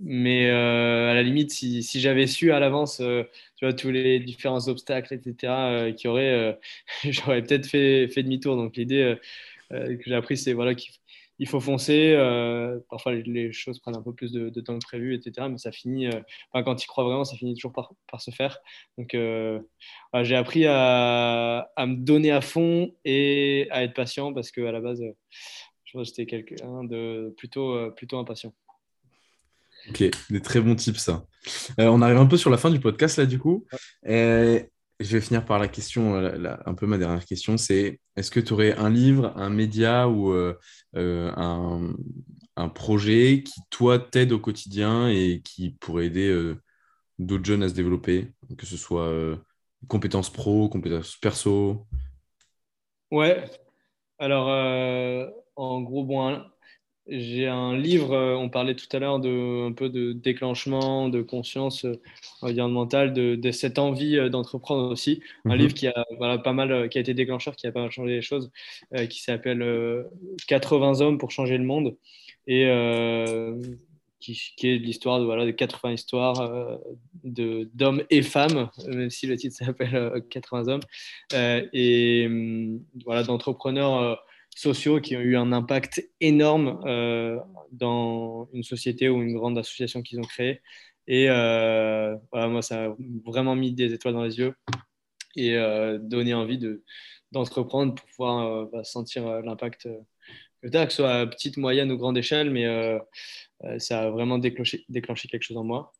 mais 0.00 0.50
à 0.50 1.14
la 1.14 1.22
limite, 1.22 1.50
si, 1.52 1.82
j'avais 2.00 2.26
su 2.26 2.52
à 2.52 2.60
l'avance, 2.60 3.00
vois, 3.60 3.72
tous 3.72 3.90
les 3.90 4.20
différents 4.20 4.68
obstacles, 4.68 5.14
etc., 5.14 5.92
qui 5.96 6.08
auraient, 6.08 6.58
j'aurais 7.04 7.42
peut-être 7.42 7.66
fait, 7.66 8.08
demi-tour. 8.22 8.56
Donc 8.56 8.76
l'idée 8.76 9.16
que 9.70 10.02
j'ai 10.04 10.14
appris, 10.14 10.36
c'est 10.36 10.52
voilà, 10.52 10.74
qu'il 10.74 10.92
il 11.40 11.48
faut 11.48 11.58
foncer. 11.58 12.12
Euh, 12.16 12.78
parfois, 12.90 13.14
les, 13.14 13.50
choses 13.50 13.80
prennent 13.80 13.96
un 13.96 14.02
peu 14.02 14.12
plus 14.12 14.30
de, 14.30 14.60
temps 14.60 14.78
que 14.78 14.84
prévu, 14.84 15.14
etc. 15.14 15.48
Mais 15.50 15.56
ça 15.58 15.72
finit, 15.72 16.06
euh, 16.06 16.20
quand 16.52 16.76
tu 16.76 16.86
crois 16.86 17.02
vraiment, 17.04 17.24
ça 17.24 17.34
finit 17.36 17.54
toujours 17.54 17.72
par, 17.72 18.20
se 18.20 18.30
faire. 18.30 18.58
Donc, 18.98 19.14
euh, 19.14 19.58
j'ai 20.22 20.36
appris 20.36 20.66
à, 20.66 21.66
me 21.78 21.96
donner 21.96 22.30
à 22.30 22.42
fond 22.42 22.94
et 23.06 23.66
à 23.70 23.82
être 23.84 23.94
patient 23.94 24.34
parce 24.34 24.50
qu'à 24.50 24.70
la 24.70 24.80
base, 24.80 25.02
je 25.84 26.04
j'étais 26.04 26.26
quelqu'un 26.26 26.84
de 26.84 27.34
plutôt 27.36 28.18
impatient. 28.18 28.52
Ok, 29.90 30.04
des 30.30 30.40
très 30.40 30.60
bons 30.60 30.74
tips, 30.74 30.98
ça. 30.98 31.24
on 31.78 32.00
arrive 32.00 32.18
un 32.18 32.26
peu 32.26 32.36
sur 32.36 32.50
la 32.50 32.56
fin 32.56 32.70
du 32.70 32.80
podcast, 32.80 33.18
là, 33.18 33.26
du 33.26 33.38
coup. 33.38 33.66
Je 35.00 35.16
vais 35.16 35.22
finir 35.22 35.46
par 35.46 35.58
la 35.58 35.66
question, 35.66 36.14
euh, 36.14 36.56
un 36.66 36.74
peu 36.74 36.86
ma 36.86 36.98
dernière 36.98 37.24
question, 37.24 37.56
c'est 37.56 38.00
est-ce 38.16 38.30
que 38.30 38.38
tu 38.38 38.52
aurais 38.52 38.76
un 38.76 38.90
livre, 38.90 39.32
un 39.34 39.48
média 39.48 40.06
ou 40.06 40.30
euh, 40.32 40.58
euh, 40.94 41.32
un, 41.36 42.68
projet 42.68 43.42
qui, 43.42 43.62
toi, 43.70 43.98
t'aide 43.98 44.32
au 44.32 44.38
quotidien 44.38 45.08
et 45.08 45.40
qui 45.42 45.70
pourrait 45.70 46.06
aider 46.06 46.54
d'autres 47.18 47.46
jeunes 47.46 47.62
à 47.62 47.70
se 47.70 47.74
développer, 47.74 48.28
que 48.58 48.66
ce 48.66 48.76
soit 48.76 49.10
compétences 49.88 50.30
pro, 50.30 50.68
compétences 50.68 51.16
perso? 51.16 51.86
Ouais, 53.10 53.50
alors 54.18 54.48
en 55.56 55.80
gros, 55.80 56.04
bon, 56.04 56.44
j'ai 57.10 57.48
un 57.48 57.76
livre, 57.76 58.16
on 58.16 58.48
parlait 58.48 58.74
tout 58.74 58.86
à 58.92 59.00
l'heure 59.00 59.18
de 59.18 59.66
un 59.68 59.72
peu 59.72 59.88
de 59.88 60.12
déclenchement, 60.12 61.08
de 61.08 61.22
conscience 61.22 61.84
environnementale, 62.40 63.12
de, 63.12 63.34
de 63.34 63.50
cette 63.50 63.78
envie 63.78 64.30
d'entreprendre 64.30 64.90
aussi. 64.90 65.20
Un 65.44 65.54
mhm. 65.54 65.58
livre 65.58 65.74
qui 65.74 65.88
a 65.88 66.06
voilà, 66.18 66.38
pas 66.38 66.52
mal, 66.52 66.88
qui 66.88 66.98
a 66.98 67.00
été 67.00 67.12
déclencheur, 67.12 67.56
qui 67.56 67.66
a 67.66 67.72
pas 67.72 67.80
mal 67.80 67.90
changé 67.90 68.12
les 68.12 68.22
choses, 68.22 68.50
qui 69.08 69.20
s'appelle 69.20 70.06
80 70.46 71.00
hommes 71.00 71.18
pour 71.18 71.32
changer 71.32 71.58
le 71.58 71.64
monde 71.64 71.96
et 72.46 72.64
qui, 74.20 74.38
qui, 74.56 74.68
est 74.68 74.78
l'histoire 74.78 75.18
de, 75.18 75.24
voilà, 75.24 75.44
de 75.46 75.50
80 75.50 75.92
histoires 75.92 76.78
d'hommes 77.24 78.04
et 78.10 78.22
femmes, 78.22 78.70
même 78.86 79.10
si 79.10 79.26
le 79.26 79.36
titre 79.36 79.56
s'appelle 79.56 80.22
80 80.30 80.68
hommes, 80.68 80.80
et 81.72 82.24
hum, 82.26 82.80
voilà, 83.04 83.24
d'entrepreneurs 83.24 84.22
sociaux 84.54 85.00
qui 85.00 85.16
ont 85.16 85.20
eu 85.20 85.36
un 85.36 85.52
impact 85.52 86.08
énorme 86.20 86.80
euh, 86.84 87.38
dans 87.72 88.48
une 88.52 88.62
société 88.62 89.08
ou 89.08 89.22
une 89.22 89.34
grande 89.34 89.58
association 89.58 90.02
qu'ils 90.02 90.18
ont 90.18 90.24
créée. 90.24 90.60
Et 91.06 91.28
euh, 91.28 92.16
moi, 92.32 92.62
ça 92.62 92.86
a 92.86 92.96
vraiment 93.24 93.56
mis 93.56 93.72
des 93.72 93.92
étoiles 93.92 94.14
dans 94.14 94.24
les 94.24 94.38
yeux 94.38 94.54
et 95.36 95.56
euh, 95.56 95.98
donné 95.98 96.34
envie 96.34 96.58
de, 96.58 96.84
d'entreprendre 97.32 97.94
pour 97.94 98.06
pouvoir 98.06 98.66
bah, 98.66 98.84
sentir 98.84 99.42
l'impact 99.42 99.88
que 100.62 100.68
tu 100.68 100.76
as, 100.76 100.86
que 100.86 100.92
ce 100.92 100.96
soit 100.96 101.12
à 101.12 101.26
petite, 101.26 101.56
moyenne 101.56 101.90
ou 101.90 101.96
grande 101.96 102.18
échelle, 102.18 102.50
mais 102.50 102.66
ça 103.78 104.02
a 104.02 104.10
vraiment 104.10 104.38
déclenché, 104.38 104.84
déclenché 104.88 105.28
quelque 105.28 105.42
chose 105.42 105.56
en 105.56 105.64
moi. 105.64 105.92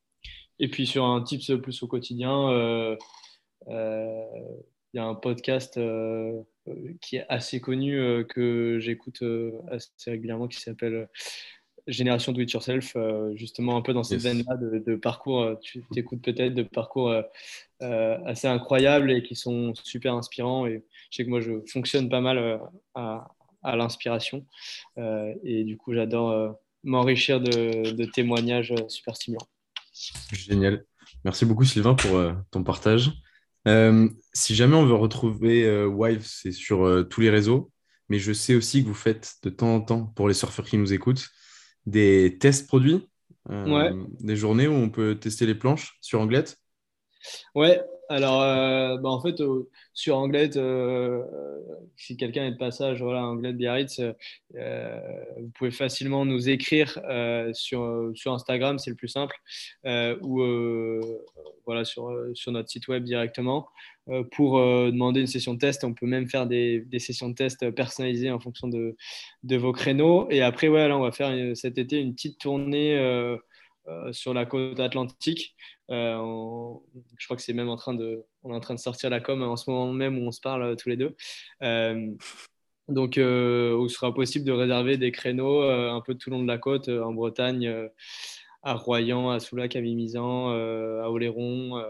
Et 0.59 0.69
puis 0.69 0.87
sur 0.87 1.07
un 1.07 1.23
tips 1.23 1.53
plus 1.63 1.83
au 1.83 1.89
quotidien, 1.89 2.97
il 4.93 4.97
y 4.97 5.01
a 5.01 5.05
un 5.05 5.14
podcast 5.14 5.76
euh, 5.76 6.43
qui 7.01 7.16
est 7.16 7.26
assez 7.28 7.61
connu, 7.61 7.99
euh, 7.99 8.24
que 8.24 8.78
j'écoute 8.80 9.22
euh, 9.22 9.53
assez 9.70 10.11
régulièrement, 10.11 10.49
qui 10.49 10.61
s'appelle 10.61 11.09
Génération 11.86 12.32
Do 12.32 12.41
It 12.41 12.53
Yourself, 12.53 12.95
justement 13.34 13.76
un 13.76 13.80
peu 13.80 13.95
dans 13.95 14.05
cette 14.05 14.20
veine-là 14.20 14.57
de, 14.57 14.97
parcours, 14.97 15.59
tu 15.62 15.82
t'écoutes 15.93 16.20
peut-être 16.20 16.55
de 16.55 16.62
parcours 16.62 17.12
assez 17.80 18.47
incroyables 18.47 19.11
et 19.11 19.22
qui 19.22 19.34
sont 19.34 19.74
super 19.74 20.14
inspirants. 20.14 20.66
Et 20.66 20.84
je 21.11 21.16
sais 21.16 21.24
que 21.24 21.30
moi, 21.30 21.41
je 21.41 21.53
fonctionne 21.72 22.11
pas 22.11 22.20
mal 22.20 22.61
à, 22.95 23.26
l'inspiration. 23.64 24.47
et 25.43 25.64
du 25.64 25.78
coup, 25.78 25.95
j'adore 25.95 26.55
m'enrichir 26.84 27.41
de, 27.41 27.93
de, 27.93 28.05
témoignages 28.05 28.74
super 28.88 29.16
stimulants. 29.16 29.49
Génial. 30.32 30.84
Merci 31.24 31.47
beaucoup, 31.47 31.64
Sylvain, 31.64 31.95
pour 31.95 32.20
ton 32.51 32.62
partage. 32.62 33.11
Euh, 33.69 34.09
si 34.33 34.55
jamais 34.55 34.77
on 34.77 34.87
veut 34.87 34.95
retrouver 34.95 35.65
euh, 35.65 35.87
Wive, 35.87 36.25
c'est 36.25 36.53
sur 36.53 36.87
euh, 36.87 37.03
tous 37.03 37.21
les 37.21 37.31
réseaux. 37.31 37.71
Mais 38.09 38.19
je 38.19 38.33
sais 38.33 38.55
aussi 38.55 38.83
que 38.83 38.89
vous 38.89 38.95
faites 38.95 39.35
de 39.43 39.51
temps 39.51 39.75
en 39.75 39.81
temps, 39.81 40.07
pour 40.17 40.29
les 40.29 40.35
surfeurs 40.35 40.67
qui 40.67 40.79
nous 40.79 40.93
écoutent, 40.93 41.29
des 41.87 42.39
tests 42.41 42.67
produits, 42.67 43.09
des 43.49 44.37
journées 44.37 44.67
où 44.67 44.73
on 44.73 44.91
peut 44.91 45.15
tester 45.15 45.47
les 45.47 45.55
planches 45.55 45.97
sur 46.01 46.21
Anglette? 46.21 46.59
Ouais, 47.55 47.81
alors 48.11 48.43
euh, 48.43 48.97
bah, 48.97 49.09
en 49.09 49.21
fait, 49.21 49.41
sur 49.95 50.17
Anglette, 50.17 50.57
euh, 50.57 51.23
si 51.97 52.17
quelqu'un 52.17 52.45
est 52.45 52.51
de 52.51 52.57
passage, 52.57 53.01
voilà, 53.01 53.25
Anglette 53.25 53.57
Biarritz, 53.57 54.01
euh, 54.57 55.01
vous 55.39 55.51
pouvez 55.55 55.71
facilement 55.71 56.25
nous 56.25 56.49
écrire 56.49 56.99
sur, 57.53 58.11
sur 58.15 58.33
Instagram, 58.33 58.81
c'est 58.81 58.91
le 58.91 58.97
plus 58.97 59.09
simple, 59.09 59.37
ou 60.23 60.43
voilà, 61.65 61.85
sur, 61.85 62.13
sur 62.35 62.51
notre 62.51 62.69
site 62.69 62.89
web 62.89 63.05
directement 63.05 63.69
pour 64.33 64.59
demander 64.59 65.21
une 65.21 65.29
session 65.29 65.55
de 65.55 65.61
test. 65.61 65.85
On 65.85 65.95
peut 65.95 66.07
même 66.07 66.29
faire 66.29 66.49
des, 66.49 66.81
des, 66.81 66.99
sessions 66.99 67.29
de 67.29 67.35
test 67.35 67.71
personnalisées 67.71 68.33
en 68.33 68.41
fonction 68.41 68.67
de, 68.67 68.97
de 69.45 69.57
vos 69.57 69.71
créneaux. 69.71 70.29
Et 70.31 70.43
après, 70.43 70.67
ouais, 70.67 70.89
là, 70.89 70.99
on 70.99 71.03
va 71.03 71.13
faire 71.13 71.57
cet 71.57 71.79
été 71.79 72.01
une 72.01 72.15
petite 72.15 72.41
tournée 72.41 72.99
euh, 72.99 73.37
sur 74.12 74.35
la 74.35 74.47
côte 74.47 74.81
atlantique. 74.81 75.55
Euh, 75.91 76.74
je 77.18 77.26
crois 77.26 77.37
que 77.37 77.43
c'est 77.43 77.53
même 77.53 77.68
en 77.68 77.76
train 77.76 77.95
de, 77.95 78.24
on 78.43 78.53
est 78.53 78.57
en 78.57 78.61
train 78.61 78.74
de 78.74 78.81
sortir 78.81 79.11
la 79.11 79.20
com 79.20 79.43
en 79.43 79.57
ce 79.57 79.68
moment 79.70 79.93
même 79.93 80.18
où 80.18 80.26
on 80.26 80.31
se 80.31 80.41
parle 80.41 80.62
euh, 80.62 80.74
tous 80.76 80.89
les 80.89 80.97
deux. 80.97 81.16
donc, 82.89 83.16
où 83.16 83.87
il 83.87 83.91
sera 83.91 84.12
possible 84.14 84.45
de 84.45 84.53
réserver 84.53 84.97
des 84.97 85.12
créneaux 85.12 85.62
un 85.62 86.01
peu 86.01 86.14
tout 86.14 86.31
le 86.31 86.37
long 86.37 86.43
de 86.43 86.49
la 86.49 86.59
côte, 86.59 86.89
en 86.89 87.12
Bretagne, 87.12 87.89
à 88.63 88.75
Royan, 88.75 89.31
à 89.31 89.41
Soulac, 89.41 89.75
à 89.77 89.81
Mimizan, 89.81 90.51
à 90.51 91.09
Oléron. 91.09 91.83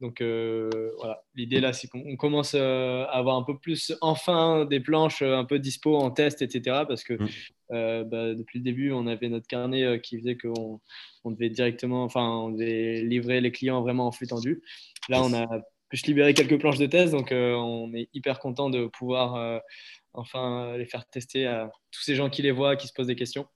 donc 0.00 0.20
voilà, 0.20 1.22
l'idée 1.34 1.60
là, 1.60 1.72
c'est 1.72 1.88
qu'on 1.88 2.16
commence 2.16 2.54
à 2.54 3.04
avoir 3.04 3.36
un 3.36 3.44
peu 3.44 3.58
plus, 3.58 3.92
enfin, 4.00 4.64
des 4.64 4.80
planches 4.80 5.22
un 5.22 5.44
peu 5.44 5.58
dispo 5.58 5.96
en 5.96 6.10
test, 6.10 6.42
etc. 6.42 6.84
Parce 6.88 7.04
que 7.04 7.14
mm. 7.14 8.08
bah, 8.08 8.34
depuis 8.34 8.58
le 8.58 8.64
début, 8.64 8.92
on 8.92 9.06
avait 9.06 9.28
notre 9.28 9.46
carnet 9.46 10.00
qui 10.00 10.18
faisait 10.18 10.36
qu'on 10.36 10.80
on 11.24 11.30
devait 11.30 11.50
directement, 11.50 12.04
enfin, 12.04 12.26
on 12.28 12.50
devait 12.50 13.02
livrer 13.02 13.40
les 13.40 13.52
clients 13.52 13.82
vraiment 13.82 14.06
en 14.06 14.12
flux 14.12 14.26
tendu. 14.26 14.62
Là, 15.08 15.22
on 15.22 15.32
a 15.32 15.46
pu 15.90 15.96
se 15.96 16.06
libérer 16.06 16.34
quelques 16.34 16.58
planches 16.58 16.78
de 16.78 16.86
test, 16.86 17.12
donc 17.12 17.32
euh, 17.32 17.54
on 17.54 17.92
est 17.94 18.08
hyper 18.14 18.38
content 18.38 18.70
de 18.70 18.86
pouvoir 18.86 19.34
euh, 19.34 19.58
enfin 20.14 20.76
les 20.76 20.86
faire 20.86 21.04
tester 21.06 21.46
à 21.46 21.70
tous 21.90 22.02
ces 22.02 22.14
gens 22.14 22.30
qui 22.30 22.42
les 22.42 22.52
voient, 22.52 22.76
qui 22.76 22.88
se 22.88 22.92
posent 22.92 23.08
des 23.08 23.16
questions. 23.16 23.46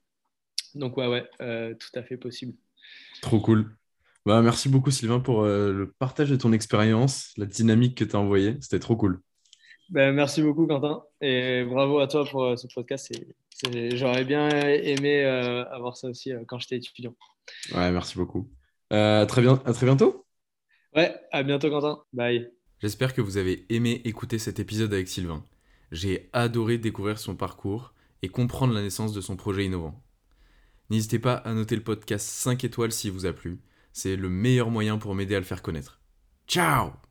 Donc 0.75 0.97
ouais, 0.97 1.07
ouais, 1.07 1.27
euh, 1.41 1.73
tout 1.73 1.97
à 1.97 2.03
fait 2.03 2.17
possible. 2.17 2.53
Trop 3.21 3.39
cool. 3.39 3.75
Bah, 4.25 4.41
merci 4.41 4.69
beaucoup 4.69 4.91
Sylvain 4.91 5.19
pour 5.19 5.43
le 5.43 5.93
partage 5.99 6.29
de 6.29 6.35
ton 6.35 6.51
expérience, 6.51 7.31
la 7.37 7.45
dynamique 7.45 7.95
que 7.95 8.03
tu 8.03 8.15
as 8.15 8.19
envoyée. 8.19 8.57
C'était 8.59 8.79
trop 8.79 8.95
cool. 8.95 9.21
Ben, 9.89 10.13
merci 10.13 10.41
beaucoup 10.41 10.65
Quentin 10.65 11.03
et 11.21 11.63
bravo 11.63 11.99
à 11.99 12.07
toi 12.07 12.25
pour 12.25 12.57
ce 12.57 12.65
podcast. 12.73 13.11
J'aurais 13.93 14.25
bien 14.25 14.49
aimé 14.49 15.23
avoir 15.23 15.95
ça 15.95 16.07
aussi 16.07 16.31
quand 16.47 16.57
j'étais 16.57 16.77
étudiant. 16.77 17.15
Ouais, 17.73 17.91
merci 17.91 18.17
beaucoup. 18.17 18.49
Euh, 18.93 19.21
à, 19.21 19.25
très 19.25 19.41
bien, 19.41 19.61
à 19.65 19.73
très 19.73 19.85
bientôt. 19.85 20.25
Ouais, 20.95 21.15
à 21.31 21.43
bientôt 21.43 21.69
Quentin. 21.69 22.03
Bye. 22.13 22.51
J'espère 22.79 23.13
que 23.13 23.21
vous 23.21 23.37
avez 23.37 23.65
aimé 23.69 24.01
écouter 24.05 24.37
cet 24.37 24.59
épisode 24.59 24.93
avec 24.93 25.07
Sylvain. 25.07 25.45
J'ai 25.91 26.29
adoré 26.33 26.77
découvrir 26.77 27.17
son 27.19 27.35
parcours 27.35 27.93
et 28.21 28.29
comprendre 28.29 28.73
la 28.73 28.81
naissance 28.81 29.13
de 29.13 29.21
son 29.21 29.35
projet 29.35 29.65
innovant. 29.65 30.01
N'hésitez 30.89 31.19
pas 31.19 31.35
à 31.35 31.53
noter 31.53 31.75
le 31.75 31.83
podcast 31.83 32.27
5 32.27 32.63
étoiles 32.63 32.91
s'il 32.91 33.11
vous 33.11 33.25
a 33.25 33.33
plu. 33.33 33.59
C'est 33.93 34.15
le 34.15 34.29
meilleur 34.29 34.69
moyen 34.69 34.97
pour 34.97 35.15
m'aider 35.15 35.35
à 35.35 35.39
le 35.39 35.45
faire 35.45 35.61
connaître. 35.61 35.99
Ciao 36.47 37.04